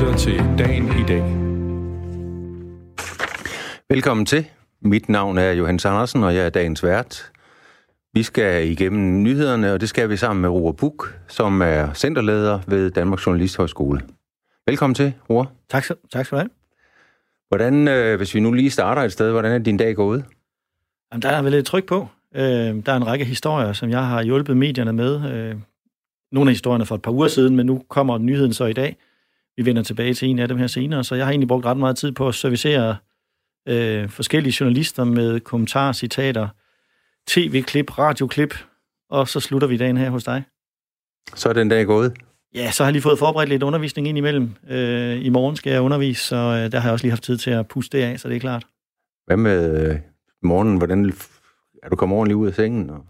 lytter 0.00 0.16
til 0.16 0.38
Dagen 0.58 0.84
i 0.84 1.04
dag. 1.08 1.22
Velkommen 3.90 4.26
til. 4.26 4.46
Mit 4.80 5.08
navn 5.08 5.38
er 5.38 5.52
Johannes 5.52 5.84
Andersen, 5.84 6.24
og 6.24 6.34
jeg 6.34 6.46
er 6.46 6.50
dagens 6.50 6.82
vært. 6.82 7.32
Vi 8.12 8.22
skal 8.22 8.68
igennem 8.68 9.22
nyhederne, 9.22 9.72
og 9.72 9.80
det 9.80 9.88
skal 9.88 10.10
vi 10.10 10.16
sammen 10.16 10.40
med 10.40 10.50
Roar 10.50 10.72
Buk, 10.72 11.14
som 11.28 11.62
er 11.62 11.92
centerleder 11.94 12.60
ved 12.66 12.90
Danmarks 12.90 13.26
Journalisthøjskole. 13.26 14.00
Velkommen 14.66 14.94
til, 14.94 15.12
Roar. 15.30 15.52
Tak, 15.68 15.84
tak 16.12 16.26
skal 16.26 16.36
du 16.36 16.40
have. 16.40 16.50
Hvordan, 17.48 17.88
øh, 17.88 18.16
hvis 18.16 18.34
vi 18.34 18.40
nu 18.40 18.52
lige 18.52 18.70
starter 18.70 19.02
et 19.02 19.12
sted, 19.12 19.30
hvordan 19.30 19.52
er 19.52 19.58
din 19.58 19.76
dag 19.76 19.96
gået? 19.96 20.24
Jamen, 21.12 21.22
der 21.22 21.28
er 21.28 21.42
vel 21.42 21.52
lidt 21.52 21.66
tryk 21.66 21.86
på. 21.86 22.08
Øh, 22.34 22.42
der 22.42 22.92
er 22.92 22.96
en 22.96 23.06
række 23.06 23.24
historier, 23.24 23.72
som 23.72 23.90
jeg 23.90 24.06
har 24.06 24.22
hjulpet 24.22 24.56
medierne 24.56 24.92
med. 24.92 25.32
Øh, 25.32 25.56
nogle 26.32 26.50
af 26.50 26.54
historierne 26.54 26.86
for 26.86 26.94
et 26.94 27.02
par 27.02 27.12
uger 27.12 27.28
siden, 27.28 27.56
men 27.56 27.66
nu 27.66 27.82
kommer 27.88 28.18
nyheden 28.18 28.52
så 28.52 28.64
i 28.64 28.72
dag. 28.72 28.96
Vi 29.56 29.66
vender 29.66 29.82
tilbage 29.82 30.14
til 30.14 30.28
en 30.28 30.38
af 30.38 30.48
dem 30.48 30.56
her 30.56 30.66
senere, 30.66 31.04
så 31.04 31.14
jeg 31.14 31.26
har 31.26 31.30
egentlig 31.30 31.48
brugt 31.48 31.66
ret 31.66 31.76
meget 31.76 31.96
tid 31.96 32.12
på 32.12 32.28
at 32.28 32.34
servicere 32.34 32.96
øh, 33.68 34.08
forskellige 34.08 34.56
journalister 34.60 35.04
med 35.04 35.40
kommentarer, 35.40 35.92
citater, 35.92 36.48
tv-klip, 37.26 37.98
radioklip, 37.98 38.54
og 39.10 39.28
så 39.28 39.40
slutter 39.40 39.68
vi 39.68 39.76
dagen 39.76 39.96
her 39.96 40.10
hos 40.10 40.24
dig. 40.24 40.44
Så 41.34 41.48
er 41.48 41.52
den 41.52 41.68
dag 41.68 41.86
gået? 41.86 42.12
Ja, 42.54 42.70
så 42.70 42.82
har 42.82 42.88
jeg 42.88 42.92
lige 42.92 43.02
fået 43.02 43.18
forberedt 43.18 43.48
lidt 43.48 43.62
undervisning 43.62 44.08
ind 44.08 44.18
imellem. 44.18 44.54
Øh, 44.68 45.24
I 45.24 45.28
morgen 45.28 45.56
skal 45.56 45.72
jeg 45.72 45.80
undervise, 45.80 46.24
så 46.24 46.36
øh, 46.36 46.72
der 46.72 46.78
har 46.78 46.88
jeg 46.88 46.92
også 46.92 47.04
lige 47.04 47.10
haft 47.10 47.22
tid 47.22 47.38
til 47.38 47.50
at 47.50 47.68
puste 47.68 47.98
det 47.98 48.04
af, 48.04 48.20
så 48.20 48.28
det 48.28 48.36
er 48.36 48.40
klart. 48.40 48.66
Hvad 49.26 49.36
med 49.36 49.90
øh, 49.90 49.96
morgenen? 50.42 50.76
Hvordan 50.76 51.12
er 51.82 51.88
du 51.88 51.96
kommet 51.96 52.16
ordentligt 52.16 52.36
ud 52.36 52.46
af 52.46 52.54
sengen? 52.54 52.90
Og... 52.90 53.06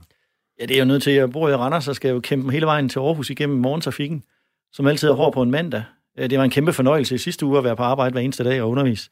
Ja, 0.60 0.66
det 0.66 0.74
er 0.74 0.78
jo 0.78 0.84
nødt 0.84 1.02
til. 1.02 1.12
Jeg 1.12 1.32
bor 1.32 1.48
i 1.48 1.54
Randers, 1.54 1.84
så 1.84 1.94
skal 1.94 2.08
jeg 2.08 2.14
jo 2.14 2.20
kæmpe 2.20 2.50
hele 2.50 2.66
vejen 2.66 2.88
til 2.88 2.98
Aarhus 2.98 3.30
igennem 3.30 3.58
morgentrafikken, 3.58 4.24
som 4.72 4.86
altid 4.86 5.08
er 5.08 5.12
hård 5.12 5.32
på 5.32 5.42
en 5.42 5.50
mandag. 5.50 5.82
Øh, 6.18 6.30
det 6.30 6.38
var 6.38 6.44
en 6.44 6.50
kæmpe 6.50 6.72
fornøjelse 6.72 7.14
i 7.14 7.18
sidste 7.18 7.46
uge 7.46 7.58
at 7.58 7.64
være 7.64 7.76
på 7.76 7.82
arbejde 7.82 8.12
hver 8.12 8.20
eneste 8.20 8.44
dag 8.44 8.62
og 8.62 8.70
undervise. 8.70 9.10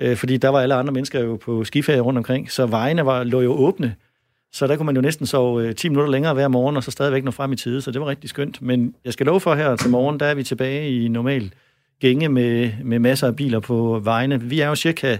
Øh, 0.00 0.16
fordi 0.16 0.36
der 0.36 0.48
var 0.48 0.60
alle 0.60 0.74
andre 0.74 0.92
mennesker 0.92 1.20
jo 1.20 1.36
på 1.36 1.64
skiferie 1.64 2.00
rundt 2.00 2.18
omkring, 2.18 2.50
så 2.50 2.66
vejene 2.66 3.06
var, 3.06 3.24
lå 3.24 3.40
jo 3.40 3.52
åbne. 3.52 3.94
Så 4.52 4.66
der 4.66 4.76
kunne 4.76 4.86
man 4.86 4.94
jo 4.94 5.00
næsten 5.00 5.26
sove 5.26 5.66
øh, 5.66 5.74
10 5.74 5.88
minutter 5.88 6.10
længere 6.10 6.34
hver 6.34 6.48
morgen, 6.48 6.76
og 6.76 6.84
så 6.84 6.90
stadigvæk 6.90 7.24
nå 7.24 7.30
frem 7.30 7.52
i 7.52 7.56
tide, 7.56 7.80
så 7.80 7.90
det 7.90 8.00
var 8.00 8.06
rigtig 8.06 8.30
skønt. 8.30 8.62
Men 8.62 8.94
jeg 9.04 9.12
skal 9.12 9.26
love 9.26 9.40
for 9.40 9.54
her 9.54 9.76
til 9.76 9.90
morgen, 9.90 10.20
der 10.20 10.26
er 10.26 10.34
vi 10.34 10.42
tilbage 10.42 11.04
i 11.04 11.08
normal 11.08 11.52
gænge 12.00 12.28
med, 12.28 12.70
med 12.84 12.98
masser 12.98 13.26
af 13.26 13.36
biler 13.36 13.60
på 13.60 14.00
vejene. 14.04 14.40
Vi 14.42 14.60
er 14.60 14.68
jo 14.68 14.74
cirka, 14.74 15.18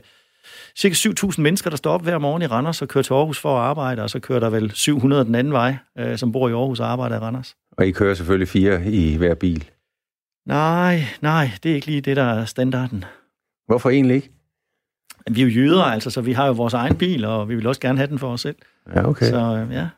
cirka 0.78 0.94
7.000 0.94 1.40
mennesker, 1.40 1.70
der 1.70 1.76
står 1.76 1.92
op 1.92 2.02
hver 2.02 2.18
morgen 2.18 2.42
i 2.42 2.46
Randers 2.46 2.82
og 2.82 2.88
kører 2.88 3.02
til 3.02 3.12
Aarhus 3.12 3.38
for 3.38 3.56
at 3.56 3.62
arbejde, 3.62 4.02
og 4.02 4.10
så 4.10 4.20
kører 4.20 4.40
der 4.40 4.50
vel 4.50 4.70
700 4.74 5.24
den 5.24 5.34
anden 5.34 5.52
vej, 5.52 5.76
øh, 5.98 6.18
som 6.18 6.32
bor 6.32 6.48
i 6.48 6.52
Aarhus 6.52 6.80
og 6.80 6.92
arbejder 6.92 7.16
i 7.16 7.18
Randers. 7.18 7.56
Og 7.72 7.86
I 7.86 7.90
kører 7.90 8.14
selvfølgelig 8.14 8.48
fire 8.48 8.86
i 8.86 9.16
hver 9.16 9.34
bil? 9.34 9.64
Nej, 10.46 11.00
nej, 11.20 11.50
det 11.62 11.70
er 11.70 11.74
ikke 11.74 11.86
lige 11.86 12.00
det, 12.00 12.16
der 12.16 12.24
er 12.24 12.44
standarden. 12.44 13.04
Hvorfor 13.66 13.90
egentlig 13.90 14.14
ikke? 14.16 14.30
Vi 15.30 15.42
er 15.42 15.46
jo 15.46 15.50
jøder, 15.50 15.82
altså, 15.82 16.10
så 16.10 16.20
vi 16.20 16.32
har 16.32 16.46
jo 16.46 16.52
vores 16.52 16.74
egen 16.74 16.96
bil, 16.96 17.24
og 17.24 17.48
vi 17.48 17.54
vil 17.54 17.66
også 17.66 17.80
gerne 17.80 17.98
have 17.98 18.08
den 18.08 18.18
for 18.18 18.32
os 18.32 18.40
selv. 18.40 18.56
Ja, 18.94 19.08
okay. 19.08 19.26
Så 19.26 19.66
ja. 19.70 19.88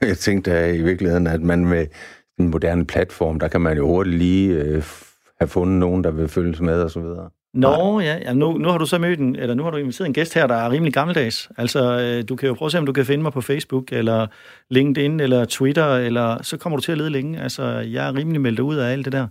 Jeg 0.08 0.18
tænkte 0.18 0.76
i 0.76 0.82
virkeligheden, 0.82 1.26
at 1.26 1.40
man 1.40 1.64
med 1.66 1.86
en 2.38 2.48
moderne 2.48 2.86
platform, 2.86 3.40
der 3.40 3.48
kan 3.48 3.60
man 3.60 3.76
jo 3.76 3.86
hurtigt 3.86 4.16
lige 4.16 4.54
øh, 4.54 4.82
have 5.40 5.48
fundet 5.48 5.78
nogen, 5.78 6.04
der 6.04 6.10
vil 6.10 6.28
følges 6.28 6.60
med 6.60 6.82
og 6.82 6.90
så 6.90 7.00
videre. 7.00 7.30
Nå, 7.54 8.00
ja, 8.00 8.18
ja 8.18 8.32
nu, 8.32 8.58
nu 8.58 8.68
har 8.68 8.78
du 8.78 8.86
så 8.86 8.98
mødt 8.98 9.20
en, 9.20 9.36
eller 9.36 9.54
nu 9.54 9.62
har 9.62 9.70
du 9.70 9.76
inviteret 9.76 10.06
en 10.06 10.14
gæst 10.14 10.34
her, 10.34 10.46
der 10.46 10.54
er 10.54 10.70
rimelig 10.70 10.92
gammeldags. 10.94 11.50
Altså, 11.58 12.00
øh, 12.00 12.28
du 12.28 12.36
kan 12.36 12.48
jo 12.48 12.54
prøve 12.54 12.66
at 12.66 12.72
se, 12.72 12.78
om 12.78 12.86
du 12.86 12.92
kan 12.92 13.06
finde 13.06 13.22
mig 13.22 13.32
på 13.32 13.40
Facebook, 13.40 13.92
eller 13.92 14.26
LinkedIn, 14.70 15.20
eller 15.20 15.44
Twitter, 15.44 15.96
eller 15.96 16.42
så 16.42 16.56
kommer 16.56 16.76
du 16.76 16.82
til 16.82 16.92
at 16.92 16.98
lede 16.98 17.10
længe. 17.10 17.40
Altså, 17.40 17.64
jeg 17.64 18.08
er 18.08 18.14
rimelig 18.14 18.40
meldt 18.40 18.60
ud 18.60 18.76
af 18.76 18.92
alt 18.92 19.04
det 19.04 19.12
der. 19.12 19.26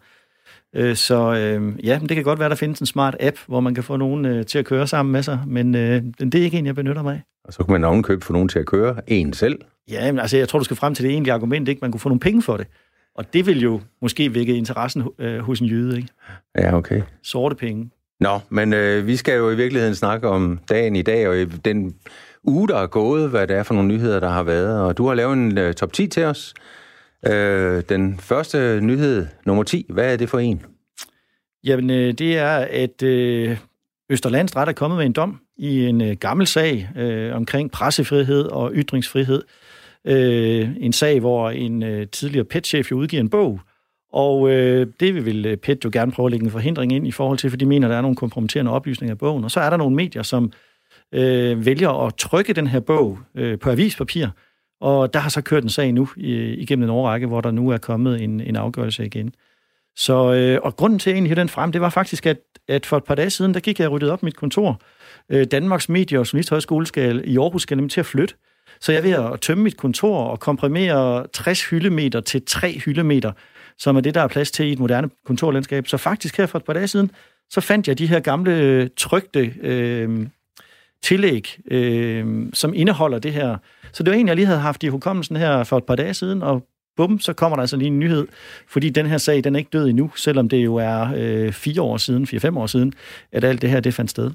Øh, 0.76 0.96
så 0.96 1.34
øh, 1.34 1.86
ja, 1.86 2.00
det 2.02 2.10
kan 2.10 2.24
godt 2.24 2.40
være, 2.40 2.50
der 2.50 2.56
findes 2.56 2.80
en 2.80 2.86
smart 2.86 3.16
app, 3.20 3.38
hvor 3.48 3.60
man 3.60 3.76
kan 3.76 3.84
få 3.84 3.98
nogen 3.98 4.26
øh, 4.26 4.46
til 4.46 4.60
at 4.60 4.66
køre 4.66 4.88
sammen 4.88 5.12
med 5.12 5.24
sig, 5.24 5.40
men 5.48 5.76
øh, 5.76 6.04
det 6.20 6.36
er 6.36 6.44
ikke 6.44 6.58
en, 6.58 6.66
jeg 6.66 6.76
benytter 6.76 7.04
mig 7.04 7.14
af. 7.14 7.22
Og 7.46 7.54
så 7.54 7.64
kan 7.64 7.72
man 7.72 7.84
ovenkøbe 7.84 8.26
for 8.26 8.34
nogen 8.34 8.50
til 8.50 8.59
at 8.59 8.66
køre 8.66 8.96
en 9.08 9.34
selv. 9.34 9.60
Ja, 9.90 10.12
men 10.12 10.20
altså, 10.20 10.38
jeg 10.38 10.50
tror, 10.50 10.60
du 10.60 10.66
skal 10.66 10.78
frem 10.78 10.96
til 10.96 11.06
det 11.06 11.12
egentlige 11.12 11.34
argument, 11.34 11.68
ikke? 11.68 11.80
Man 11.81 11.92
kunne 11.92 12.00
få 12.00 12.10
nogle 12.10 12.20
penge 12.20 12.42
for 12.42 12.58
det. 12.58 12.68
Og 13.16 13.34
det 13.34 13.46
vil 13.46 13.62
jo 13.62 13.81
måske 14.02 14.34
vække 14.34 14.56
interessen 14.56 15.04
øh, 15.20 15.40
hos 15.40 15.60
en 15.60 15.68
jøde, 15.68 15.98
ikke? 15.98 16.10
Ja, 16.58 16.76
okay. 16.76 17.02
Sorte 17.24 17.56
penge. 17.56 17.90
Nå, 18.20 18.40
men 18.50 18.74
øh, 18.74 19.08
vi 19.08 19.16
skal 19.16 19.38
jo 19.38 19.50
i 19.50 19.56
virkeligheden 19.56 19.96
snakke 19.96 20.28
om 20.28 20.60
dagen 20.70 20.96
i 20.96 21.02
dag, 21.02 21.28
og 21.28 21.66
den 21.66 21.96
uge, 22.44 22.68
der 22.68 22.78
er 22.78 22.88
gået, 22.88 23.30
hvad 23.30 23.48
det 23.48 23.56
er 23.56 23.64
for 23.64 23.74
nogle 23.74 23.88
nyheder, 23.88 24.20
der 24.20 24.30
har 24.30 24.44
været. 24.44 24.81
Og 24.81 24.98
du 24.98 25.08
har 25.08 25.14
lavet 25.14 25.34
en 25.34 25.58
uh, 25.58 25.74
top 25.74 25.94
10 25.94 26.08
til 26.08 26.24
os. 26.24 26.54
Øh, 27.28 27.84
den 27.90 28.20
første 28.20 28.80
nyhed, 28.82 29.28
nummer 29.46 29.64
10, 29.64 29.86
hvad 29.90 30.14
er 30.14 30.18
det 30.18 30.30
for 30.30 30.40
en? 30.40 30.62
Jamen, 31.64 31.90
øh, 31.90 32.14
det 32.14 32.38
er, 32.38 32.68
at 32.70 33.04
øh, 33.04 33.58
Østerlandsret 34.09 34.68
er 34.68 34.74
kommet 34.74 34.98
med 34.98 35.06
en 35.06 35.14
dom 35.14 35.40
i 35.58 35.86
en 35.86 36.02
øh, 36.02 36.18
gammel 36.18 36.48
sag 36.48 36.90
øh, 36.98 37.36
omkring 37.36 37.72
pressefrihed 37.72 38.44
og 38.44 38.72
ytringsfrihed. 38.74 39.42
Øh, 40.06 40.70
en 40.80 40.94
sag, 40.94 41.20
hvor 41.20 41.50
en 41.50 41.84
øh, 41.84 42.08
tidligere 42.08 42.46
PET-chef 42.46 42.92
jo 42.92 42.98
udgiver 42.98 43.22
en 43.22 43.30
bog, 43.30 43.60
og 44.14 44.50
øh, 44.50 44.88
det 45.00 45.26
vil 45.26 45.46
øh, 45.46 45.58
PET 45.58 45.86
jo 45.86 45.90
gerne 45.94 46.12
prøve 46.12 46.28
at 46.28 46.31
lægge 46.31 46.46
en 46.46 46.52
forhindring 46.52 46.94
ind 46.94 47.08
i 47.08 47.12
forhold 47.12 47.38
til, 47.38 47.50
for 47.50 47.58
de 47.58 47.66
mener, 47.66 47.88
der 47.88 47.96
er 47.96 48.02
nogle 48.02 48.16
kompromitterende 48.16 48.72
oplysninger 48.72 49.16
i 49.16 49.18
bogen. 49.18 49.44
Og 49.44 49.52
så 49.52 49.60
er 49.60 49.70
der 49.70 49.78
nogle 49.78 49.96
medier, 49.96 50.24
som 50.24 50.52
øh, 51.12 51.66
vælger 51.66 52.06
at 52.06 52.16
trykke 52.16 52.54
den 52.54 52.68
her 52.68 52.80
bog 52.80 53.20
øh, 53.36 53.60
på 53.60 53.70
avispapir, 53.70 54.28
og 54.81 55.14
der 55.14 55.19
har 55.19 55.30
så 55.30 55.42
kørt 55.42 55.64
en 55.64 55.69
sag 55.69 55.94
nu 55.94 56.08
igennem 56.18 56.84
en 56.84 56.90
årrække, 56.90 57.28
hvor 57.28 57.42
der 57.42 57.52
nu 57.52 57.69
er 57.69 57.78
kommet 57.78 58.22
en, 58.22 58.42
en 58.42 58.56
afgørelse 58.56 59.06
igen. 59.06 59.34
Så, 59.96 60.34
øh, 60.34 60.59
og 60.64 60.75
grunden 60.75 61.00
til 61.00 61.09
at 61.09 61.14
egentlig 61.14 61.38
den 61.38 61.50
frem, 61.50 61.72
det 61.72 61.81
var 61.81 61.90
faktisk, 61.90 62.25
at, 62.25 62.38
at 62.68 62.86
for 62.86 62.97
et 62.97 63.03
par 63.03 63.16
dage 63.16 63.30
siden, 63.30 63.53
der 63.53 63.59
gik 63.59 63.80
jeg 63.80 63.92
ryddet 63.92 64.09
op 64.09 64.24
mit 64.24 64.36
kontor. 64.36 64.81
Øh, 65.30 65.46
Danmarks 65.52 65.90
Medie- 65.90 66.19
og 66.19 66.34
Journalisthøjskole 66.34 66.88
skal, 66.88 67.24
i 67.25 67.38
Aarhus 67.38 67.62
skal 67.62 67.78
nemlig 67.78 67.92
til 67.92 68.00
at 68.00 68.06
flytte. 68.06 68.36
Så 68.80 68.92
jeg 68.92 69.00
er 69.00 69.03
ved 69.03 69.34
at 69.34 69.42
tømme 69.42 69.64
mit 69.64 69.78
kontor 69.78 70.24
og 70.24 70.40
komprimere 70.40 71.28
60 71.34 71.69
hyldemeter 71.69 72.22
til 72.22 72.46
3 72.46 72.80
hyldemeter, 72.86 73.31
som 73.78 73.96
er 73.96 74.02
det, 74.02 74.16
der 74.16 74.22
er 74.22 74.28
plads 74.28 74.52
til 74.52 74.66
i 74.66 74.72
et 74.72 74.80
moderne 74.80 75.09
kontorlandskab. 75.25 75.88
Så 75.88 75.98
faktisk 75.98 76.38
her 76.38 76.46
for 76.46 76.58
et 76.58 76.66
par 76.66 76.74
dage 76.74 76.88
siden, 76.88 77.12
så 77.50 77.62
fandt 77.62 77.88
jeg 77.88 77.98
de 77.98 78.08
her 78.08 78.19
gamle 78.19 78.88
trygte 78.88 79.53
øh, 79.62 80.09
øh 80.09 80.28
tillæg, 81.03 81.57
øh, 81.72 82.45
som 82.53 82.73
indeholder 82.73 83.19
det 83.19 83.34
her. 83.34 83.57
Så 83.91 84.03
det 84.03 84.12
var 84.12 84.17
en, 84.17 84.28
jeg 84.28 84.35
lige 84.35 84.45
havde 84.45 84.59
haft 84.59 84.84
i 84.84 84.88
hukommelsen 84.88 85.35
her 85.35 85.63
for 85.63 85.78
et 85.78 85.84
par 85.84 85.95
dage 85.95 86.13
siden, 86.13 86.44
og 86.44 86.67
bum, 86.97 87.19
så 87.19 87.34
kommer 87.34 87.56
der 87.56 87.62
altså 87.62 87.78
lige 87.78 87.88
en 87.88 88.00
nyhed, 88.00 88.28
fordi 88.67 88.89
den 88.89 89.06
her 89.06 89.17
sag, 89.17 89.44
den 89.44 89.56
er 89.56 89.59
ikke 89.59 89.69
død 89.73 89.88
endnu, 89.88 90.12
selvom 90.16 90.50
det 90.50 90.57
jo 90.57 90.75
er 90.75 91.13
øh, 91.17 91.51
fire 91.51 91.81
år 91.81 91.97
siden, 91.97 92.28
fire-fem 92.28 92.57
år 92.57 92.67
siden, 92.67 92.94
at 93.31 93.44
alt 93.44 93.62
det 93.62 93.69
her, 93.69 93.79
det 93.79 93.94
fandt 93.94 94.12
sted. 94.12 94.31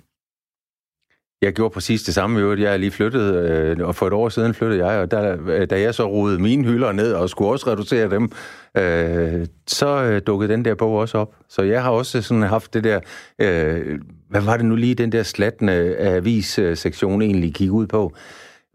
Jeg 1.43 1.53
gjorde 1.53 1.73
præcis 1.73 2.03
det 2.03 2.15
samme, 2.15 2.41
øvrigt. 2.41 2.61
Jeg 2.61 2.73
er 2.73 2.77
lige 2.77 2.91
flyttet, 2.91 3.35
øh, 3.35 3.87
og 3.89 3.95
for 3.95 4.07
et 4.07 4.13
år 4.13 4.29
siden 4.29 4.55
flyttede 4.55 4.87
jeg, 4.87 5.01
og 5.01 5.11
der, 5.11 5.37
øh, 5.47 5.71
da 5.71 5.81
jeg 5.81 5.95
så 5.95 6.07
rodede 6.09 6.39
mine 6.39 6.65
hylder 6.65 6.93
ned 6.93 7.13
og 7.13 7.31
skulle 7.31 7.51
også 7.51 7.71
reducere 7.71 8.11
dem, 8.11 8.31
øh, 8.77 9.47
så 9.67 10.03
øh, 10.03 10.23
dukkede 10.27 10.53
den 10.53 10.65
der 10.65 10.75
bog 10.75 10.95
også 10.97 11.19
op. 11.19 11.35
Så 11.49 11.63
jeg 11.63 11.83
har 11.83 11.91
også 11.91 12.23
sådan 12.23 12.43
haft 12.43 12.75
det 12.75 12.85
der, 12.85 13.01
øh, 13.39 13.99
hvad 14.29 14.41
var 14.41 14.57
det 14.57 14.67
nu 14.67 14.75
lige, 14.75 14.95
den 14.95 15.13
der 15.13 15.23
slattende 15.23 15.73
øh, 15.73 16.15
avis-sektion 16.15 17.23
egentlig 17.23 17.53
gik 17.53 17.71
ud 17.71 17.87
på? 17.87 18.13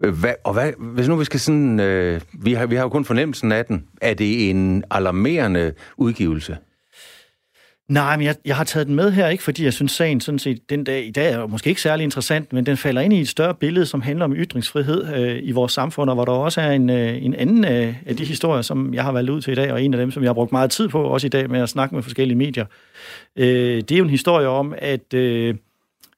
Øh, 0.04 0.14
hvad, 0.14 0.34
og 0.44 0.54
hvad, 0.54 0.72
hvis 0.80 1.08
nu 1.08 1.16
vi 1.16 1.26
skal 1.26 1.40
sådan, 1.40 1.80
øh, 1.80 2.22
vi, 2.34 2.54
har, 2.54 2.66
vi 2.66 2.76
har 2.76 2.84
jo 2.84 2.90
kun 2.90 3.06
fornemmelsen 3.06 3.52
af 3.52 3.66
den, 3.66 3.86
er 4.02 4.14
det 4.14 4.50
en 4.50 4.84
alarmerende 4.92 5.74
udgivelse? 5.98 6.58
Nej, 7.92 8.18
men 8.18 8.26
jeg, 8.26 8.36
jeg 8.46 8.56
har 8.56 8.64
taget 8.64 8.88
den 8.88 8.96
med 8.96 9.12
her, 9.12 9.28
ikke 9.28 9.44
fordi 9.44 9.64
jeg 9.64 9.74
synes, 9.74 9.92
sagen 9.92 10.22
sådan 10.22 10.40
set 10.40 10.70
den 10.70 10.84
dag 10.84 11.06
i 11.06 11.12
dag 11.12 11.34
er 11.34 11.48
måske 11.48 11.70
ikke 11.70 11.82
særlig 11.82 12.04
interessant, 12.04 12.54
men 12.54 12.66
den 12.66 12.78
falder 12.78 13.02
ind 13.02 13.14
i 13.14 13.22
et 13.22 13.28
større 13.28 13.56
billede, 13.56 13.86
som 13.86 14.02
handler 14.02 14.26
om 14.26 14.34
ytringsfrihed 14.36 15.16
øh, 15.16 15.40
i 15.44 15.52
vores 15.52 15.72
samfund, 15.72 16.10
og 16.10 16.16
hvor 16.16 16.26
der 16.26 16.32
også 16.32 16.62
er 16.62 16.72
en, 16.72 16.90
øh, 16.90 17.24
en 17.24 17.34
anden 17.34 17.66
øh, 17.66 17.96
af 18.06 18.18
de 18.18 18.26
historier, 18.26 18.62
som 18.62 18.94
jeg 18.94 19.04
har 19.04 19.12
valgt 19.12 19.30
ud 19.30 19.42
til 19.42 19.52
i 19.52 19.56
dag, 19.56 19.72
og 19.72 19.84
en 19.84 19.94
af 19.94 20.00
dem, 20.00 20.12
som 20.12 20.24
jeg 20.24 20.30
har 20.30 20.34
brugt 20.34 20.52
meget 20.52 20.72
tid 20.72 20.88
på, 20.88 21.04
også 21.04 21.28
i 21.28 21.30
dag 21.30 21.50
med 21.50 21.60
at 21.60 21.70
snakke 21.70 21.96
med 21.96 22.04
forskellige 22.04 22.38
medier. 22.38 22.66
Øh, 23.36 23.78
det 23.78 23.92
er 23.92 23.98
jo 23.98 24.04
en 24.04 24.10
historie 24.10 24.48
om, 24.48 24.74
at, 24.78 25.14
øh, 25.14 25.56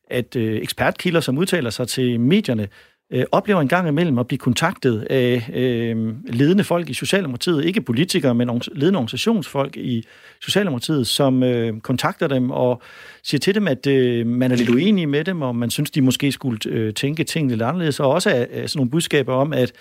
at 0.09 0.35
øh, 0.35 0.61
ekspertkilder, 0.61 1.19
som 1.19 1.37
udtaler 1.37 1.69
sig 1.69 1.87
til 1.87 2.19
medierne, 2.19 2.67
øh, 3.13 3.25
oplever 3.31 3.62
en 3.62 3.68
gang 3.68 3.88
imellem 3.88 4.19
at 4.19 4.27
blive 4.27 4.38
kontaktet 4.38 5.07
af 5.10 5.50
øh, 5.54 6.13
ledende 6.25 6.63
folk 6.63 6.89
i 6.89 6.94
Socialdemokratiet, 6.94 7.65
ikke 7.65 7.81
politikere, 7.81 8.36
men 8.36 8.62
ledende 8.71 8.98
organisationsfolk 8.98 9.77
i 9.77 10.06
Socialdemokratiet, 10.42 11.07
som 11.07 11.44
øh, 11.44 11.80
kontakter 11.80 12.27
dem 12.27 12.51
og 12.51 12.81
siger 13.24 13.39
til 13.39 13.56
dem, 13.56 13.68
at 13.68 13.88
øh, 13.88 14.27
man 14.27 14.51
er 14.51 14.56
lidt 14.56 14.69
uenig 14.69 15.10
med 15.10 15.24
dem, 15.24 15.42
og 15.42 15.56
man 15.56 15.69
synes, 15.69 15.92
de 15.92 16.01
måske 16.01 16.31
skulle 16.31 16.60
øh, 16.68 16.94
tænke 16.94 17.24
ting 17.24 17.50
lidt 17.50 17.62
anderledes, 17.62 18.00
og 18.00 18.10
også 18.12 18.30
af, 18.30 18.48
af 18.51 18.69
sådan 18.69 18.80
nogle 18.80 18.92
budskaber 18.92 19.33
om, 19.33 19.54
at 19.54 19.71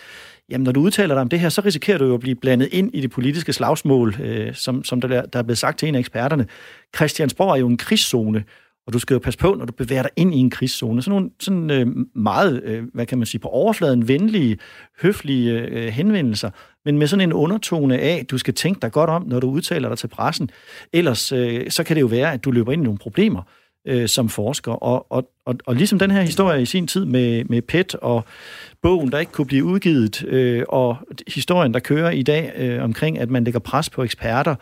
jamen, 0.50 0.64
når 0.64 0.72
du 0.72 0.80
udtaler 0.80 1.14
dig 1.14 1.22
om 1.22 1.28
det 1.28 1.40
her, 1.40 1.48
så 1.48 1.60
risikerer 1.60 1.98
du 1.98 2.06
jo 2.06 2.14
at 2.14 2.20
blive 2.20 2.36
blandet 2.36 2.68
ind 2.72 2.90
i 2.94 3.00
det 3.00 3.10
politiske 3.10 3.52
slagsmål, 3.52 4.16
øh, 4.22 4.54
som, 4.54 4.84
som 4.84 5.00
der, 5.00 5.26
der 5.26 5.38
er 5.38 5.42
blevet 5.42 5.58
sagt 5.58 5.78
til 5.78 5.88
en 5.88 5.94
af 5.94 5.98
eksperterne. 5.98 6.46
Christiansborg 6.96 7.52
er 7.52 7.56
jo 7.56 7.68
en 7.68 7.76
krigszone, 7.76 8.44
og 8.86 8.92
du 8.92 8.98
skal 8.98 9.14
jo 9.14 9.18
passe 9.18 9.38
på, 9.38 9.54
når 9.54 9.64
du 9.64 9.72
bevæger 9.72 10.02
dig 10.02 10.10
ind 10.16 10.34
i 10.34 10.38
en 10.38 10.50
krigszone. 10.50 11.02
Sådan 11.02 11.18
nogle 11.18 11.30
sådan, 11.40 11.70
øh, 11.70 11.86
meget, 12.14 12.62
øh, 12.64 12.84
hvad 12.94 13.06
kan 13.06 13.18
man 13.18 13.26
sige, 13.26 13.40
på 13.40 13.48
overfladen 13.48 14.08
venlige, 14.08 14.58
høflige 15.02 15.60
øh, 15.60 15.88
henvendelser, 15.88 16.50
men 16.84 16.98
med 16.98 17.06
sådan 17.06 17.28
en 17.28 17.32
undertone 17.32 17.98
af, 17.98 18.18
at 18.18 18.30
du 18.30 18.38
skal 18.38 18.54
tænke 18.54 18.80
dig 18.82 18.92
godt 18.92 19.10
om, 19.10 19.24
når 19.26 19.40
du 19.40 19.50
udtaler 19.50 19.88
dig 19.88 19.98
til 19.98 20.08
pressen. 20.08 20.50
Ellers 20.92 21.32
øh, 21.32 21.70
så 21.70 21.84
kan 21.84 21.96
det 21.96 22.00
jo 22.00 22.06
være, 22.06 22.32
at 22.32 22.44
du 22.44 22.50
løber 22.50 22.72
ind 22.72 22.82
i 22.82 22.84
nogle 22.84 22.98
problemer 22.98 23.42
øh, 23.86 24.08
som 24.08 24.28
forsker. 24.28 24.72
Og, 24.72 25.12
og, 25.12 25.30
og, 25.46 25.54
og 25.66 25.76
ligesom 25.76 25.98
den 25.98 26.10
her 26.10 26.22
historie 26.22 26.62
i 26.62 26.66
sin 26.66 26.86
tid 26.86 27.04
med, 27.04 27.44
med 27.44 27.62
PET 27.62 27.94
og 27.94 28.24
bogen, 28.82 29.12
der 29.12 29.18
ikke 29.18 29.32
kunne 29.32 29.46
blive 29.46 29.64
udgivet, 29.64 30.24
øh, 30.24 30.64
og 30.68 30.96
historien, 31.34 31.74
der 31.74 31.80
kører 31.80 32.10
i 32.10 32.22
dag 32.22 32.52
øh, 32.56 32.84
omkring, 32.84 33.18
at 33.18 33.30
man 33.30 33.44
lægger 33.44 33.60
pres 33.60 33.90
på 33.90 34.02
eksperter, 34.02 34.54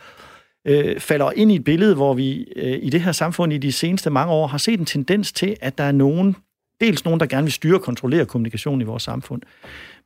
øh, 0.67 0.99
falder 0.99 1.31
ind 1.31 1.51
i 1.51 1.55
et 1.55 1.63
billede, 1.63 1.95
hvor 1.95 2.13
vi 2.13 2.47
øh, 2.55 2.79
i 2.81 2.89
det 2.89 3.01
her 3.01 3.11
samfund 3.11 3.53
i 3.53 3.57
de 3.57 3.71
seneste 3.71 4.09
mange 4.09 4.33
år 4.33 4.47
har 4.47 4.57
set 4.57 4.79
en 4.79 4.85
tendens 4.85 5.31
til, 5.31 5.55
at 5.61 5.77
der 5.77 5.83
er 5.83 5.91
nogen, 5.91 6.35
dels 6.81 7.05
nogen, 7.05 7.19
der 7.19 7.25
gerne 7.25 7.43
vil 7.43 7.51
styre 7.51 7.75
og 7.75 7.81
kontrollere 7.81 8.25
kommunikation 8.25 8.81
i 8.81 8.83
vores 8.83 9.03
samfund, 9.03 9.41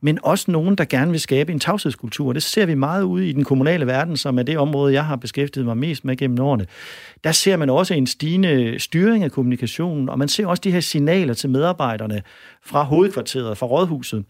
men 0.00 0.18
også 0.22 0.50
nogen, 0.50 0.74
der 0.74 0.84
gerne 0.84 1.10
vil 1.10 1.20
skabe 1.20 1.52
en 1.52 1.60
tavshedskultur. 1.60 2.32
Det 2.32 2.42
ser 2.42 2.66
vi 2.66 2.74
meget 2.74 3.02
ude 3.02 3.28
i 3.28 3.32
den 3.32 3.44
kommunale 3.44 3.86
verden, 3.86 4.16
som 4.16 4.38
er 4.38 4.42
det 4.42 4.58
område, 4.58 4.92
jeg 4.92 5.04
har 5.04 5.16
beskæftiget 5.16 5.66
mig 5.66 5.76
mest 5.76 6.04
med 6.04 6.16
gennem 6.16 6.40
årene. 6.40 6.66
Der 7.24 7.32
ser 7.32 7.56
man 7.56 7.70
også 7.70 7.94
en 7.94 8.06
stigende 8.06 8.78
styring 8.78 9.24
af 9.24 9.32
kommunikationen, 9.32 10.08
og 10.08 10.18
man 10.18 10.28
ser 10.28 10.46
også 10.46 10.60
de 10.60 10.70
her 10.70 10.80
signaler 10.80 11.34
til 11.34 11.50
medarbejderne 11.50 12.22
fra 12.64 12.82
hovedkvarteret, 12.82 13.58
fra 13.58 13.66
rådhuset, 13.66 14.24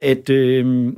at, 0.00 0.30
øh, 0.30 0.92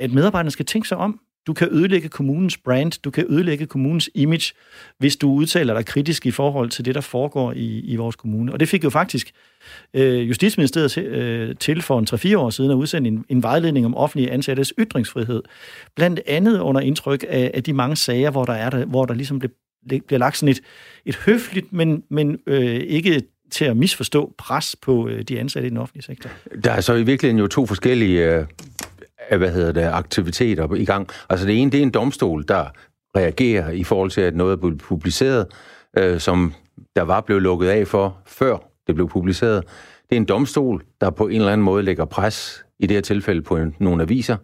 at 0.00 0.12
medarbejderne 0.12 0.50
skal 0.50 0.66
tænke 0.66 0.88
sig 0.88 0.96
om. 0.96 1.20
Du 1.46 1.52
kan 1.52 1.68
ødelægge 1.70 2.08
kommunens 2.08 2.58
brand, 2.58 2.92
du 3.04 3.10
kan 3.10 3.26
ødelægge 3.28 3.66
kommunens 3.66 4.10
image, 4.14 4.52
hvis 4.98 5.16
du 5.16 5.32
udtaler 5.32 5.74
dig 5.74 5.86
kritisk 5.86 6.26
i 6.26 6.30
forhold 6.30 6.70
til 6.70 6.84
det, 6.84 6.94
der 6.94 7.00
foregår 7.00 7.52
i, 7.52 7.80
i 7.80 7.96
vores 7.96 8.16
kommune. 8.16 8.52
Og 8.52 8.60
det 8.60 8.68
fik 8.68 8.84
jo 8.84 8.90
faktisk 8.90 9.30
øh, 9.94 10.28
Justitsministeriet 10.28 10.90
til, 10.90 11.04
øh, 11.04 11.56
til 11.56 11.82
for 11.82 11.98
en 11.98 12.06
3-4 12.34 12.36
år 12.36 12.50
siden 12.50 12.70
at 12.70 12.74
udsende 12.74 13.08
en, 13.08 13.24
en 13.28 13.42
vejledning 13.42 13.86
om 13.86 13.94
offentlige 13.94 14.30
ansattes 14.30 14.72
ytringsfrihed. 14.78 15.42
Blandt 15.96 16.20
andet 16.26 16.60
under 16.60 16.80
indtryk 16.80 17.24
af, 17.28 17.50
af 17.54 17.62
de 17.62 17.72
mange 17.72 17.96
sager, 17.96 18.30
hvor 18.30 18.44
der, 18.44 18.52
er 18.52 18.70
der, 18.70 18.84
hvor 18.84 19.04
der 19.04 19.14
ligesom 19.14 19.38
bliver, 19.38 19.52
bliver 19.86 20.18
lagt 20.18 20.36
sådan 20.36 20.50
et, 20.50 20.60
et 21.06 21.16
høfligt, 21.16 21.72
men, 21.72 22.02
men 22.10 22.38
øh, 22.46 22.74
ikke 22.74 23.22
til 23.50 23.64
at 23.64 23.76
misforstå 23.76 24.34
pres 24.38 24.76
på 24.82 25.08
øh, 25.08 25.22
de 25.22 25.40
ansatte 25.40 25.66
i 25.66 25.70
den 25.70 25.78
offentlige 25.78 26.02
sektor. 26.02 26.30
Der 26.64 26.72
er 26.72 26.80
så 26.80 26.94
i 26.94 27.02
virkeligheden 27.02 27.38
jo 27.38 27.46
to 27.46 27.66
forskellige 27.66 28.36
øh, 28.36 28.46
hvad 29.30 29.50
hedder 29.50 29.72
det, 29.72 29.82
aktiviteter 29.82 30.74
i 30.74 30.84
gang. 30.84 31.08
Altså 31.30 31.46
det 31.46 31.62
ene, 31.62 31.70
det 31.70 31.78
er 31.78 31.82
en 31.82 31.90
domstol, 31.90 32.44
der 32.48 32.64
reagerer 33.16 33.70
i 33.70 33.84
forhold 33.84 34.10
til, 34.10 34.20
at 34.20 34.36
noget 34.36 34.52
er 34.52 34.56
blevet 34.56 34.78
publiceret, 34.78 35.46
øh, 35.98 36.20
som 36.20 36.54
der 36.96 37.02
var 37.02 37.20
blevet 37.20 37.42
lukket 37.42 37.68
af 37.68 37.86
for, 37.86 38.16
før 38.26 38.56
det 38.86 38.94
blev 38.94 39.08
publiceret. 39.08 39.64
Det 40.10 40.16
er 40.16 40.20
en 40.20 40.24
domstol, 40.24 40.82
der 41.00 41.10
på 41.10 41.28
en 41.28 41.36
eller 41.36 41.52
anden 41.52 41.64
måde 41.64 41.82
lægger 41.82 42.04
pres, 42.04 42.64
i 42.78 42.86
det 42.86 42.96
her 42.96 43.02
tilfælde 43.02 43.42
på 43.42 43.56
en, 43.56 43.74
nogle 43.78 44.02
aviser. 44.02 44.36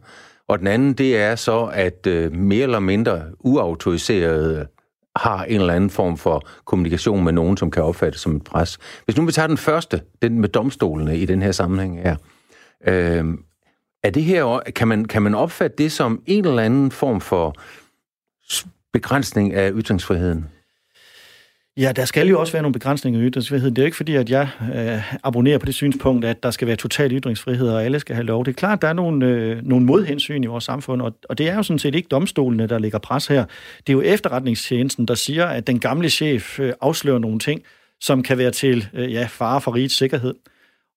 Og 0.49 0.59
den 0.59 0.67
anden, 0.67 0.93
det 0.93 1.19
er 1.19 1.35
så, 1.35 1.71
at 1.73 2.07
øh, 2.07 2.33
mere 2.33 2.63
eller 2.63 2.81
mindre 2.81 3.23
uautoriserede 3.41 4.59
øh, 4.61 4.67
har 5.17 5.45
en 5.45 5.61
eller 5.61 5.75
anden 5.75 5.91
form 5.91 6.17
for 6.17 6.49
kommunikation 6.65 7.25
med 7.25 7.33
nogen, 7.33 7.57
som 7.57 7.71
kan 7.71 7.83
opfattes 7.83 8.21
som 8.21 8.37
et 8.37 8.45
pres. 8.45 8.79
Hvis 9.05 9.17
nu 9.17 9.27
vi 9.27 9.33
tager 9.33 9.47
den 9.47 9.57
første, 9.57 10.01
den 10.23 10.41
med 10.41 10.49
domstolene 10.49 11.19
i 11.19 11.27
den 11.27 11.43
her 11.43 11.53
sammenhæng 11.53 12.03
her, 12.03 12.17
øh, 12.87 13.25
er 14.03 14.11
det 14.11 14.25
her, 14.25 14.61
kan 14.77 14.89
man, 14.89 15.05
kan 15.05 15.23
man 15.23 15.35
opfatte 15.35 15.77
det 15.77 15.93
som 15.93 16.23
en 16.27 16.47
eller 16.47 16.63
anden 16.63 16.91
form 16.91 17.21
for 17.21 17.55
begrænsning 18.93 19.55
af 19.55 19.73
ytringsfriheden? 19.75 20.47
Ja, 21.77 21.93
der 21.93 22.05
skal 22.05 22.29
jo 22.29 22.41
også 22.41 22.53
være 22.53 22.63
nogle 22.63 22.73
begrænsninger 22.73 23.21
i 23.21 23.23
ytringsfriheden. 23.23 23.77
Det 23.77 23.83
er 23.83 23.85
jo 23.85 23.87
ikke 23.87 23.97
fordi, 23.97 24.15
at 24.15 24.31
jeg 24.31 24.49
øh, 24.75 25.15
abonnerer 25.25 25.59
på 25.59 25.67
det 25.67 25.75
synspunkt, 25.75 26.25
at 26.25 26.43
der 26.43 26.51
skal 26.51 26.69
være 26.69 26.77
total 26.77 27.13
ytringsfrihed, 27.13 27.69
og 27.69 27.85
alle 27.85 28.01
skal 28.01 28.15
have 28.15 28.27
lov. 28.27 28.45
Det 28.45 28.51
er 28.51 28.57
klart, 28.57 28.79
at 28.79 28.83
der 28.83 28.89
er 28.89 28.93
nogle, 28.93 29.27
øh, 29.27 29.63
nogle 29.63 29.87
modhensyn 29.87 30.45
i 30.45 30.47
vores 30.47 30.65
samfund, 30.65 31.03
og, 31.03 31.15
og 31.29 31.39
det 31.39 31.49
er 31.49 31.55
jo 31.55 31.63
sådan 31.63 31.79
set 31.79 31.95
ikke 31.95 32.09
domstolene, 32.09 32.67
der 32.67 32.79
lægger 32.79 32.99
pres 32.99 33.27
her. 33.27 33.45
Det 33.87 33.89
er 33.89 33.93
jo 33.93 34.01
efterretningstjenesten, 34.01 35.09
der 35.09 35.15
siger, 35.15 35.47
at 35.47 35.67
den 35.67 35.81
gamle 35.81 36.11
chef 36.11 36.61
øh, 36.61 36.73
afslører 36.81 37.19
nogle 37.19 37.39
ting, 37.39 37.63
som 38.01 38.23
kan 38.23 38.39
være 38.39 38.51
til 38.51 38.89
øh, 38.95 39.13
ja, 39.13 39.27
fare 39.31 39.61
for 39.61 39.75
rigets 39.75 39.97
sikkerhed. 39.97 40.35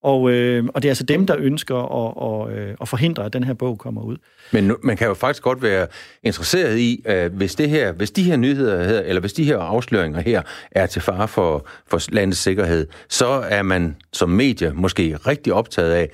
Og, 0.04 0.32
øh, 0.32 0.66
og 0.74 0.82
det 0.82 0.88
er 0.88 0.92
altså 0.92 1.04
dem, 1.04 1.26
der 1.26 1.36
ønsker 1.40 1.76
at, 1.76 2.50
at, 2.50 2.58
øh, 2.58 2.76
at 2.82 2.88
forhindre, 2.88 3.26
at 3.26 3.34
den 3.34 3.44
her 3.44 3.54
bog 3.54 3.78
kommer 3.78 4.02
ud. 4.02 4.18
Men 4.52 4.76
man 4.84 4.98
kan 4.98 5.08
jo 5.08 5.14
faktisk 5.14 5.44
godt 5.44 5.62
være 5.62 5.88
interesseret 6.24 6.78
i, 6.78 7.04
øh, 7.06 7.34
hvis, 7.34 7.56
det 7.56 7.70
her, 7.70 7.92
hvis 7.92 8.12
de 8.12 8.24
her 8.24 8.36
nyheder 8.36 8.84
her, 8.84 9.00
eller 9.00 9.20
hvis 9.20 9.34
de 9.34 9.44
her 9.44 9.58
afsløringer 9.58 10.22
her 10.22 10.42
er 10.72 10.86
til 10.86 11.02
fare 11.02 11.28
for, 11.28 11.68
for 11.88 12.14
landets 12.14 12.40
sikkerhed, 12.40 12.88
så 13.10 13.28
er 13.28 13.62
man 13.62 13.96
som 14.14 14.30
medie 14.30 14.74
måske 14.74 15.18
rigtig 15.28 15.54
optaget 15.54 15.92
af, 15.92 16.10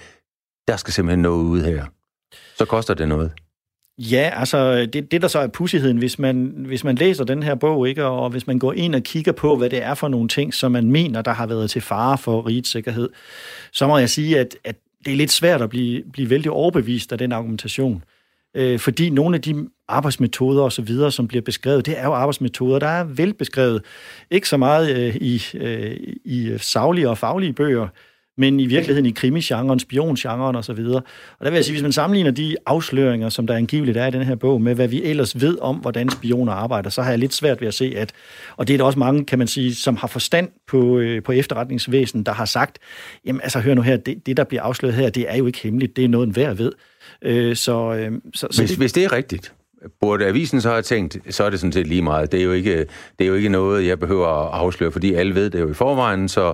der 0.68 0.78
skal 0.78 0.94
simpelthen 0.94 1.22
noget 1.22 1.44
ud 1.44 1.62
her. 1.62 1.86
Så 2.58 2.66
koster 2.66 2.94
det 2.94 3.08
noget. 3.08 3.32
Ja, 4.00 4.32
altså 4.34 4.86
det, 4.86 5.12
det 5.12 5.22
der 5.22 5.28
så 5.28 5.40
er 5.40 5.48
pussigheden, 5.48 5.98
hvis 5.98 6.20
man, 6.20 6.54
hvis 6.58 6.84
man 6.84 6.96
læser 6.96 7.24
den 7.24 7.44
her 7.44 7.56
bog, 7.56 7.90
ikke, 7.90 8.06
og 8.06 8.30
hvis 8.30 8.48
man 8.48 8.60
går 8.60 8.74
ind 8.74 8.96
og 8.96 9.02
kigger 9.02 9.32
på, 9.32 9.56
hvad 9.56 9.70
det 9.70 9.84
er 9.84 9.94
for 9.94 10.08
nogle 10.08 10.28
ting, 10.28 10.54
som 10.54 10.72
man 10.72 10.92
mener, 10.92 11.22
der 11.22 11.32
har 11.32 11.48
været 11.48 11.70
til 11.70 11.82
fare 11.82 12.18
for 12.18 12.48
rigets 12.48 12.72
sikkerhed, 12.72 13.10
så 13.72 13.88
må 13.88 13.98
jeg 13.98 14.10
sige, 14.10 14.40
at, 14.40 14.56
at 14.64 14.76
det 15.06 15.14
er 15.14 15.18
lidt 15.18 15.32
svært 15.32 15.62
at 15.62 15.70
blive, 15.70 16.04
blive 16.14 16.30
vældig 16.30 16.52
overbevist 16.52 17.12
af 17.12 17.18
den 17.18 17.32
argumentation. 17.32 18.04
Øh, 18.56 18.80
fordi 18.80 19.10
nogle 19.10 19.36
af 19.36 19.42
de 19.42 19.68
arbejdsmetoder 19.88 20.64
og 20.64 20.72
så 20.72 20.82
videre, 20.82 21.12
som 21.12 21.28
bliver 21.28 21.42
beskrevet, 21.42 21.86
det 21.86 22.00
er 22.00 22.04
jo 22.04 22.14
arbejdsmetoder, 22.14 22.80
der 22.80 22.88
er 22.88 23.04
velbeskrevet. 23.04 23.82
Ikke 24.32 24.50
så 24.50 24.58
meget 24.58 24.98
øh, 24.98 25.16
i, 25.16 25.42
øh, 25.54 25.98
i 26.26 26.48
øh, 26.48 26.60
savlige 26.60 27.10
og 27.10 27.18
faglige 27.18 27.54
bøger, 27.54 27.88
men 28.38 28.60
i 28.60 28.66
virkeligheden 28.66 29.06
i 29.06 29.12
krimisgenren, 29.12 29.80
spiongenren 29.80 30.56
og 30.56 30.66
så 30.66 30.74
videre. 30.74 31.02
Og 31.40 31.46
der 31.46 31.50
vil 31.50 31.58
jeg 31.58 31.66
sige, 31.66 31.74
hvis 31.74 31.84
man 31.84 31.92
sammenligner 31.92 32.32
de 32.32 32.56
afsløringer, 32.66 33.30
som 33.30 33.48
der 33.48 33.56
angiveligt 33.56 33.98
er 33.98 34.08
i 34.08 34.12
den 34.12 34.24
her 34.24 34.36
bog, 34.36 34.62
med 34.62 34.76
hvad 34.76 34.88
vi 34.88 35.04
ellers 35.04 35.42
ved 35.42 35.58
om, 35.62 35.76
hvordan 35.76 36.10
spioner 36.10 36.54
arbejder, 36.54 36.90
så 36.90 37.02
har 37.02 37.10
jeg 37.10 37.20
lidt 37.20 37.34
svært 37.34 37.62
ved 37.62 37.68
at 37.68 37.74
se, 37.74 37.94
at, 37.98 38.14
og 38.58 38.68
det 38.68 38.74
er 38.74 38.78
der 38.78 38.86
også 38.86 39.00
mange, 39.00 39.26
kan 39.26 39.40
man 39.40 39.48
sige, 39.48 39.76
som 39.76 39.96
har 39.96 40.08
forstand 40.08 40.50
på, 40.68 40.98
øh, 40.98 41.24
på 41.24 41.32
efterretningsvæsen, 41.32 42.24
der 42.24 42.32
har 42.32 42.46
sagt, 42.46 42.80
jamen 43.26 43.42
altså 43.42 43.60
hør 43.60 43.74
nu 43.74 43.82
her, 43.82 43.98
det, 43.98 44.26
det 44.26 44.38
der 44.38 44.44
bliver 44.44 44.64
afsløret 44.64 44.96
her, 44.96 45.10
det 45.10 45.26
er 45.30 45.36
jo 45.36 45.46
ikke 45.46 45.60
hemmeligt, 45.60 45.96
det 45.96 46.04
er 46.04 46.10
noget, 46.10 46.28
enhver 46.28 46.54
ved. 46.54 46.72
Øh, 47.22 47.56
så, 47.56 47.94
øh, 47.94 48.12
så, 48.34 48.48
så 48.52 48.62
hvis, 48.62 48.70
det, 48.70 48.78
hvis 48.78 48.94
det 48.94 49.04
er 49.04 49.12
rigtigt, 49.12 49.54
burde 50.02 50.26
avisen 50.26 50.62
så 50.62 50.70
have 50.70 50.82
tænkt, 50.82 51.18
så 51.30 51.44
er 51.44 51.50
det 51.50 51.60
sådan 51.60 51.74
set 51.74 51.88
lige 51.88 52.02
meget. 52.02 52.32
Det 52.32 52.40
er 52.40 52.44
jo 52.44 52.52
ikke, 52.52 52.78
det 53.20 53.26
er 53.26 53.28
jo 53.28 53.34
ikke 53.34 53.50
noget, 53.50 53.88
jeg 53.88 54.00
behøver 54.00 54.28
at 54.28 54.54
afsløre, 54.54 54.92
fordi 54.92 55.14
alle 55.14 55.36
ved 55.36 55.50
det 55.50 55.60
jo 55.60 55.70
i 55.70 55.74
forvejen, 55.74 56.30
så 56.30 56.54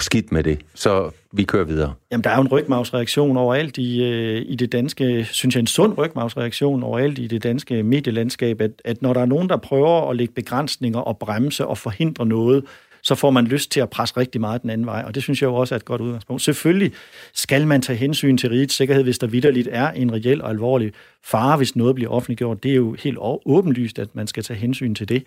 skidt 0.00 0.32
med 0.32 0.42
det, 0.42 0.60
så 0.74 1.10
vi 1.32 1.44
kører 1.44 1.64
videre. 1.64 1.94
Jamen, 2.12 2.24
der 2.24 2.30
er 2.30 2.36
jo 2.36 2.42
en 2.42 2.48
rygmavsreaktion 2.48 3.36
overalt 3.36 3.78
i, 3.78 4.02
øh, 4.02 4.42
i 4.46 4.56
det 4.56 4.72
danske, 4.72 5.24
synes 5.24 5.54
jeg, 5.54 5.60
en 5.60 5.66
sund 5.66 5.98
rygmavsreaktion 5.98 6.82
overalt 6.82 7.18
i 7.18 7.26
det 7.26 7.42
danske 7.42 7.82
medielandskab, 7.82 8.60
at, 8.60 8.70
at 8.84 9.02
når 9.02 9.12
der 9.12 9.20
er 9.20 9.26
nogen, 9.26 9.48
der 9.48 9.56
prøver 9.56 10.10
at 10.10 10.16
lægge 10.16 10.34
begrænsninger 10.34 10.98
og 11.00 11.18
bremse 11.18 11.66
og 11.66 11.78
forhindre 11.78 12.26
noget, 12.26 12.64
så 13.04 13.14
får 13.14 13.30
man 13.30 13.44
lyst 13.44 13.70
til 13.70 13.80
at 13.80 13.90
presse 13.90 14.16
rigtig 14.16 14.40
meget 14.40 14.62
den 14.62 14.70
anden 14.70 14.86
vej, 14.86 15.02
og 15.06 15.14
det 15.14 15.22
synes 15.22 15.42
jeg 15.42 15.48
jo 15.48 15.54
også 15.54 15.74
er 15.74 15.76
et 15.76 15.84
godt 15.84 16.00
udgangspunkt. 16.00 16.42
Selvfølgelig 16.42 16.92
skal 17.34 17.66
man 17.66 17.82
tage 17.82 17.96
hensyn 17.96 18.36
til 18.36 18.48
rigets 18.48 18.74
sikkerhed, 18.74 19.02
hvis 19.02 19.18
der 19.18 19.26
vidderligt 19.26 19.68
er 19.70 19.90
en 19.90 20.12
reel 20.12 20.42
og 20.42 20.50
alvorlig 20.50 20.92
fare, 21.24 21.56
hvis 21.56 21.76
noget 21.76 21.94
bliver 21.94 22.10
offentliggjort. 22.10 22.62
Det 22.62 22.70
er 22.70 22.76
jo 22.76 22.96
helt 23.02 23.18
åbenlyst, 23.46 23.98
at 23.98 24.08
man 24.14 24.26
skal 24.26 24.42
tage 24.42 24.58
hensyn 24.58 24.94
til 24.94 25.08
det. 25.08 25.24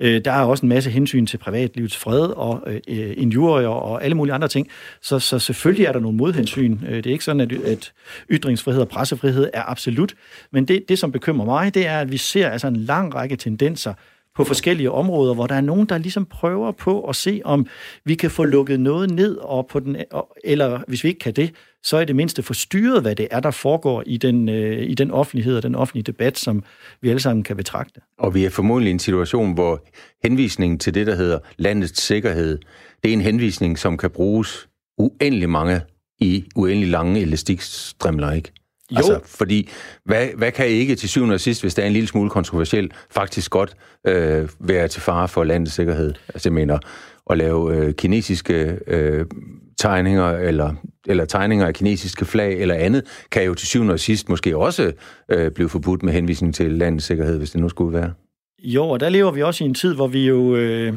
Øh, 0.00 0.24
der 0.24 0.32
er 0.32 0.42
også 0.42 0.66
en 0.66 0.68
masse 0.68 0.90
hensyn 0.90 1.26
til 1.26 1.38
privatlivets 1.38 1.96
fred 1.96 2.20
og 2.20 2.62
øh, 2.66 3.14
injurier 3.16 3.68
og 3.68 4.04
alle 4.04 4.16
mulige 4.16 4.34
andre 4.34 4.48
ting. 4.48 4.68
Så, 5.02 5.18
så 5.18 5.38
selvfølgelig 5.38 5.86
er 5.86 5.92
der 5.92 6.00
nogle 6.00 6.16
modhensyn. 6.16 6.78
Øh, 6.88 6.96
det 6.96 7.06
er 7.06 7.12
ikke 7.12 7.24
sådan, 7.24 7.40
at, 7.40 7.52
at 7.52 7.92
ytringsfrihed 8.30 8.80
og 8.80 8.88
pressefrihed 8.88 9.50
er 9.52 9.70
absolut. 9.70 10.14
Men 10.52 10.68
det, 10.68 10.84
det, 10.88 10.98
som 10.98 11.12
bekymrer 11.12 11.44
mig, 11.44 11.74
det 11.74 11.86
er, 11.86 12.00
at 12.00 12.12
vi 12.12 12.16
ser 12.16 12.50
altså 12.50 12.66
en 12.66 12.76
lang 12.76 13.14
række 13.14 13.36
tendenser 13.36 13.94
på 14.38 14.44
forskellige 14.44 14.90
områder, 14.90 15.34
hvor 15.34 15.46
der 15.46 15.54
er 15.54 15.60
nogen, 15.60 15.86
der 15.86 15.98
ligesom 15.98 16.24
prøver 16.26 16.72
på 16.72 17.04
at 17.04 17.16
se, 17.16 17.40
om 17.44 17.66
vi 18.04 18.14
kan 18.14 18.30
få 18.30 18.44
lukket 18.44 18.80
noget 18.80 19.10
ned, 19.10 19.36
og 19.36 19.66
på 19.66 19.80
den, 19.80 19.96
eller 20.44 20.80
hvis 20.88 21.04
vi 21.04 21.08
ikke 21.08 21.18
kan 21.18 21.32
det, 21.32 21.50
så 21.82 21.96
er 21.96 22.04
det 22.04 22.16
mindste 22.16 22.42
forstyrret, 22.42 23.02
hvad 23.02 23.16
det 23.16 23.28
er, 23.30 23.40
der 23.40 23.50
foregår 23.50 24.02
i 24.06 24.16
den, 24.16 24.48
øh, 24.48 24.82
i 24.82 24.94
den 24.94 25.10
offentlighed 25.10 25.56
og 25.56 25.62
den 25.62 25.74
offentlige 25.74 26.02
debat, 26.04 26.38
som 26.38 26.62
vi 27.02 27.08
alle 27.08 27.20
sammen 27.20 27.42
kan 27.42 27.56
betragte. 27.56 28.00
Og 28.18 28.34
vi 28.34 28.44
er 28.44 28.50
formodentlig 28.50 28.90
i 28.90 28.92
en 28.92 28.98
situation, 28.98 29.54
hvor 29.54 29.84
henvisningen 30.24 30.78
til 30.78 30.94
det, 30.94 31.06
der 31.06 31.14
hedder 31.14 31.38
landets 31.56 32.02
sikkerhed, 32.02 32.58
det 33.04 33.08
er 33.08 33.12
en 33.12 33.20
henvisning, 33.20 33.78
som 33.78 33.96
kan 33.96 34.10
bruges 34.10 34.68
uendelig 34.98 35.50
mange 35.50 35.80
i 36.20 36.44
uendelig 36.56 36.88
lange 36.88 37.20
elastikstrimler, 37.20 38.32
ikke? 38.32 38.52
Jo. 38.90 38.96
Altså, 38.96 39.20
fordi 39.24 39.68
hvad, 40.04 40.26
hvad 40.36 40.52
kan 40.52 40.66
ikke 40.66 40.94
til 40.94 41.08
syvende 41.08 41.34
og 41.34 41.40
sidst, 41.40 41.62
hvis 41.62 41.74
det 41.74 41.82
er 41.82 41.86
en 41.86 41.92
lille 41.92 42.08
smule 42.08 42.30
kontroversiel, 42.30 42.90
faktisk 43.10 43.50
godt 43.50 43.76
øh, 44.06 44.48
være 44.60 44.88
til 44.88 45.02
fare 45.02 45.28
for 45.28 45.44
landets 45.44 45.74
sikkerhed? 45.74 46.14
Altså 46.28 46.48
jeg 46.48 46.54
mener, 46.54 46.78
at 47.30 47.38
lave 47.38 47.76
øh, 47.76 47.94
kinesiske 47.94 48.78
øh, 48.86 49.26
tegninger, 49.78 50.30
eller, 50.30 50.74
eller 51.06 51.24
tegninger 51.24 51.66
af 51.66 51.74
kinesiske 51.74 52.24
flag 52.24 52.60
eller 52.60 52.74
andet, 52.74 53.26
kan 53.30 53.44
jo 53.44 53.54
til 53.54 53.68
syvende 53.68 53.92
og 53.92 54.00
sidst 54.00 54.28
måske 54.28 54.56
også 54.56 54.92
øh, 55.28 55.50
blive 55.50 55.68
forbudt 55.68 56.02
med 56.02 56.12
henvisning 56.12 56.54
til 56.54 56.70
landets 56.70 57.06
sikkerhed, 57.06 57.38
hvis 57.38 57.50
det 57.50 57.60
nu 57.60 57.68
skulle 57.68 57.98
være. 57.98 58.12
Jo, 58.62 58.88
og 58.88 59.00
der 59.00 59.08
lever 59.08 59.30
vi 59.30 59.42
også 59.42 59.64
i 59.64 59.66
en 59.66 59.74
tid, 59.74 59.94
hvor 59.94 60.06
vi 60.06 60.26
jo, 60.26 60.56
øh, 60.56 60.94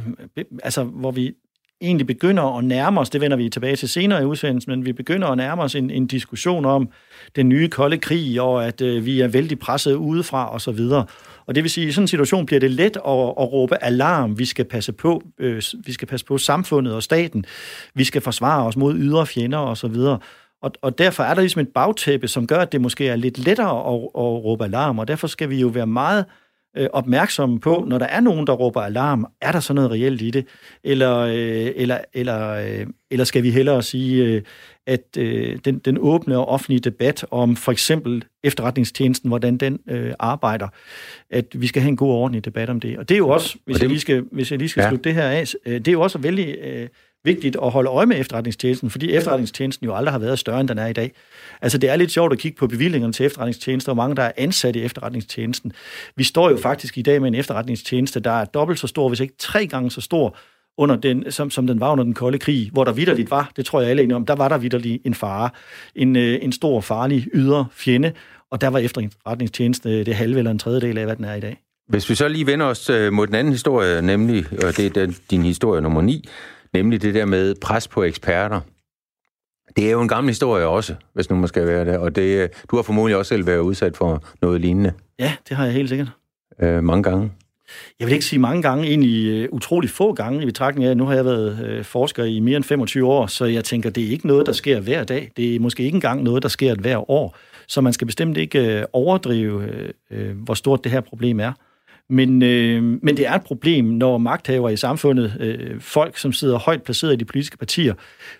altså, 0.64 0.84
hvor 0.84 1.12
vi 1.12 1.34
egentlig 1.82 2.08
begynder 2.08 2.58
at 2.58 2.64
nærme 2.64 3.00
os, 3.00 3.10
det 3.10 3.22
vender 3.22 3.38
vi 3.38 3.50
tilbage 3.50 3.76
til 3.76 3.90
senere 3.90 4.22
i 4.22 4.26
udsendelsen, 4.26 4.72
men 4.72 4.86
vi 4.86 4.94
begynder 4.94 5.28
at 5.28 5.38
nærme 5.38 5.62
os 5.62 5.76
en, 5.76 5.90
en 5.90 6.08
diskussion 6.08 6.66
om 6.66 6.90
den 7.36 7.50
nye 7.50 7.70
kolde 7.70 7.98
krig, 7.98 8.42
og 8.42 8.66
at 8.66 8.82
øh, 8.82 9.06
vi 9.06 9.22
er 9.22 9.28
vældig 9.28 9.60
presset 9.60 9.94
udefra 9.96 10.56
osv. 10.56 10.80
Og 11.46 11.56
det 11.56 11.64
vil 11.64 11.72
sige, 11.72 11.86
at 11.86 11.90
i 11.90 11.92
sådan 11.92 12.04
en 12.04 12.08
situation 12.08 12.46
bliver 12.46 12.60
det 12.60 12.72
let 12.72 12.98
at, 12.98 13.34
at 13.40 13.52
råbe 13.54 13.84
alarm. 13.84 14.40
Vi 14.40 14.46
skal 14.46 14.66
passe 14.66 14.94
på, 14.94 15.24
øh, 15.40 15.62
vi 15.86 15.94
skal 15.94 16.08
passe 16.08 16.26
på 16.26 16.38
samfundet 16.38 16.94
og 16.96 17.04
staten. 17.04 17.46
Vi 17.94 18.04
skal 18.04 18.22
forsvare 18.22 18.66
os 18.66 18.78
mod 18.78 18.96
ydre 18.96 19.26
fjender 19.26 19.58
osv. 19.58 19.96
Og, 20.62 20.72
og 20.82 20.98
derfor 20.98 21.24
er 21.24 21.34
der 21.34 21.42
ligesom 21.42 21.62
et 21.62 21.70
bagtæppe, 21.70 22.28
som 22.28 22.48
gør, 22.48 22.60
at 22.60 22.72
det 22.72 22.82
måske 22.82 23.08
er 23.08 23.16
lidt 23.16 23.38
lettere 23.38 23.94
at, 23.94 24.02
at 24.04 24.44
råbe 24.46 24.64
alarm, 24.64 25.00
og 25.00 25.08
derfor 25.08 25.28
skal 25.28 25.50
vi 25.50 25.60
jo 25.60 25.68
være 25.68 25.88
meget 25.88 26.26
øh, 26.26 26.50
opmærksomme 26.94 27.60
på, 27.60 27.86
når 27.88 27.98
der 27.98 28.06
er 28.06 28.20
nogen, 28.20 28.48
der 28.48 28.54
råber 28.54 28.82
alarm, 28.82 29.28
er 29.42 29.51
der 29.51 29.60
så 29.60 29.74
noget 29.74 29.92
reelt 29.92 30.22
i 30.22 30.30
det? 30.30 30.46
Eller, 30.84 31.18
øh, 31.18 31.72
eller, 31.75 31.98
eller, 32.13 32.50
øh, 32.50 32.88
eller 33.12 33.24
skal 33.24 33.44
vi 33.44 33.51
hellere 33.51 33.84
sige, 33.84 34.25
øh, 34.25 34.42
at 34.88 35.18
øh, 35.18 35.60
den, 35.66 35.80
den 35.80 35.98
åbne 36.00 36.38
og 36.38 36.48
offentlige 36.48 36.80
debat 36.80 37.25
om 37.32 37.56
for 37.56 37.72
eksempel 37.72 38.24
efterretningstjenesten, 38.44 39.28
hvordan 39.28 39.58
den 39.58 39.80
øh, 39.88 40.13
arbejder, 40.20 40.68
at 41.30 41.46
vi 41.54 41.68
skal 41.68 41.82
have 41.82 41.90
en 41.90 41.98
god 41.98 42.12
og 42.12 42.18
ordentlig 42.18 42.46
debat 42.46 42.70
om 42.70 42.80
det. 42.80 42.98
Og 42.98 43.10
det 43.10 43.16
er 43.16 43.20
jo 43.20 43.30
også, 43.30 43.58
hvis, 43.66 43.75
det, 43.75 43.82
jeg, 43.82 43.90
lige 43.90 44.00
skal, 44.00 44.24
hvis 44.32 44.51
jeg 44.51 44.60
lige 44.60 44.70
skal 44.70 44.82
ja. 44.82 44.90
slutte 44.90 45.04
det 45.04 45.13
her 45.13 45.28
af, 45.28 45.54
øh, 45.66 45.74
det 45.74 45.88
er 45.88 45.92
jo 45.92 46.01
også 46.01 46.18
vældig... 46.18 46.58
Øh, 46.63 46.88
vigtigt 47.24 47.58
at 47.63 47.72
holde 47.72 47.90
øje 47.90 48.06
med 48.06 48.20
efterretningstjenesten, 48.20 48.90
fordi 48.90 49.12
efterretningstjenesten 49.13 49.86
jo 49.86 49.96
aldrig 49.96 50.12
har 50.12 50.20
været 50.20 50.40
større, 50.40 50.60
end 50.60 50.68
den 50.68 50.78
er 50.78 50.88
i 50.88 50.94
dag. 50.94 51.12
Altså, 51.62 51.78
det 51.78 51.90
er 51.90 51.96
lidt 51.96 52.12
sjovt 52.12 52.34
at 52.34 52.40
kigge 52.40 52.58
på 52.58 52.68
bevillingerne 52.68 53.13
til 53.13 53.25
efterretningstjenesten, 53.25 53.90
og 53.90 53.96
mange, 53.98 54.16
der 54.16 54.24
er 54.24 54.32
ansat 54.38 54.75
i 54.75 54.84
efterretningstjenesten. 54.84 55.74
Vi 56.16 56.24
står 56.24 56.50
jo 56.50 56.58
faktisk 56.58 56.98
i 56.98 57.01
dag 57.01 57.22
med 57.22 57.28
en 57.28 57.36
efterretningstjeneste, 57.36 58.20
der 58.20 58.32
er 58.32 58.46
dobbelt 58.46 58.80
så 58.80 58.88
stor, 58.88 59.08
hvis 59.08 59.20
ikke 59.20 59.34
tre 59.40 59.68
gange 59.68 59.92
så 59.92 60.01
stor, 60.01 60.38
under 60.78 60.96
den, 60.96 61.32
som, 61.32 61.50
som 61.50 61.68
den 61.68 61.80
var 61.80 61.92
under 61.92 62.04
den 62.04 62.13
kolde 62.13 62.38
krig, 62.38 62.70
hvor 62.74 62.84
der 62.84 62.94
vidderligt 62.94 63.32
var, 63.32 63.51
det 63.56 63.66
tror 63.66 63.82
jeg 63.82 63.90
alle 63.90 64.12
er 64.12 64.16
om, 64.16 64.25
der 64.25 64.36
var 64.36 64.50
der 64.50 64.58
vidderligt 64.58 65.01
en 65.06 65.13
fare, 65.13 65.50
en, 65.96 66.16
øh, 66.16 66.40
en 66.42 66.51
stor 66.51 66.82
farlig 66.82 67.28
ydre 67.34 67.66
fjende, 67.72 68.12
og 68.51 68.62
der 68.62 68.68
var 68.68 68.80
efterretningstjeneste 68.80 70.04
det 70.04 70.16
halve 70.16 70.38
eller 70.38 70.51
en 70.51 70.60
tredjedel 70.60 70.98
af, 70.98 71.06
hvad 71.06 71.16
den 71.16 71.25
er 71.25 71.34
i 71.34 71.40
dag. 71.40 71.58
Hvis 71.90 72.10
vi 72.10 72.16
så 72.16 72.28
lige 72.28 72.46
vender 72.48 72.66
os 72.66 72.90
øh, 72.90 73.13
mod 73.13 73.28
den 73.28 73.36
anden 73.36 73.54
historie, 73.54 74.01
nemlig, 74.01 74.46
og 74.51 74.78
det 74.78 74.86
er 74.86 74.90
den, 74.90 75.16
din 75.32 75.44
historie 75.44 75.82
nummer 75.82 76.01
9, 76.01 76.30
nemlig 76.74 77.01
det 77.01 77.13
der 77.13 77.25
med 77.25 77.56
pres 77.62 77.88
på 77.88 78.04
eksperter. 78.04 78.62
Det 79.75 79.88
er 79.88 79.92
jo 79.92 80.01
en 80.01 80.08
gammel 80.08 80.30
historie 80.30 80.68
også, 80.68 80.96
hvis 81.13 81.30
nu 81.30 81.36
man 81.36 81.48
skal 81.48 81.68
være 81.68 81.86
der, 81.86 81.98
og 81.98 82.16
det, 82.16 82.51
du 82.72 82.75
har 82.75 82.84
formodentlig 82.84 83.18
også 83.18 83.30
selv 83.30 83.48
været 83.48 83.60
udsat 83.60 83.98
for 83.98 84.24
noget 84.42 84.62
lignende. 84.62 84.94
Ja, 85.20 85.34
det 85.50 85.58
har 85.58 85.66
jeg 85.66 85.74
helt 85.74 85.90
sikkert. 85.90 86.12
Øh, 86.60 86.84
mange 86.84 87.04
gange. 87.04 87.32
Jeg 88.00 88.08
vil 88.08 88.13
ikke 88.13 88.25
sige 88.25 88.40
mange 88.40 88.62
gange, 88.62 88.88
egentlig 88.88 89.50
uh, 89.50 89.56
utrolig 89.56 89.90
få 89.90 90.13
gange 90.13 90.44
i 90.44 90.46
betragtning 90.46 90.90
af, 90.90 90.98
nu 90.98 91.06
har 91.06 91.13
jeg 91.13 91.25
været 91.25 91.78
uh, 91.80 91.86
forsker 91.86 92.24
i 92.24 92.40
mere 92.40 92.56
end 92.56 92.63
25 92.63 93.08
år, 93.08 93.28
så 93.28 93.46
jeg 93.46 93.63
tænker, 93.63 93.90
det 93.90 94.04
er 94.04 94.10
ikke 94.10 94.28
noget, 94.28 94.46
der 94.46 94.51
sker 94.51 94.80
hver 94.80 95.04
dag. 95.04 95.32
Det 95.38 95.56
er 95.56 95.60
måske 95.60 95.84
ikke 95.84 95.96
engang 95.96 96.24
noget, 96.24 96.44
der 96.44 96.50
sker 96.50 96.75
hver 96.75 97.12
år. 97.12 97.38
Så 97.68 97.82
man 97.82 97.94
skal 97.94 98.08
bestemt 98.08 98.38
ikke 98.38 98.78
uh, 98.78 98.84
overdrive, 98.94 99.63
hvor 100.36 100.54
stort 100.54 100.84
det 100.84 100.92
her 100.92 101.01
problem 101.01 101.40
er. 101.40 101.54
Men, 102.10 102.41
øh, 102.41 102.84
men 102.84 103.17
det 103.17 103.27
er 103.27 103.34
et 103.34 103.43
problem, 103.43 103.86
når 103.86 104.17
magthaver 104.17 104.70
i 104.70 104.77
samfundet, 104.77 105.38
øh, 105.39 105.79
folk, 105.79 106.17
som 106.17 106.34
sidder 106.34 106.60
højt 106.60 106.84
placeret 106.84 107.13
i 107.13 107.15
de 107.15 107.25
politiske 107.25 107.58
partier, 107.58 107.93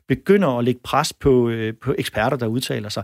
begynder 0.08 0.58
at 0.58 0.64
lægge 0.64 0.80
pres 0.84 1.14
på, 1.14 1.50
øh, 1.50 1.74
på 1.82 1.96
eksperter, 1.98 2.38
der 2.38 2.48
udtaler 2.48 2.90
sig. 2.90 3.04